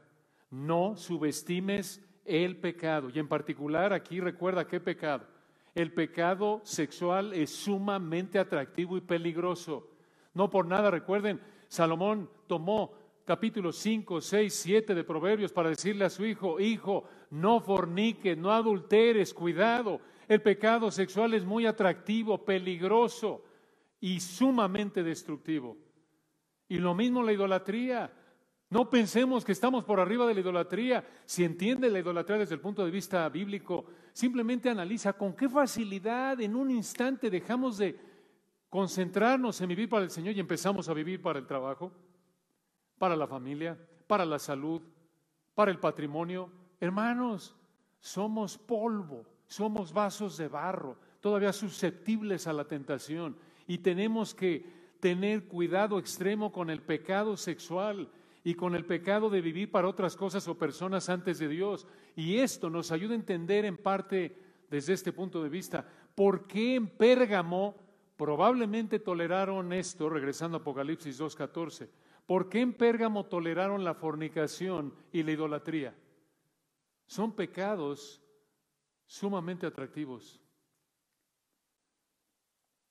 No 0.49 0.95
subestimes 0.95 2.01
el 2.29 2.57
pecado. 2.57 3.09
Y 3.13 3.19
en 3.19 3.27
particular 3.27 3.91
aquí 3.93 4.19
recuerda 4.19 4.67
qué 4.67 4.79
pecado. 4.79 5.25
El 5.73 5.93
pecado 5.93 6.61
sexual 6.63 7.33
es 7.33 7.49
sumamente 7.49 8.39
atractivo 8.39 8.97
y 8.97 9.01
peligroso. 9.01 9.89
No 10.33 10.49
por 10.49 10.65
nada, 10.65 10.91
recuerden, 10.91 11.39
Salomón 11.67 12.29
tomó 12.47 12.93
capítulos 13.25 13.77
5, 13.77 14.21
6, 14.21 14.53
7 14.53 14.95
de 14.95 15.03
Proverbios 15.03 15.51
para 15.51 15.69
decirle 15.69 16.05
a 16.05 16.09
su 16.09 16.25
hijo, 16.25 16.59
hijo, 16.59 17.03
no 17.29 17.59
forniques, 17.59 18.37
no 18.37 18.51
adulteres, 18.51 19.33
cuidado. 19.33 20.01
El 20.27 20.41
pecado 20.41 20.91
sexual 20.91 21.33
es 21.33 21.45
muy 21.45 21.65
atractivo, 21.65 22.43
peligroso 22.43 23.43
y 23.99 24.19
sumamente 24.19 25.03
destructivo. 25.03 25.77
Y 26.67 26.77
lo 26.77 26.93
mismo 26.93 27.23
la 27.23 27.33
idolatría. 27.33 28.11
No 28.69 28.89
pensemos 28.89 29.43
que 29.43 29.51
estamos 29.51 29.83
por 29.83 29.99
arriba 29.99 30.27
de 30.27 30.35
la 30.35 30.41
idolatría. 30.41 31.03
Si 31.25 31.43
entiende 31.43 31.89
la 31.89 31.99
idolatría 31.99 32.37
desde 32.37 32.55
el 32.55 32.61
punto 32.61 32.85
de 32.85 32.91
vista 32.91 33.27
bíblico, 33.29 33.85
simplemente 34.13 34.69
analiza 34.69 35.13
con 35.13 35.33
qué 35.33 35.49
facilidad 35.49 36.39
en 36.39 36.55
un 36.55 36.69
instante 36.69 37.29
dejamos 37.29 37.77
de 37.79 37.99
concentrarnos 38.69 39.59
en 39.61 39.69
vivir 39.69 39.89
para 39.89 40.03
el 40.03 40.11
Señor 40.11 40.35
y 40.35 40.39
empezamos 40.39 40.87
a 40.87 40.93
vivir 40.93 41.19
para 41.21 41.39
el 41.39 41.47
trabajo, 41.47 41.91
para 42.99 43.15
la 43.15 43.25
familia, 43.25 43.77
para 44.05 44.25
la 44.25 44.37
salud, 44.37 44.81
para 45.55 45.71
el 45.71 45.79
patrimonio. 45.79 46.51
Hermanos, 46.79 47.55
somos 47.99 48.57
polvo, 48.57 49.25
somos 49.47 49.91
vasos 49.91 50.37
de 50.37 50.47
barro, 50.47 50.97
todavía 51.19 51.51
susceptibles 51.51 52.45
a 52.45 52.53
la 52.53 52.65
tentación 52.65 53.35
y 53.65 53.79
tenemos 53.79 54.35
que 54.35 54.77
tener 54.99 55.47
cuidado 55.47 55.97
extremo 55.97 56.51
con 56.51 56.69
el 56.69 56.81
pecado 56.81 57.35
sexual. 57.35 58.09
Y 58.49 58.55
con 58.55 58.73
el 58.73 58.83
pecado 58.83 59.29
de 59.29 59.41
vivir 59.41 59.69
para 59.69 59.87
otras 59.87 60.15
cosas 60.15 60.47
o 60.47 60.57
personas 60.57 61.07
antes 61.07 61.37
de 61.37 61.47
Dios. 61.47 61.85
Y 62.15 62.37
esto 62.37 62.67
nos 62.71 62.91
ayuda 62.91 63.13
a 63.13 63.17
entender 63.17 63.63
en 63.63 63.77
parte 63.77 64.35
desde 64.71 64.93
este 64.93 65.13
punto 65.13 65.43
de 65.43 65.49
vista 65.49 65.87
por 66.15 66.47
qué 66.47 66.73
en 66.73 66.87
Pérgamo 66.87 67.75
probablemente 68.17 68.97
toleraron 68.97 69.71
esto, 69.71 70.09
regresando 70.09 70.57
a 70.57 70.61
Apocalipsis 70.61 71.21
2.14, 71.21 71.89
por 72.25 72.49
qué 72.49 72.61
en 72.61 72.73
Pérgamo 72.73 73.27
toleraron 73.27 73.83
la 73.83 73.93
fornicación 73.93 74.95
y 75.11 75.21
la 75.21 75.31
idolatría. 75.31 75.95
Son 77.05 77.33
pecados 77.33 78.19
sumamente 79.05 79.67
atractivos. 79.67 80.41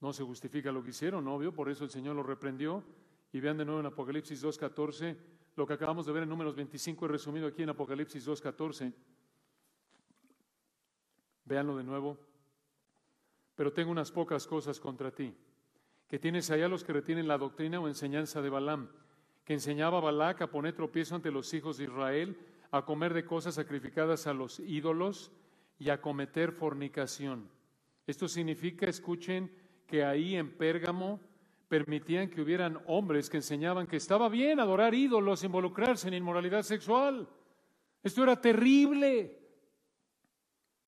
No 0.00 0.12
se 0.12 0.22
justifica 0.22 0.70
lo 0.70 0.84
que 0.84 0.90
hicieron, 0.90 1.26
obvio, 1.26 1.52
por 1.52 1.68
eso 1.68 1.82
el 1.82 1.90
Señor 1.90 2.14
los 2.14 2.26
reprendió. 2.26 2.84
Y 3.32 3.40
vean 3.40 3.58
de 3.58 3.64
nuevo 3.64 3.80
en 3.80 3.86
Apocalipsis 3.86 4.42
2.14 4.42 5.16
lo 5.58 5.66
que 5.66 5.72
acabamos 5.72 6.06
de 6.06 6.12
ver 6.12 6.22
en 6.22 6.28
números 6.28 6.54
25 6.54 7.04
y 7.04 7.08
resumido 7.08 7.48
aquí 7.48 7.64
en 7.64 7.70
Apocalipsis 7.70 8.24
2.14. 8.28 8.92
Véanlo 11.44 11.76
de 11.76 11.82
nuevo. 11.82 12.16
Pero 13.56 13.72
tengo 13.72 13.90
unas 13.90 14.12
pocas 14.12 14.46
cosas 14.46 14.78
contra 14.78 15.10
ti, 15.10 15.34
que 16.06 16.20
tienes 16.20 16.48
allá 16.52 16.68
los 16.68 16.84
que 16.84 16.92
retienen 16.92 17.26
la 17.26 17.38
doctrina 17.38 17.80
o 17.80 17.88
enseñanza 17.88 18.40
de 18.40 18.50
Balaam, 18.50 18.88
que 19.44 19.54
enseñaba 19.54 19.98
a 19.98 20.02
Balac 20.02 20.42
a 20.42 20.50
poner 20.52 20.74
tropiezo 20.74 21.16
ante 21.16 21.32
los 21.32 21.52
hijos 21.52 21.78
de 21.78 21.84
Israel, 21.84 22.38
a 22.70 22.84
comer 22.84 23.12
de 23.12 23.24
cosas 23.24 23.56
sacrificadas 23.56 24.28
a 24.28 24.34
los 24.34 24.60
ídolos 24.60 25.32
y 25.76 25.88
a 25.88 26.00
cometer 26.00 26.52
fornicación. 26.52 27.50
Esto 28.06 28.28
significa, 28.28 28.86
escuchen, 28.86 29.50
que 29.88 30.04
ahí 30.04 30.36
en 30.36 30.56
Pérgamo 30.56 31.18
permitían 31.68 32.30
que 32.30 32.40
hubieran 32.40 32.80
hombres 32.86 33.28
que 33.28 33.36
enseñaban 33.36 33.86
que 33.86 33.96
estaba 33.96 34.28
bien 34.28 34.58
adorar 34.58 34.94
ídolos, 34.94 35.44
involucrarse 35.44 36.08
en 36.08 36.14
inmoralidad 36.14 36.62
sexual. 36.62 37.28
Esto 38.02 38.22
era 38.22 38.40
terrible. 38.40 39.38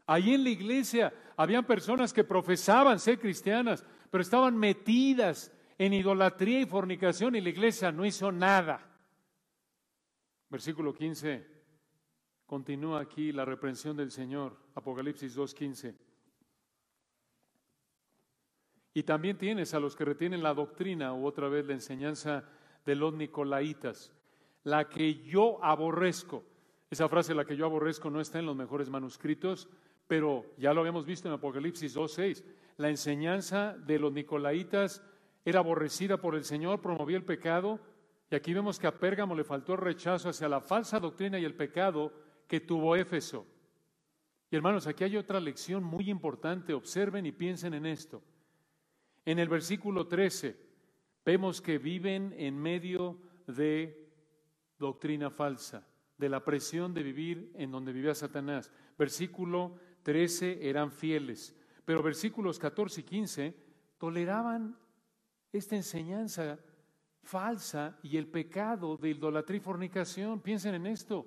Allí 0.06 0.34
en 0.34 0.42
la 0.42 0.50
iglesia 0.50 1.12
habían 1.36 1.66
personas 1.66 2.12
que 2.12 2.24
profesaban 2.24 2.98
ser 2.98 3.18
cristianas, 3.18 3.84
pero 4.10 4.22
estaban 4.22 4.56
metidas 4.56 5.52
en 5.78 5.92
idolatría 5.92 6.60
y 6.60 6.66
fornicación 6.66 7.36
y 7.36 7.40
la 7.40 7.50
iglesia 7.50 7.92
no 7.92 8.04
hizo 8.04 8.32
nada. 8.32 8.86
Versículo 10.48 10.92
15. 10.92 11.46
Continúa 12.46 13.00
aquí 13.00 13.30
la 13.32 13.44
reprensión 13.44 13.96
del 13.96 14.10
Señor, 14.10 14.58
Apocalipsis 14.74 15.36
2.15. 15.36 15.94
Y 18.92 19.04
también 19.04 19.38
tienes 19.38 19.72
a 19.74 19.80
los 19.80 19.94
que 19.94 20.04
retienen 20.04 20.42
la 20.42 20.54
doctrina 20.54 21.12
o 21.12 21.24
otra 21.24 21.48
vez 21.48 21.66
la 21.66 21.74
enseñanza 21.74 22.44
de 22.84 22.94
los 22.96 23.14
nicolaitas, 23.14 24.12
la 24.64 24.88
que 24.88 25.22
yo 25.22 25.62
aborrezco. 25.62 26.44
Esa 26.90 27.08
frase, 27.08 27.34
la 27.34 27.44
que 27.44 27.56
yo 27.56 27.66
aborrezco, 27.66 28.10
no 28.10 28.20
está 28.20 28.40
en 28.40 28.46
los 28.46 28.56
mejores 28.56 28.90
manuscritos, 28.90 29.68
pero 30.08 30.44
ya 30.58 30.74
lo 30.74 30.80
habíamos 30.80 31.06
visto 31.06 31.28
en 31.28 31.34
Apocalipsis 31.34 31.96
2.6. 31.96 32.42
La 32.78 32.88
enseñanza 32.88 33.76
de 33.78 33.98
los 34.00 34.12
nicolaitas 34.12 35.04
era 35.44 35.60
aborrecida 35.60 36.16
por 36.16 36.34
el 36.34 36.44
Señor, 36.44 36.80
promovía 36.80 37.16
el 37.16 37.24
pecado, 37.24 37.78
y 38.28 38.34
aquí 38.34 38.52
vemos 38.52 38.78
que 38.78 38.86
a 38.86 38.98
Pérgamo 38.98 39.34
le 39.34 39.44
faltó 39.44 39.76
rechazo 39.76 40.28
hacia 40.28 40.48
la 40.48 40.60
falsa 40.60 40.98
doctrina 40.98 41.38
y 41.38 41.44
el 41.44 41.54
pecado 41.54 42.12
que 42.46 42.60
tuvo 42.60 42.96
Éfeso. 42.96 43.46
Y 44.50 44.56
hermanos, 44.56 44.86
aquí 44.88 45.04
hay 45.04 45.16
otra 45.16 45.38
lección 45.38 45.84
muy 45.84 46.10
importante, 46.10 46.74
observen 46.74 47.24
y 47.26 47.32
piensen 47.32 47.74
en 47.74 47.86
esto. 47.86 48.22
En 49.24 49.38
el 49.38 49.48
versículo 49.48 50.06
13 50.06 50.56
vemos 51.24 51.60
que 51.60 51.78
viven 51.78 52.34
en 52.36 52.56
medio 52.56 53.18
de 53.46 54.08
doctrina 54.78 55.30
falsa, 55.30 55.86
de 56.16 56.28
la 56.28 56.44
presión 56.44 56.94
de 56.94 57.02
vivir 57.02 57.52
en 57.54 57.70
donde 57.70 57.92
vivía 57.92 58.14
Satanás. 58.14 58.70
Versículo 58.98 59.76
13 60.02 60.68
eran 60.68 60.90
fieles, 60.90 61.54
pero 61.84 62.02
versículos 62.02 62.58
14 62.58 63.00
y 63.00 63.04
15 63.04 63.56
toleraban 63.98 64.76
esta 65.52 65.76
enseñanza 65.76 66.58
falsa 67.22 67.98
y 68.02 68.16
el 68.16 68.26
pecado 68.26 68.96
de 68.96 69.10
idolatría 69.10 69.58
y 69.58 69.60
fornicación. 69.60 70.40
Piensen 70.40 70.74
en 70.74 70.86
esto. 70.86 71.26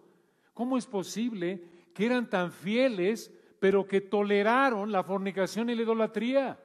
¿Cómo 0.53 0.77
es 0.77 0.85
posible 0.85 1.63
que 1.93 2.05
eran 2.05 2.29
tan 2.29 2.51
fieles, 2.51 3.31
pero 3.59 3.87
que 3.87 4.01
toleraron 4.01 4.91
la 4.91 5.03
fornicación 5.03 5.69
y 5.69 5.75
la 5.75 5.83
idolatría? 5.83 6.62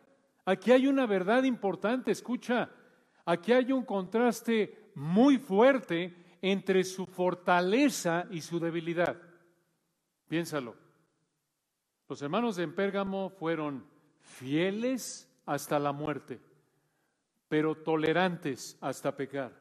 Aquí 0.49 0.72
hay 0.72 0.86
una 0.86 1.05
verdad 1.05 1.42
importante, 1.42 2.11
escucha, 2.11 2.70
aquí 3.26 3.53
hay 3.53 3.70
un 3.70 3.84
contraste 3.84 4.92
muy 4.94 5.36
fuerte 5.36 6.38
entre 6.40 6.84
su 6.84 7.05
fortaleza 7.05 8.26
y 8.30 8.40
su 8.40 8.59
debilidad. 8.59 9.20
Piénsalo. 10.26 10.74
Los 12.09 12.22
hermanos 12.22 12.57
de 12.57 12.66
Pérgamo 12.66 13.28
fueron 13.28 13.84
fieles 14.22 15.30
hasta 15.44 15.78
la 15.78 15.92
muerte, 15.92 16.40
pero 17.51 17.74
tolerantes 17.74 18.78
hasta 18.80 19.14
pecar. 19.14 19.53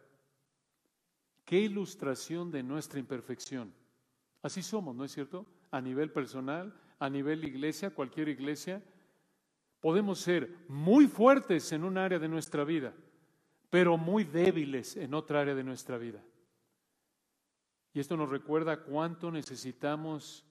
Qué 1.44 1.60
ilustración 1.60 2.50
de 2.50 2.64
nuestra 2.64 2.98
imperfección. 2.98 3.74
Así 4.42 4.64
somos, 4.64 4.96
¿no 4.96 5.04
es 5.04 5.12
cierto? 5.12 5.46
A 5.70 5.82
nivel 5.82 6.14
personal, 6.14 6.74
a 6.98 7.10
nivel 7.10 7.44
iglesia, 7.44 7.90
cualquier 7.90 8.30
iglesia, 8.30 8.82
Podemos 9.88 10.20
ser 10.20 10.54
muy 10.68 11.08
fuertes 11.08 11.72
en 11.72 11.86
un 11.86 11.98
área 11.98 12.20
de 12.20 12.28
nuestra 12.28 12.66
vida, 12.66 12.94
pero 13.70 13.98
muy 13.98 14.26
débiles 14.26 14.98
en 14.98 15.14
otra 15.14 15.40
área 15.40 15.56
de 15.56 15.64
nuestra 15.64 15.98
vida. 15.98 16.22
Y 17.94 18.02
esto 18.02 18.18
nos 18.18 18.30
recuerda 18.30 18.84
cuánto 18.84 19.32
necesitamos 19.32 20.46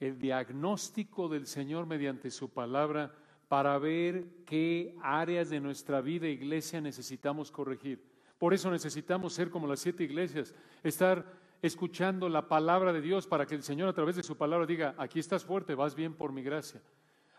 el 0.00 0.18
diagnóstico 0.18 1.28
del 1.28 1.46
Señor 1.46 1.84
mediante 1.84 2.30
su 2.30 2.54
palabra 2.54 3.14
para 3.48 3.76
ver 3.76 4.44
qué 4.46 4.96
áreas 5.02 5.50
de 5.50 5.60
nuestra 5.60 6.00
vida, 6.00 6.26
iglesia, 6.26 6.80
necesitamos 6.80 7.50
corregir. 7.50 8.02
Por 8.38 8.54
eso 8.54 8.70
necesitamos 8.70 9.34
ser 9.34 9.50
como 9.50 9.66
las 9.66 9.80
siete 9.80 10.04
iglesias, 10.04 10.54
estar 10.82 11.30
escuchando 11.60 12.30
la 12.30 12.48
palabra 12.48 12.94
de 12.94 13.02
Dios 13.02 13.26
para 13.26 13.44
que 13.44 13.56
el 13.56 13.62
Señor 13.62 13.90
a 13.90 13.94
través 13.94 14.16
de 14.16 14.22
su 14.22 14.38
palabra 14.38 14.64
diga, 14.64 14.94
aquí 14.96 15.18
estás 15.20 15.44
fuerte, 15.44 15.74
vas 15.74 15.94
bien 15.94 16.14
por 16.14 16.32
mi 16.32 16.42
gracia. 16.42 16.80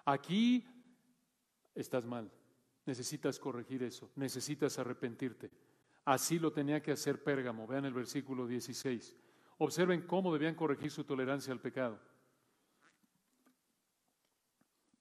Aquí 0.05 0.63
estás 1.76 2.05
mal. 2.05 2.32
Necesitas 2.86 3.39
corregir 3.39 3.84
eso, 3.84 4.09
necesitas 4.15 4.80
arrepentirte. 4.80 5.51
Así 6.05 6.39
lo 6.39 6.51
tenía 6.51 6.82
que 6.82 6.91
hacer 6.91 7.23
Pérgamo. 7.23 7.67
Vean 7.67 7.86
el 7.86 7.93
versículo 7.93 8.47
16. 8.47 9.15
Observen 9.57 10.03
cómo 10.03 10.32
debían 10.32 10.55
corregir 10.55 10.91
su 10.91 11.03
tolerancia 11.03 11.51
al 11.51 11.59
pecado. 11.59 11.99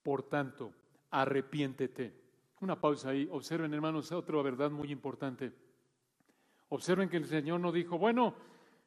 Por 0.02 0.22
tanto, 0.22 0.72
arrepiéntete. 1.10 2.22
Una 2.60 2.80
pausa 2.80 3.10
ahí. 3.10 3.28
Observen, 3.30 3.74
hermanos, 3.74 4.12
otra 4.12 4.40
verdad 4.42 4.70
muy 4.70 4.90
importante. 4.90 5.52
Observen 6.68 7.10
que 7.10 7.18
el 7.18 7.26
Señor 7.26 7.60
no 7.60 7.70
dijo, 7.70 7.98
bueno, 7.98 8.34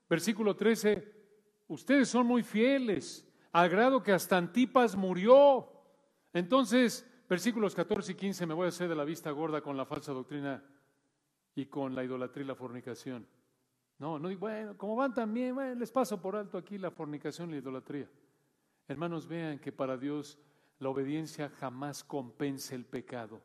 versículo 0.09 0.55
13, 0.55 1.13
ustedes 1.67 2.09
son 2.09 2.25
muy 2.25 2.41
fieles, 2.43 3.27
al 3.51 3.69
grado 3.69 4.01
que 4.01 4.11
hasta 4.11 4.37
Antipas 4.37 4.95
murió. 4.95 5.69
Entonces, 6.33 7.05
versículos 7.27 7.75
14 7.75 8.11
y 8.11 8.15
15 8.15 8.45
me 8.45 8.53
voy 8.53 8.65
a 8.65 8.69
hacer 8.69 8.89
de 8.89 8.95
la 8.95 9.03
vista 9.03 9.31
gorda 9.31 9.61
con 9.61 9.77
la 9.77 9.85
falsa 9.85 10.13
doctrina 10.13 10.63
y 11.55 11.65
con 11.65 11.95
la 11.95 12.03
idolatría 12.03 12.45
y 12.45 12.47
la 12.47 12.55
fornicación. 12.55 13.27
No, 13.99 14.19
no 14.19 14.29
digo, 14.29 14.41
bueno, 14.41 14.77
como 14.77 14.95
van 14.95 15.13
también, 15.13 15.55
bueno, 15.55 15.75
les 15.75 15.91
paso 15.91 16.21
por 16.21 16.35
alto 16.35 16.57
aquí 16.57 16.77
la 16.77 16.91
fornicación 16.91 17.49
y 17.49 17.53
la 17.53 17.57
idolatría. 17.57 18.07
Hermanos, 18.87 19.27
vean 19.27 19.59
que 19.59 19.71
para 19.71 19.97
Dios 19.97 20.37
la 20.79 20.89
obediencia 20.89 21.49
jamás 21.49 22.03
compensa 22.03 22.75
el 22.75 22.85
pecado. 22.85 23.41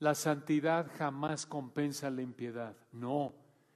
La 0.00 0.14
santidad 0.14 0.90
jamás 0.96 1.46
compensa 1.46 2.10
la 2.10 2.22
impiedad. 2.22 2.76
No, 2.90 3.34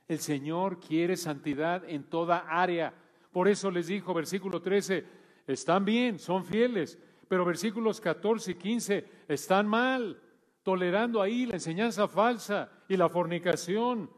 el 0.08 0.18
Señor 0.18 0.80
quiere 0.80 1.16
santidad 1.16 1.88
en 1.88 2.04
toda 2.04 2.38
área. 2.48 2.92
Por 3.30 3.46
eso 3.46 3.70
les 3.70 3.86
dijo, 3.86 4.12
versículo 4.12 4.60
13, 4.60 5.04
están 5.46 5.84
bien, 5.84 6.18
son 6.18 6.44
fieles, 6.44 6.98
pero 7.28 7.44
versículos 7.44 8.00
14 8.00 8.52
y 8.52 8.54
15 8.54 9.08
están 9.28 9.66
mal, 9.66 10.20
tolerando 10.62 11.20
ahí 11.20 11.46
la 11.46 11.54
enseñanza 11.54 12.08
falsa 12.08 12.70
y 12.88 12.96
la 12.96 13.08
fornicación 13.08 14.10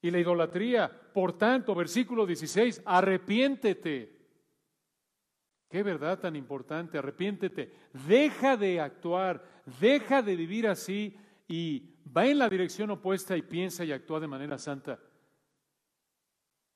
y 0.00 0.10
la 0.10 0.18
idolatría. 0.18 0.90
Por 1.12 1.38
tanto, 1.38 1.74
versículo 1.74 2.26
16, 2.26 2.82
arrepiéntete. 2.84 4.20
Qué 5.68 5.82
verdad 5.82 6.18
tan 6.18 6.36
importante, 6.36 6.98
arrepiéntete. 6.98 7.72
Deja 8.06 8.56
de 8.56 8.80
actuar, 8.80 9.42
deja 9.80 10.20
de 10.20 10.36
vivir 10.36 10.68
así 10.68 11.16
y 11.48 11.94
va 12.14 12.26
en 12.26 12.38
la 12.38 12.48
dirección 12.48 12.90
opuesta 12.90 13.36
y 13.36 13.42
piensa 13.42 13.84
y 13.84 13.92
actúa 13.92 14.20
de 14.20 14.28
manera 14.28 14.58
santa. 14.58 14.98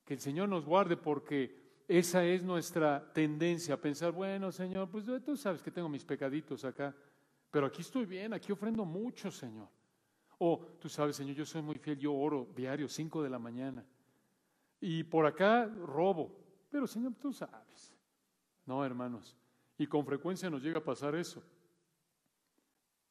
Que 0.05 0.15
el 0.15 0.21
Señor 0.21 0.49
nos 0.49 0.65
guarde 0.65 0.97
porque 0.97 1.66
esa 1.89 2.25
es 2.25 2.43
nuestra 2.43 3.13
tendencia 3.13 3.75
a 3.75 3.81
pensar, 3.81 4.13
bueno, 4.13 4.51
Señor, 4.51 4.91
pues 4.91 5.05
tú 5.25 5.37
sabes 5.37 5.63
que 5.63 5.71
tengo 5.71 5.89
mis 5.89 6.05
pecaditos 6.05 6.65
acá, 6.65 6.95
pero 7.51 7.67
aquí 7.67 7.83
estoy 7.83 8.07
bien, 8.07 8.33
aquí 8.33 8.53
ofrendo 8.53 8.85
mucho, 8.85 9.31
Señor. 9.31 9.69
O 10.39 10.59
tú 10.81 10.89
sabes, 10.89 11.17
Señor, 11.17 11.37
yo 11.37 11.47
soy 11.47 11.63
muy 11.63 11.77
fiel, 11.77 11.99
yo 11.99 12.15
oro 12.15 12.49
diario, 12.55 12.89
cinco 12.89 13.23
de 13.23 13.31
la 13.31 13.39
mañana. 13.39 13.85
Y 14.81 15.05
por 15.05 15.27
acá 15.27 15.67
robo. 15.67 16.45
Pero 16.71 16.87
Señor, 16.87 17.15
tú 17.15 17.33
sabes. 17.33 17.95
No, 18.67 18.85
hermanos. 18.85 19.37
Y 19.79 19.87
con 19.87 20.05
frecuencia 20.05 20.51
nos 20.51 20.63
llega 20.63 20.79
a 20.79 20.85
pasar 20.85 21.15
eso. 21.15 21.43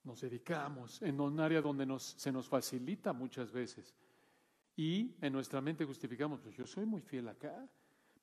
Nos 0.03 0.21
dedicamos 0.21 1.01
en 1.01 1.19
un 1.19 1.39
área 1.39 1.61
donde 1.61 1.85
nos, 1.85 2.03
se 2.03 2.31
nos 2.31 2.47
facilita 2.47 3.13
muchas 3.13 3.51
veces. 3.51 3.95
Y 4.75 5.15
en 5.21 5.33
nuestra 5.33 5.61
mente 5.61 5.85
justificamos, 5.85 6.41
pues 6.41 6.55
yo 6.55 6.67
soy 6.67 6.85
muy 6.85 7.01
fiel 7.01 7.27
acá, 7.29 7.67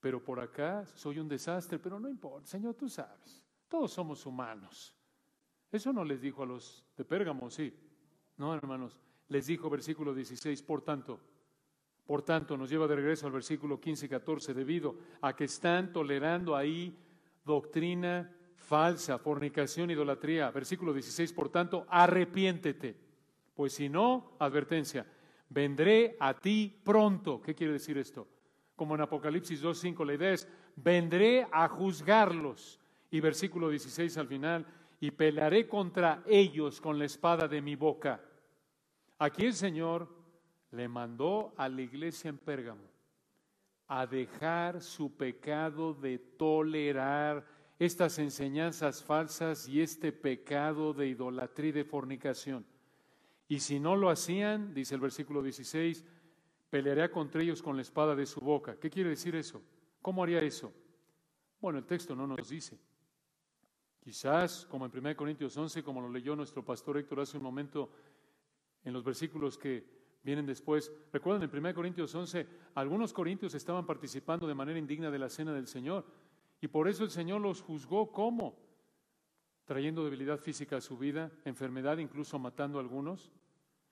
pero 0.03 0.23
por 0.23 0.41
acá 0.41 0.85
soy 0.85 1.21
un 1.21 1.29
desastre, 1.29 1.79
pero 1.79 2.01
no 2.01 2.09
importa, 2.09 2.49
Señor, 2.49 2.75
tú 2.75 2.89
sabes, 2.89 3.41
todos 3.69 3.93
somos 3.93 4.27
humanos. 4.27 4.97
Eso 5.71 5.93
no 5.93 6.05
les 6.05 6.21
dijo 6.21 6.43
a 6.43 6.47
los 6.47 6.85
de 6.97 7.05
Pérgamo, 7.05 7.49
sí. 7.49 7.73
No, 8.37 8.53
hermanos, 8.53 9.01
les 9.29 9.47
dijo 9.47 9.71
versículo 9.71 10.13
16, 10.13 10.61
por 10.65 10.83
tanto, 10.83 11.21
por 12.05 12.23
tanto, 12.23 12.57
nos 12.57 12.69
lleva 12.69 12.89
de 12.89 12.97
regreso 12.97 13.27
al 13.27 13.33
versículo 13.33 13.81
15 13.81 14.07
y 14.07 14.09
14, 14.09 14.55
debido 14.55 14.97
a 15.21 15.37
que 15.37 15.45
están 15.45 15.93
tolerando 15.93 16.57
ahí 16.57 16.99
doctrina 17.45 18.37
falsa, 18.57 19.21
fornicación, 19.21 19.93
idolatría. 19.93 20.51
Versículo 20.51 20.93
16, 20.93 21.33
por 21.33 21.49
tanto, 21.49 21.87
arrepiéntete. 21.89 22.97
Pues 23.55 23.75
si 23.75 23.89
no, 23.89 24.33
advertencia, 24.41 25.07
vendré 25.49 26.17
a 26.19 26.35
ti 26.35 26.81
pronto. 26.83 27.41
¿Qué 27.41 27.55
quiere 27.55 27.75
decir 27.75 27.97
esto? 27.99 28.27
Como 28.77 28.95
en 28.95 29.03
Apocalipsis 29.03 29.63
2.5, 29.63 30.05
la 30.07 30.15
idea 30.15 30.33
es, 30.33 30.49
vendré 30.77 31.47
a 31.51 31.69
juzgarlos. 31.69 32.81
Y 33.11 33.21
versículo 33.21 33.69
16 33.69 34.17
al 34.17 34.27
final, 34.27 34.67
y 35.01 35.11
pelearé 35.11 35.69
contra 35.69 36.23
ellos 36.27 36.81
con 36.81 36.99
la 36.99 37.05
espada 37.05 37.49
de 37.49 37.61
mi 37.61 37.77
boca. 37.77 38.21
Aquí 39.19 39.47
el 39.47 39.55
Señor 39.55 40.09
le 40.71 40.89
mandó 40.89 41.53
a 41.57 41.69
la 41.69 41.83
iglesia 41.83 42.29
en 42.29 42.39
Pérgamo 42.39 42.93
a 43.89 44.07
dejar 44.07 44.81
su 44.81 45.17
pecado 45.17 45.93
de 45.93 46.19
tolerar 46.19 47.47
estas 47.79 48.19
enseñanzas 48.19 49.03
falsas 49.03 49.69
y 49.69 49.83
este 49.83 50.13
pecado 50.13 50.95
de 50.95 51.09
idolatría 51.09 51.71
y 51.71 51.73
de 51.73 51.85
fornicación. 51.85 52.65
Y 53.49 53.59
si 53.61 53.81
no 53.81 53.97
lo 53.97 54.09
hacían, 54.09 54.73
dice 54.73 54.95
el 54.95 55.01
versículo 55.01 55.43
16, 55.43 56.05
pelearía 56.73 57.11
contra 57.11 57.43
ellos 57.43 57.61
con 57.61 57.77
la 57.77 57.83
espada 57.83 58.17
de 58.17 58.25
su 58.25 58.41
boca. 58.41 58.77
¿Qué 58.81 58.89
quiere 58.89 59.11
decir 59.11 59.37
eso? 59.37 59.61
¿Cómo 60.01 60.23
haría 60.23 60.41
eso? 60.41 60.73
Bueno, 61.61 61.79
el 61.79 61.85
texto 61.85 62.17
no 62.17 62.27
nos 62.27 62.49
dice. 62.49 62.81
Quizás, 64.01 64.65
como 64.65 64.87
en 64.87 64.93
1 64.97 65.15
Corintios 65.15 65.55
11, 65.55 65.83
como 65.83 66.01
lo 66.01 66.09
leyó 66.09 66.35
nuestro 66.35 66.65
pastor 66.65 66.97
Héctor 66.97 67.21
hace 67.21 67.37
un 67.37 67.43
momento, 67.43 67.93
en 68.85 68.95
los 68.95 69.05
versículos 69.05 69.59
que 69.59 69.85
vienen 70.23 70.47
después. 70.47 70.91
Recuerden, 71.13 71.43
en 71.43 71.55
1 71.55 71.75
Corintios 71.75 72.15
11, 72.15 72.49
algunos 72.77 73.13
corintios 73.13 73.53
estaban 73.53 73.85
participando 73.85 74.47
de 74.47 74.55
manera 74.55 74.79
indigna 74.79 75.11
de 75.11 75.19
la 75.19 75.29
cena 75.29 75.53
del 75.53 75.67
Señor. 75.67 76.07
Y 76.63 76.69
por 76.69 76.89
eso 76.89 77.05
el 77.05 77.11
Señor 77.11 77.43
los 77.43 77.61
juzgó 77.61 78.11
¿cómo? 78.11 78.57
Trayendo 79.67 80.05
debilidad 80.05 80.39
física 80.39 80.79
a 80.79 80.81
su 80.81 80.97
vida, 80.97 81.33
enfermedad, 81.45 81.99
incluso 81.99 82.39
matando 82.39 82.79
a 82.79 82.81
algunos. 82.81 83.31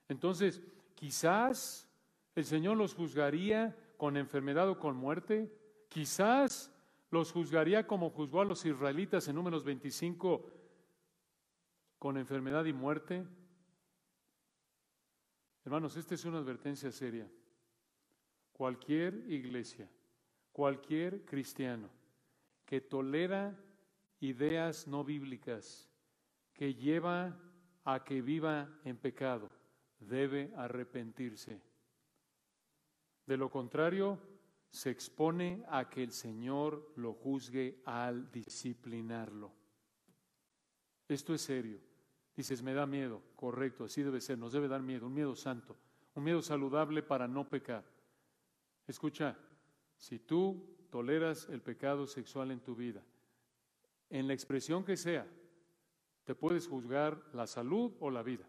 Entonces, 0.09 0.63
quizás 0.95 1.90
el 2.35 2.45
Señor 2.45 2.77
los 2.77 2.95
juzgaría 2.95 3.75
con 3.97 4.17
enfermedad 4.17 4.69
o 4.69 4.79
con 4.79 4.95
muerte. 4.95 5.51
Quizás 5.89 6.71
los 7.09 7.31
juzgaría 7.31 7.85
como 7.85 8.09
juzgó 8.09 8.41
a 8.41 8.45
los 8.45 8.65
israelitas 8.65 9.27
en 9.27 9.35
números 9.35 9.63
25 9.63 10.49
con 11.99 12.17
enfermedad 12.17 12.65
y 12.65 12.73
muerte. 12.73 13.27
Hermanos, 15.63 15.97
esta 15.97 16.15
es 16.15 16.25
una 16.25 16.39
advertencia 16.39 16.91
seria. 16.91 17.29
Cualquier 18.53 19.13
iglesia, 19.31 19.89
cualquier 20.51 21.25
cristiano 21.25 21.89
que 22.65 22.79
tolera 22.79 23.55
ideas 24.21 24.87
no 24.87 25.03
bíblicas, 25.03 25.89
que 26.53 26.73
lleva 26.73 27.37
a 27.83 28.03
que 28.03 28.21
viva 28.21 28.69
en 28.85 28.97
pecado, 28.97 29.49
debe 29.99 30.53
arrepentirse. 30.55 31.70
De 33.31 33.37
lo 33.37 33.49
contrario, 33.49 34.19
se 34.69 34.89
expone 34.89 35.63
a 35.69 35.89
que 35.89 36.03
el 36.03 36.11
Señor 36.11 36.91
lo 36.97 37.13
juzgue 37.13 37.81
al 37.85 38.29
disciplinarlo. 38.29 39.53
Esto 41.07 41.33
es 41.33 41.39
serio. 41.39 41.79
Dices, 42.35 42.61
me 42.61 42.73
da 42.73 42.85
miedo, 42.85 43.23
correcto, 43.37 43.85
así 43.85 44.03
debe 44.03 44.19
ser, 44.19 44.37
nos 44.37 44.51
debe 44.51 44.67
dar 44.67 44.81
miedo, 44.81 45.07
un 45.07 45.13
miedo 45.13 45.33
santo, 45.33 45.77
un 46.13 46.25
miedo 46.25 46.41
saludable 46.41 47.03
para 47.03 47.25
no 47.25 47.47
pecar. 47.47 47.85
Escucha, 48.85 49.37
si 49.95 50.19
tú 50.19 50.85
toleras 50.89 51.47
el 51.47 51.61
pecado 51.61 52.07
sexual 52.07 52.51
en 52.51 52.59
tu 52.59 52.75
vida, 52.75 53.01
en 54.09 54.27
la 54.27 54.33
expresión 54.33 54.83
que 54.83 54.97
sea, 54.97 55.25
te 56.25 56.35
puedes 56.35 56.67
juzgar 56.67 57.17
la 57.31 57.47
salud 57.47 57.93
o 58.01 58.09
la 58.09 58.23
vida. 58.23 58.45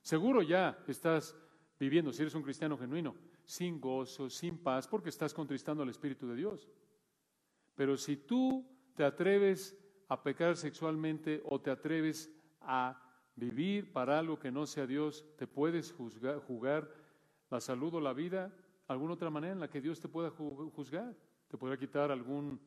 Seguro 0.00 0.40
ya 0.40 0.82
estás 0.88 1.36
viviendo, 1.78 2.14
si 2.14 2.22
eres 2.22 2.34
un 2.34 2.42
cristiano 2.42 2.78
genuino, 2.78 3.14
sin 3.44 3.80
gozo, 3.80 4.30
sin 4.30 4.58
paz, 4.58 4.86
porque 4.86 5.08
estás 5.08 5.34
contristando 5.34 5.82
al 5.82 5.88
Espíritu 5.88 6.26
de 6.28 6.36
Dios. 6.36 6.68
Pero 7.74 7.96
si 7.96 8.16
tú 8.16 8.66
te 8.94 9.04
atreves 9.04 9.76
a 10.08 10.22
pecar 10.22 10.56
sexualmente 10.56 11.42
o 11.44 11.60
te 11.60 11.70
atreves 11.70 12.30
a 12.60 13.00
vivir 13.34 13.92
para 13.92 14.18
algo 14.18 14.38
que 14.38 14.50
no 14.50 14.66
sea 14.66 14.86
Dios, 14.86 15.24
te 15.36 15.46
puedes 15.46 15.92
juzgar, 15.92 16.38
jugar 16.40 16.90
la 17.50 17.60
salud 17.60 17.94
o 17.94 18.00
la 18.00 18.12
vida, 18.12 18.54
alguna 18.88 19.14
otra 19.14 19.30
manera 19.30 19.52
en 19.52 19.60
la 19.60 19.70
que 19.70 19.80
Dios 19.80 20.00
te 20.00 20.08
pueda 20.08 20.30
juzgar. 20.30 21.14
Te 21.48 21.56
podría 21.56 21.78
quitar 21.78 22.10
algún 22.10 22.60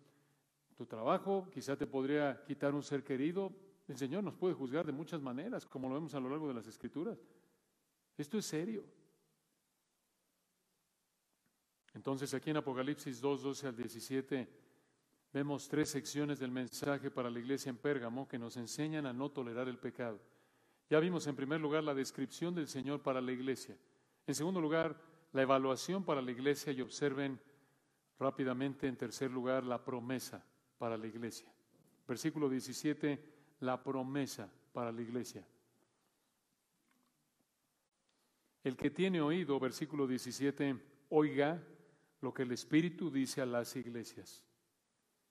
tu 0.75 0.85
trabajo, 0.85 1.47
quizá 1.51 1.75
te 1.75 1.87
podría 1.87 2.43
quitar 2.45 2.73
un 2.73 2.83
ser 2.83 3.03
querido. 3.03 3.53
El 3.87 3.97
Señor 3.97 4.23
nos 4.23 4.35
puede 4.35 4.53
juzgar 4.53 4.85
de 4.85 4.91
muchas 4.91 5.21
maneras, 5.21 5.65
como 5.65 5.87
lo 5.87 5.95
vemos 5.95 6.13
a 6.15 6.19
lo 6.19 6.29
largo 6.29 6.47
de 6.47 6.53
las 6.53 6.67
Escrituras. 6.67 7.17
Esto 8.17 8.37
es 8.37 8.45
serio. 8.45 8.85
Entonces 11.95 12.33
aquí 12.33 12.49
en 12.49 12.57
Apocalipsis 12.57 13.21
2, 13.21 13.41
12 13.41 13.67
al 13.67 13.75
17 13.75 14.47
vemos 15.31 15.67
tres 15.67 15.89
secciones 15.89 16.39
del 16.39 16.51
mensaje 16.51 17.09
para 17.09 17.29
la 17.29 17.39
iglesia 17.39 17.69
en 17.69 17.77
Pérgamo 17.77 18.27
que 18.27 18.37
nos 18.37 18.57
enseñan 18.57 19.05
a 19.05 19.13
no 19.13 19.31
tolerar 19.31 19.69
el 19.69 19.77
pecado. 19.77 20.19
Ya 20.89 20.99
vimos 20.99 21.25
en 21.25 21.35
primer 21.35 21.61
lugar 21.61 21.83
la 21.83 21.93
descripción 21.95 22.53
del 22.53 22.67
Señor 22.67 23.01
para 23.01 23.21
la 23.21 23.31
iglesia. 23.31 23.77
En 24.27 24.35
segundo 24.35 24.59
lugar, 24.59 25.01
la 25.31 25.41
evaluación 25.41 26.03
para 26.03 26.21
la 26.21 26.31
iglesia 26.31 26.73
y 26.73 26.81
observen 26.81 27.39
rápidamente 28.19 28.87
en 28.87 28.97
tercer 28.97 29.31
lugar 29.31 29.63
la 29.63 29.83
promesa 29.83 30.45
para 30.77 30.97
la 30.97 31.07
iglesia. 31.07 31.51
Versículo 32.07 32.49
17, 32.49 33.23
la 33.61 33.81
promesa 33.81 34.51
para 34.73 34.91
la 34.91 35.01
iglesia. 35.01 35.47
El 38.63 38.75
que 38.75 38.89
tiene 38.89 39.21
oído, 39.21 39.59
versículo 39.59 40.07
17, 40.07 40.77
oiga 41.09 41.61
lo 42.25 42.33
que 42.33 42.41
el 42.41 42.51
Espíritu 42.51 43.11
dice 43.11 43.39
a 43.41 43.45
las 43.45 43.75
iglesias. 43.75 44.43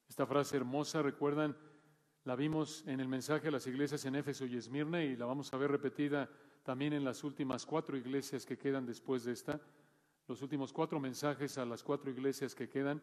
Esta 0.08 0.26
frase 0.26 0.56
hermosa, 0.56 1.02
recuerdan, 1.02 1.56
la 2.22 2.36
vimos 2.36 2.84
en 2.86 3.00
el 3.00 3.08
mensaje 3.08 3.48
a 3.48 3.50
las 3.50 3.66
iglesias 3.66 4.04
en 4.04 4.14
Éfeso 4.14 4.46
y 4.46 4.56
Esmirna 4.56 5.02
y 5.02 5.16
la 5.16 5.26
vamos 5.26 5.52
a 5.52 5.56
ver 5.56 5.72
repetida 5.72 6.30
también 6.62 6.92
en 6.92 7.02
las 7.04 7.24
últimas 7.24 7.66
cuatro 7.66 7.96
iglesias 7.96 8.46
que 8.46 8.56
quedan 8.56 8.86
después 8.86 9.24
de 9.24 9.32
esta, 9.32 9.60
los 10.28 10.40
últimos 10.40 10.72
cuatro 10.72 11.00
mensajes 11.00 11.58
a 11.58 11.64
las 11.64 11.82
cuatro 11.82 12.12
iglesias 12.12 12.54
que 12.54 12.68
quedan. 12.68 13.02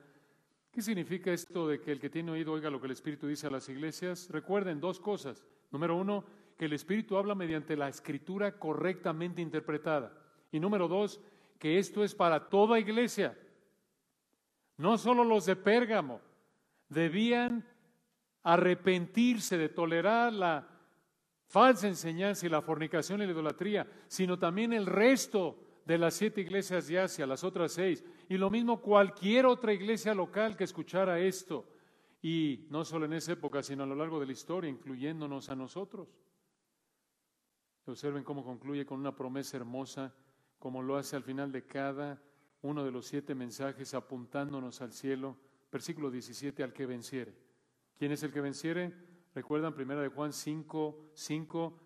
¿Qué 0.72 0.82
significa 0.82 1.34
esto 1.34 1.68
de 1.68 1.82
que 1.82 1.92
el 1.92 2.00
que 2.00 2.10
tiene 2.10 2.32
oído 2.32 2.54
oiga 2.54 2.70
lo 2.70 2.80
que 2.80 2.88
el 2.88 2.94
Espíritu 2.94 3.28
dice 3.28 3.48
a 3.48 3.52
las 3.52 3.68
iglesias? 3.68 4.30
Recuerden 4.32 4.80
dos 4.80 5.02
cosas. 5.02 5.44
Número 5.70 5.98
uno, 5.98 6.24
que 6.58 6.64
el 6.64 6.72
Espíritu 6.72 7.18
habla 7.18 7.36
mediante 7.36 7.76
la 7.76 7.90
escritura 7.90 8.58
correctamente 8.58 9.42
interpretada. 9.42 10.18
Y 10.50 10.62
número 10.62 10.88
dos, 10.88 11.20
que 11.60 11.78
esto 11.78 12.06
es 12.06 12.16
para 12.16 12.50
toda 12.50 12.80
iglesia. 12.80 13.38
No 14.82 14.98
solo 14.98 15.24
los 15.24 15.46
de 15.46 15.56
Pérgamo. 15.56 16.20
Debían 16.90 17.64
arrepentirse 18.42 19.56
de 19.56 19.70
tolerar 19.70 20.34
la 20.34 20.68
falsa 21.46 21.88
enseñanza 21.88 22.48
y 22.48 22.50
la 22.50 22.64
fornicación 22.64 23.22
y 23.22 23.28
la 23.28 23.32
idolatría, 23.32 23.88
sino 24.08 24.40
también 24.40 24.74
el 24.74 24.88
resto 24.88 25.84
de 25.86 26.00
las 26.00 26.16
siete 26.16 26.42
iglesias 26.42 26.88
de 26.88 26.98
Asia, 26.98 27.28
las 27.28 27.44
otras 27.44 27.74
seis, 27.74 28.04
y 28.28 28.38
lo 28.38 28.50
mismo 28.50 28.82
cualquier 28.82 29.46
otra 29.46 29.72
iglesia 29.72 30.16
local 30.16 30.58
que 30.58 30.64
escuchara 30.64 31.20
esto, 31.20 31.68
y 32.20 32.66
no 32.72 32.84
solo 32.84 33.06
en 33.06 33.14
esa 33.14 33.34
época, 33.34 33.62
sino 33.62 33.84
a 33.84 33.86
lo 33.88 33.94
largo 33.94 34.20
de 34.20 34.26
la 34.26 34.32
historia, 34.32 34.72
incluyéndonos 34.72 35.52
a 35.52 35.56
nosotros. 35.56 36.08
Observen 37.86 38.24
cómo 38.24 38.44
concluye 38.44 38.84
con 38.84 39.00
una 39.00 39.16
promesa 39.16 39.58
hermosa, 39.58 40.12
como 40.58 40.82
lo 40.82 40.98
hace 40.98 41.16
al 41.16 41.24
final 41.24 41.52
de 41.52 41.68
cada 41.68 42.20
uno 42.62 42.84
de 42.84 42.92
los 42.92 43.08
siete 43.08 43.36
mensajes, 43.36 43.94
apuntándonos 43.94 44.82
al 44.82 44.94
cielo. 44.94 45.38
Versículo 45.72 46.12
17, 46.12 46.64
al 46.64 46.74
que 46.74 46.86
venciere. 46.86 47.34
¿Quién 47.98 48.12
es 48.12 48.24
el 48.24 48.32
que 48.32 48.42
venciere? 48.42 48.94
Recuerdan 49.34 49.74
primera 49.74 50.02
de 50.02 50.10
Juan 50.10 50.34
5, 50.34 51.12
5. 51.14 51.80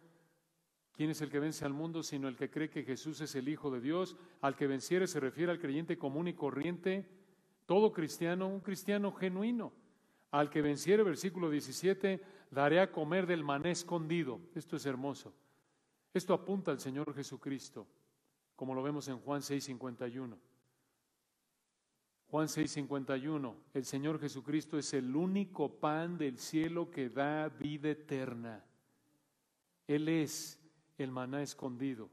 ¿Quién 0.93 1.09
es 1.09 1.21
el 1.21 1.29
que 1.29 1.39
vence 1.39 1.65
al 1.65 1.73
mundo 1.73 2.01
sino 2.03 2.27
el 2.27 2.35
que 2.35 2.49
cree 2.49 2.69
que 2.69 2.83
Jesús 2.83 3.21
es 3.21 3.35
el 3.35 3.49
Hijo 3.49 3.69
de 3.69 3.81
Dios? 3.81 4.15
Al 4.41 4.55
que 4.55 4.65
venciere 4.65 5.07
se 5.07 5.19
refiere 5.19 5.51
al 5.51 5.59
creyente 5.59 5.97
común 5.97 6.27
y 6.27 6.33
corriente 6.33 7.09
Todo 7.65 7.91
cristiano, 7.91 8.47
un 8.47 8.61
cristiano 8.61 9.11
genuino. 9.11 9.73
Al 10.31 10.49
que 10.49 10.61
venciere, 10.61 11.03
versículo 11.03 11.49
17, 11.49 12.21
daré 12.51 12.79
a 12.79 12.91
comer 12.91 13.25
del 13.25 13.43
maná 13.43 13.71
escondido. 13.71 14.39
Esto 14.53 14.75
es 14.75 14.85
hermoso. 14.85 15.33
Esto 16.13 16.33
apunta 16.33 16.71
al 16.71 16.79
Señor 16.79 17.13
Jesucristo, 17.13 17.87
como 18.55 18.73
lo 18.73 18.83
vemos 18.83 19.07
en 19.07 19.19
Juan 19.19 19.41
6:51. 19.41 20.37
Juan 22.35 22.49
6:51, 22.49 23.55
el 23.73 23.85
Señor 23.85 24.19
Jesucristo 24.19 24.77
es 24.77 24.93
el 24.93 25.15
único 25.15 25.79
pan 25.79 26.17
del 26.17 26.37
cielo 26.37 26.91
que 26.91 27.07
da 27.07 27.47
vida 27.47 27.89
eterna. 27.89 28.61
Él 29.87 30.09
es 30.09 30.59
el 30.97 31.11
maná 31.11 31.41
escondido. 31.41 32.09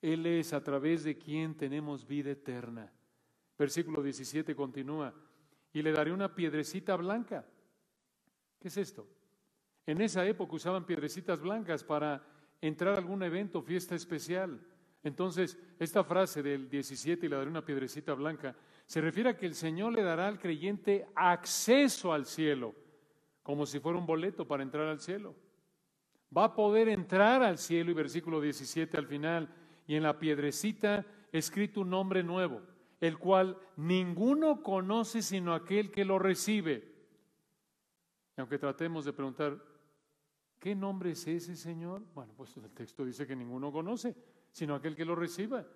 Él 0.00 0.24
es 0.24 0.54
a 0.54 0.64
través 0.64 1.04
de 1.04 1.18
quien 1.18 1.54
tenemos 1.54 2.06
vida 2.06 2.30
eterna. 2.30 2.90
Versículo 3.58 4.02
17 4.02 4.56
continúa, 4.56 5.12
y 5.74 5.82
le 5.82 5.92
daré 5.92 6.14
una 6.14 6.34
piedrecita 6.34 6.96
blanca. 6.96 7.44
¿Qué 8.58 8.68
es 8.68 8.76
esto? 8.78 9.06
En 9.84 10.00
esa 10.00 10.26
época 10.26 10.56
usaban 10.56 10.86
piedrecitas 10.86 11.42
blancas 11.42 11.84
para 11.84 12.26
entrar 12.62 12.94
a 12.94 12.98
algún 13.00 13.22
evento, 13.22 13.60
fiesta 13.60 13.94
especial. 13.94 14.66
Entonces, 15.02 15.58
esta 15.78 16.02
frase 16.04 16.42
del 16.42 16.70
17 16.70 17.26
y 17.26 17.28
le 17.28 17.36
daré 17.36 17.50
una 17.50 17.66
piedrecita 17.66 18.14
blanca 18.14 18.56
se 18.88 19.02
refiere 19.02 19.28
a 19.28 19.36
que 19.36 19.44
el 19.44 19.54
Señor 19.54 19.92
le 19.92 20.02
dará 20.02 20.28
al 20.28 20.38
creyente 20.38 21.06
acceso 21.14 22.10
al 22.10 22.24
cielo, 22.24 22.74
como 23.42 23.66
si 23.66 23.80
fuera 23.80 23.98
un 23.98 24.06
boleto 24.06 24.48
para 24.48 24.62
entrar 24.62 24.88
al 24.88 24.98
cielo. 24.98 25.34
Va 26.34 26.44
a 26.44 26.54
poder 26.54 26.88
entrar 26.88 27.42
al 27.42 27.58
cielo 27.58 27.90
y 27.90 27.94
versículo 27.94 28.40
17 28.40 28.96
al 28.96 29.06
final, 29.06 29.54
y 29.86 29.94
en 29.94 30.04
la 30.04 30.18
piedrecita 30.18 31.04
escrito 31.32 31.82
un 31.82 31.90
nombre 31.90 32.22
nuevo, 32.22 32.62
el 32.98 33.18
cual 33.18 33.58
ninguno 33.76 34.62
conoce 34.62 35.20
sino 35.20 35.52
aquel 35.52 35.90
que 35.90 36.06
lo 36.06 36.18
recibe. 36.18 36.90
Y 38.38 38.40
aunque 38.40 38.58
tratemos 38.58 39.04
de 39.04 39.12
preguntar, 39.12 39.62
¿qué 40.58 40.74
nombre 40.74 41.10
es 41.10 41.26
ese 41.26 41.56
Señor? 41.56 42.04
Bueno, 42.14 42.32
pues 42.34 42.56
el 42.56 42.70
texto 42.70 43.04
dice 43.04 43.26
que 43.26 43.36
ninguno 43.36 43.70
conoce, 43.70 44.16
sino 44.50 44.74
aquel 44.74 44.96
que 44.96 45.04
lo 45.04 45.14
reciba. 45.14 45.66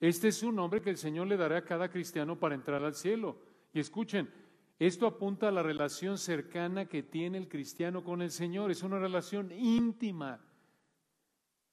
Este 0.00 0.28
es 0.28 0.42
un 0.42 0.56
nombre 0.56 0.80
que 0.80 0.88
el 0.88 0.96
Señor 0.96 1.26
le 1.26 1.36
dará 1.36 1.58
a 1.58 1.64
cada 1.64 1.90
cristiano 1.90 2.38
para 2.38 2.54
entrar 2.54 2.82
al 2.82 2.94
cielo. 2.94 3.36
Y 3.74 3.80
escuchen, 3.80 4.30
esto 4.78 5.06
apunta 5.06 5.48
a 5.48 5.52
la 5.52 5.62
relación 5.62 6.16
cercana 6.16 6.86
que 6.86 7.02
tiene 7.02 7.36
el 7.36 7.48
cristiano 7.48 8.02
con 8.02 8.22
el 8.22 8.30
Señor. 8.30 8.70
Es 8.70 8.82
una 8.82 8.98
relación 8.98 9.52
íntima. 9.52 10.40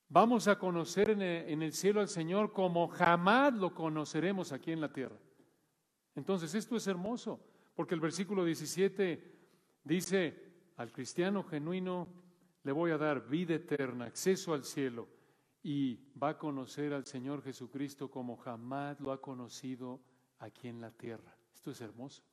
Vamos 0.10 0.50
a 0.50 0.60
conocer 0.60 1.10
en 1.10 1.62
el, 1.62 1.74
cielo 1.74 2.02
al 2.02 2.10
Señor 2.10 2.52
como 2.52 2.90
jamás 2.90 3.54
lo 3.54 3.74
conoceremos 3.74 4.52
aquí 4.52 4.74
en 4.74 4.82
la 4.82 4.92
tierra. 4.92 5.18
Entonces, 6.16 6.54
esto 6.54 6.76
es 6.76 6.88
hermoso, 6.88 7.40
porque 7.76 7.96
el 7.96 8.02
versículo 8.02 8.44
17 8.44 9.36
dice, 9.84 10.44
al 10.76 10.92
cristiano 10.92 11.44
genuino 11.44 12.08
le 12.64 12.72
voy 12.72 12.92
a 12.92 12.98
dar 12.98 13.28
vida 13.28 13.56
eterna, 13.56 14.06
acceso 14.06 14.54
al 14.54 14.64
cielo 14.64 15.17
y 15.70 16.00
va 16.18 16.30
a 16.30 16.38
conocer 16.38 16.94
al 16.94 17.06
Señor 17.06 17.44
Jesucristo 17.44 18.10
como 18.10 18.38
jamás 18.38 19.02
lo 19.02 19.12
ha 19.12 19.20
conocido 19.20 20.00
aquí 20.40 20.70
en 20.70 20.80
la 20.80 20.92
tierra. 20.92 21.36
Esto 21.54 21.72
es 21.72 21.82
hermoso. 21.82 22.24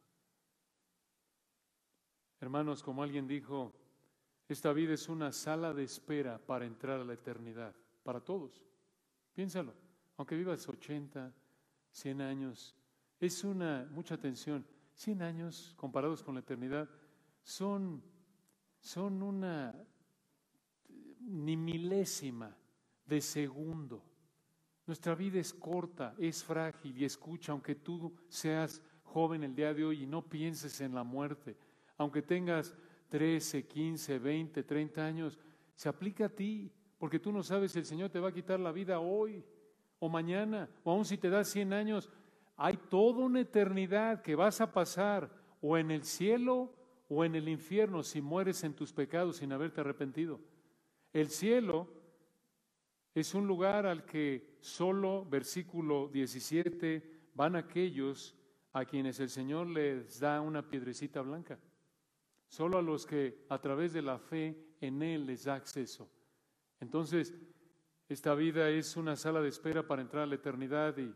Hermanos, 2.38 2.80
como 2.80 3.02
alguien 3.02 3.26
dijo, 3.26 3.74
esta 4.46 4.72
vida 4.72 4.94
es 4.94 5.08
una 5.08 5.32
sala 5.32 5.74
de 5.74 5.82
espera 5.82 6.38
para 6.38 6.64
entrar 6.64 7.00
a 7.00 7.04
la 7.04 7.14
eternidad, 7.14 7.74
para 8.04 8.20
todos. 8.20 8.62
Piénsalo, 9.32 9.74
aunque 10.16 10.36
vivas 10.36 10.68
80, 10.68 11.34
100 11.90 12.20
años, 12.20 12.76
es 13.18 13.42
una, 13.42 13.88
mucha 13.90 14.14
atención, 14.14 14.64
100 14.94 15.22
años 15.22 15.74
comparados 15.76 16.22
con 16.22 16.34
la 16.34 16.40
eternidad 16.40 16.88
son, 17.42 18.00
son 18.78 19.24
una 19.24 19.74
ni 21.18 21.56
milésima 21.56 22.56
de 23.06 23.20
segundo. 23.20 24.02
Nuestra 24.86 25.14
vida 25.14 25.38
es 25.38 25.52
corta, 25.52 26.14
es 26.18 26.44
frágil 26.44 26.96
y 26.98 27.04
escucha, 27.04 27.52
aunque 27.52 27.74
tú 27.74 28.14
seas 28.28 28.82
joven 29.02 29.44
el 29.44 29.54
día 29.54 29.72
de 29.72 29.84
hoy 29.84 30.02
y 30.02 30.06
no 30.06 30.22
pienses 30.22 30.80
en 30.80 30.94
la 30.94 31.04
muerte, 31.04 31.56
aunque 31.96 32.20
tengas 32.22 32.74
13, 33.08 33.66
15, 33.66 34.18
20, 34.18 34.62
30 34.62 35.04
años, 35.04 35.38
se 35.74 35.88
aplica 35.88 36.26
a 36.26 36.28
ti, 36.28 36.70
porque 36.98 37.18
tú 37.18 37.32
no 37.32 37.42
sabes 37.42 37.72
si 37.72 37.78
el 37.78 37.86
Señor 37.86 38.10
te 38.10 38.20
va 38.20 38.28
a 38.28 38.34
quitar 38.34 38.60
la 38.60 38.72
vida 38.72 39.00
hoy 39.00 39.44
o 39.98 40.08
mañana, 40.08 40.68
o 40.82 40.90
aún 40.90 41.04
si 41.04 41.16
te 41.16 41.30
da 41.30 41.44
100 41.44 41.72
años, 41.72 42.10
hay 42.56 42.76
toda 42.76 43.24
una 43.24 43.40
eternidad 43.40 44.22
que 44.22 44.34
vas 44.34 44.60
a 44.60 44.72
pasar 44.72 45.30
o 45.60 45.78
en 45.78 45.90
el 45.90 46.04
cielo 46.04 46.72
o 47.08 47.24
en 47.24 47.34
el 47.34 47.48
infierno 47.48 48.02
si 48.02 48.20
mueres 48.20 48.64
en 48.64 48.74
tus 48.74 48.92
pecados 48.92 49.36
sin 49.36 49.52
haberte 49.52 49.80
arrepentido. 49.80 50.40
El 51.12 51.28
cielo 51.28 51.88
es 53.14 53.34
un 53.34 53.46
lugar 53.46 53.86
al 53.86 54.04
que 54.04 54.56
solo, 54.60 55.24
versículo 55.24 56.08
17, 56.08 57.30
van 57.34 57.54
aquellos 57.54 58.34
a 58.72 58.84
quienes 58.84 59.20
el 59.20 59.30
Señor 59.30 59.68
les 59.68 60.18
da 60.18 60.40
una 60.40 60.68
piedrecita 60.68 61.22
blanca. 61.22 61.58
Solo 62.48 62.78
a 62.78 62.82
los 62.82 63.06
que 63.06 63.46
a 63.48 63.60
través 63.60 63.92
de 63.92 64.02
la 64.02 64.18
fe 64.18 64.76
en 64.80 65.00
Él 65.02 65.26
les 65.26 65.44
da 65.44 65.54
acceso. 65.54 66.10
Entonces, 66.80 67.34
esta 68.08 68.34
vida 68.34 68.68
es 68.68 68.96
una 68.96 69.14
sala 69.16 69.40
de 69.40 69.48
espera 69.48 69.86
para 69.86 70.02
entrar 70.02 70.24
a 70.24 70.26
la 70.26 70.34
eternidad 70.34 70.98
y, 70.98 71.14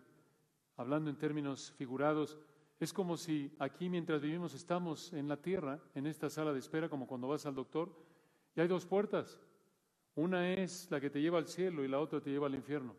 hablando 0.76 1.10
en 1.10 1.18
términos 1.18 1.72
figurados, 1.76 2.38
es 2.78 2.92
como 2.92 3.16
si 3.16 3.52
aquí 3.58 3.88
mientras 3.88 4.22
vivimos 4.22 4.54
estamos 4.54 5.12
en 5.12 5.26
la 5.26 5.36
tierra, 5.36 5.80
en 5.96 6.06
esta 6.06 6.30
sala 6.30 6.52
de 6.52 6.60
espera, 6.60 6.88
como 6.88 7.08
cuando 7.08 7.26
vas 7.26 7.44
al 7.44 7.56
doctor, 7.56 7.92
y 8.54 8.60
hay 8.60 8.68
dos 8.68 8.86
puertas. 8.86 9.40
Una 10.18 10.52
es 10.52 10.90
la 10.90 11.00
que 11.00 11.10
te 11.10 11.20
lleva 11.20 11.38
al 11.38 11.46
cielo 11.46 11.84
y 11.84 11.88
la 11.88 12.00
otra 12.00 12.20
te 12.20 12.28
lleva 12.28 12.48
al 12.48 12.54
infierno. 12.56 12.96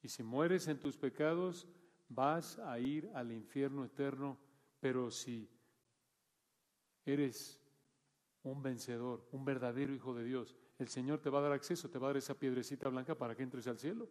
Y 0.00 0.08
si 0.08 0.22
mueres 0.22 0.68
en 0.68 0.78
tus 0.78 0.96
pecados, 0.96 1.66
vas 2.08 2.60
a 2.60 2.78
ir 2.78 3.10
al 3.14 3.32
infierno 3.32 3.84
eterno, 3.84 4.38
pero 4.78 5.10
si 5.10 5.50
eres 7.04 7.60
un 8.44 8.62
vencedor, 8.62 9.26
un 9.32 9.44
verdadero 9.44 9.92
hijo 9.92 10.14
de 10.14 10.22
Dios, 10.22 10.56
el 10.78 10.86
Señor 10.86 11.18
te 11.18 11.30
va 11.30 11.40
a 11.40 11.42
dar 11.42 11.50
acceso, 11.50 11.90
te 11.90 11.98
va 11.98 12.06
a 12.06 12.10
dar 12.10 12.18
esa 12.18 12.38
piedrecita 12.38 12.88
blanca 12.90 13.18
para 13.18 13.34
que 13.34 13.42
entres 13.42 13.66
al 13.66 13.80
cielo. 13.80 14.08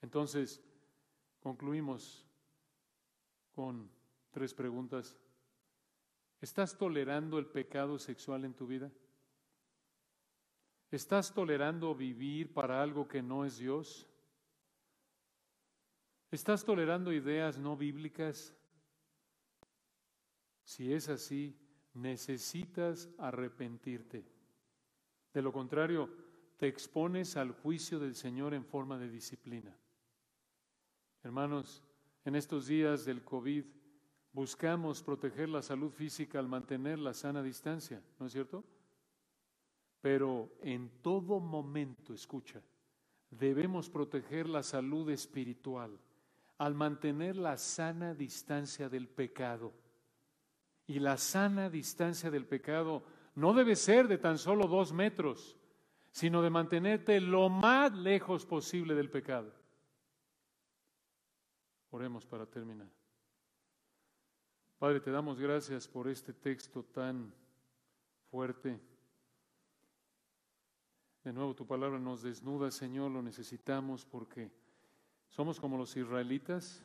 Entonces, 0.00 0.62
concluimos 1.38 2.26
con 3.52 3.90
tres 4.30 4.54
preguntas. 4.54 5.18
¿Estás 6.40 6.78
tolerando 6.78 7.38
el 7.38 7.44
pecado 7.44 7.98
sexual 7.98 8.46
en 8.46 8.54
tu 8.54 8.66
vida? 8.66 8.90
¿Estás 10.90 11.32
tolerando 11.32 11.94
vivir 11.94 12.52
para 12.52 12.82
algo 12.82 13.08
que 13.08 13.22
no 13.22 13.44
es 13.44 13.58
Dios? 13.58 14.08
¿Estás 16.30 16.64
tolerando 16.64 17.12
ideas 17.12 17.58
no 17.58 17.76
bíblicas? 17.76 18.56
Si 20.64 20.92
es 20.92 21.08
así, 21.08 21.56
necesitas 21.94 23.08
arrepentirte. 23.18 24.24
De 25.32 25.42
lo 25.42 25.52
contrario, 25.52 26.10
te 26.56 26.68
expones 26.68 27.36
al 27.36 27.52
juicio 27.52 27.98
del 27.98 28.14
Señor 28.14 28.54
en 28.54 28.64
forma 28.64 28.98
de 28.98 29.08
disciplina. 29.08 29.76
Hermanos, 31.22 31.82
en 32.24 32.36
estos 32.36 32.66
días 32.66 33.04
del 33.04 33.22
COVID 33.24 33.64
buscamos 34.32 35.02
proteger 35.02 35.48
la 35.48 35.62
salud 35.62 35.90
física 35.90 36.38
al 36.38 36.48
mantener 36.48 36.98
la 36.98 37.14
sana 37.14 37.42
distancia, 37.42 38.02
¿no 38.18 38.26
es 38.26 38.32
cierto? 38.32 38.64
Pero 40.04 40.50
en 40.60 41.00
todo 41.00 41.40
momento, 41.40 42.12
escucha, 42.12 42.60
debemos 43.30 43.88
proteger 43.88 44.46
la 44.46 44.62
salud 44.62 45.08
espiritual 45.08 45.98
al 46.58 46.74
mantener 46.74 47.36
la 47.36 47.56
sana 47.56 48.12
distancia 48.12 48.90
del 48.90 49.08
pecado. 49.08 49.72
Y 50.86 50.98
la 50.98 51.16
sana 51.16 51.70
distancia 51.70 52.30
del 52.30 52.44
pecado 52.44 53.02
no 53.34 53.54
debe 53.54 53.76
ser 53.76 54.06
de 54.06 54.18
tan 54.18 54.36
solo 54.36 54.66
dos 54.66 54.92
metros, 54.92 55.56
sino 56.10 56.42
de 56.42 56.50
mantenerte 56.50 57.18
lo 57.18 57.48
más 57.48 57.90
lejos 57.94 58.44
posible 58.44 58.94
del 58.94 59.08
pecado. 59.08 59.54
Oremos 61.88 62.26
para 62.26 62.44
terminar. 62.44 62.90
Padre, 64.78 65.00
te 65.00 65.10
damos 65.10 65.40
gracias 65.40 65.88
por 65.88 66.08
este 66.08 66.34
texto 66.34 66.82
tan 66.82 67.32
fuerte 68.30 68.78
de 71.24 71.32
nuevo 71.32 71.54
tu 71.54 71.66
palabra 71.66 71.98
nos 71.98 72.22
desnuda, 72.22 72.70
Señor, 72.70 73.10
lo 73.10 73.22
necesitamos 73.22 74.04
porque 74.04 74.52
somos 75.30 75.58
como 75.58 75.78
los 75.78 75.96
israelitas, 75.96 76.84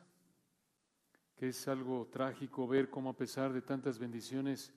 que 1.35 1.49
es 1.49 1.67
algo 1.67 2.07
trágico 2.07 2.65
ver 2.65 2.89
cómo 2.89 3.09
a 3.09 3.17
pesar 3.17 3.51
de 3.51 3.61
tantas 3.61 3.99
bendiciones, 3.99 4.73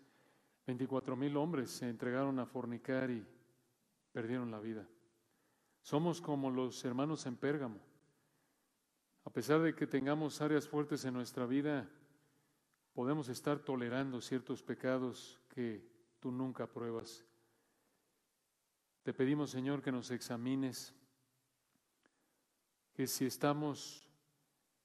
24 0.67 1.15
mil 1.15 1.37
hombres 1.37 1.71
se 1.71 1.89
entregaron 1.89 2.41
a 2.41 2.47
fornicar 2.47 3.11
y 3.11 3.25
perdieron 4.11 4.51
la 4.51 4.59
vida. 4.59 4.87
Somos 5.81 6.21
como 6.21 6.51
los 6.51 6.85
hermanos 6.85 7.25
en 7.27 7.37
Pérgamo, 7.37 7.81
A 9.25 9.31
pesar 9.31 9.61
de 9.61 9.73
que 9.77 9.87
tengamos 9.87 10.41
áreas 10.41 10.67
fuertes 10.67 11.05
en 11.05 11.15
nuestra 11.15 11.47
vida, 11.47 11.89
podemos 12.93 13.29
estar 13.29 13.61
tolerando 13.61 14.21
ciertos 14.21 14.65
pecados 14.65 15.41
que 15.49 15.89
tú 16.19 16.33
nunca 16.33 16.67
pruebas. 16.67 17.25
Te 19.03 19.13
pedimos, 19.13 19.51
Señor, 19.51 19.83
que 19.83 19.91
nos 19.91 20.11
examines, 20.13 20.95
que 22.95 23.07
si 23.07 23.27
estamos 23.27 24.09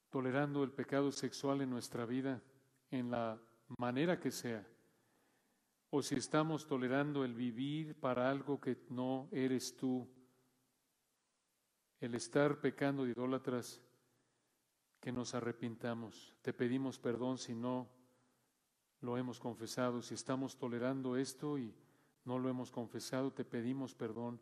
tolerando 0.10 0.64
el 0.64 0.72
pecado 0.72 1.12
sexual 1.12 1.62
en 1.62 1.70
nuestra 1.70 2.06
vida, 2.06 2.42
en 2.90 3.12
la 3.12 3.40
manera 3.78 4.20
que 4.20 4.32
sea, 4.32 4.66
o 5.92 6.02
si 6.02 6.16
estamos 6.16 6.66
tolerando 6.66 7.24
el 7.24 7.36
vivir 7.36 7.96
para 7.96 8.30
algo 8.30 8.60
que 8.60 8.78
no 8.90 9.30
eres 9.32 9.76
tú, 9.76 10.08
el 12.00 12.16
estar 12.16 12.60
pecando 12.60 13.06
de 13.06 13.12
idólatras, 13.12 13.82
que 15.00 15.12
nos 15.12 15.36
arrepintamos. 15.36 16.36
Te 16.42 16.54
pedimos 16.54 16.98
perdón 16.98 17.38
si 17.38 17.54
no 17.54 17.88
lo 19.02 19.16
hemos 19.16 19.40
confesado, 19.40 20.02
si 20.02 20.16
estamos 20.16 20.58
tolerando 20.58 21.16
esto 21.18 21.58
y 21.58 21.74
no 22.28 22.38
lo 22.38 22.50
hemos 22.50 22.72
confesado, 22.72 23.32
te 23.32 23.46
pedimos 23.46 23.96
perdón, 23.96 24.42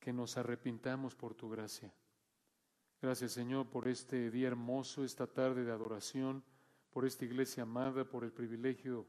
que 0.00 0.14
nos 0.14 0.38
arrepintamos 0.38 1.14
por 1.14 1.34
tu 1.34 1.50
gracia. 1.50 1.92
Gracias 3.02 3.32
Señor 3.32 3.68
por 3.68 3.86
este 3.86 4.30
día 4.30 4.48
hermoso, 4.48 5.04
esta 5.04 5.26
tarde 5.26 5.64
de 5.64 5.72
adoración, 5.72 6.42
por 6.90 7.04
esta 7.04 7.26
iglesia 7.26 7.64
amada, 7.64 8.08
por 8.08 8.24
el 8.24 8.32
privilegio 8.32 9.06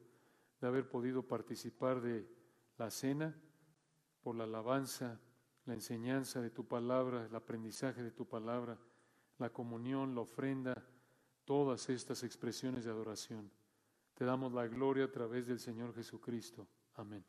de 0.60 0.68
haber 0.68 0.90
podido 0.90 1.24
participar 1.24 2.02
de 2.02 2.28
la 2.78 2.92
cena, 2.92 3.34
por 4.22 4.36
la 4.36 4.44
alabanza, 4.44 5.18
la 5.66 5.74
enseñanza 5.74 6.42
de 6.42 6.50
tu 6.50 6.68
palabra, 6.68 7.26
el 7.26 7.36
aprendizaje 7.36 8.04
de 8.04 8.12
tu 8.12 8.26
palabra, 8.26 8.78
la 9.38 9.50
comunión, 9.50 10.14
la 10.14 10.22
ofrenda, 10.22 10.86
todas 11.46 11.88
estas 11.88 12.24
expresiones 12.24 12.84
de 12.84 12.92
adoración. 12.92 13.50
Te 14.14 14.26
damos 14.26 14.52
la 14.52 14.68
gloria 14.68 15.06
a 15.06 15.12
través 15.12 15.48
del 15.48 15.60
Señor 15.60 15.96
Jesucristo. 15.96 16.68
Amén. 16.96 17.24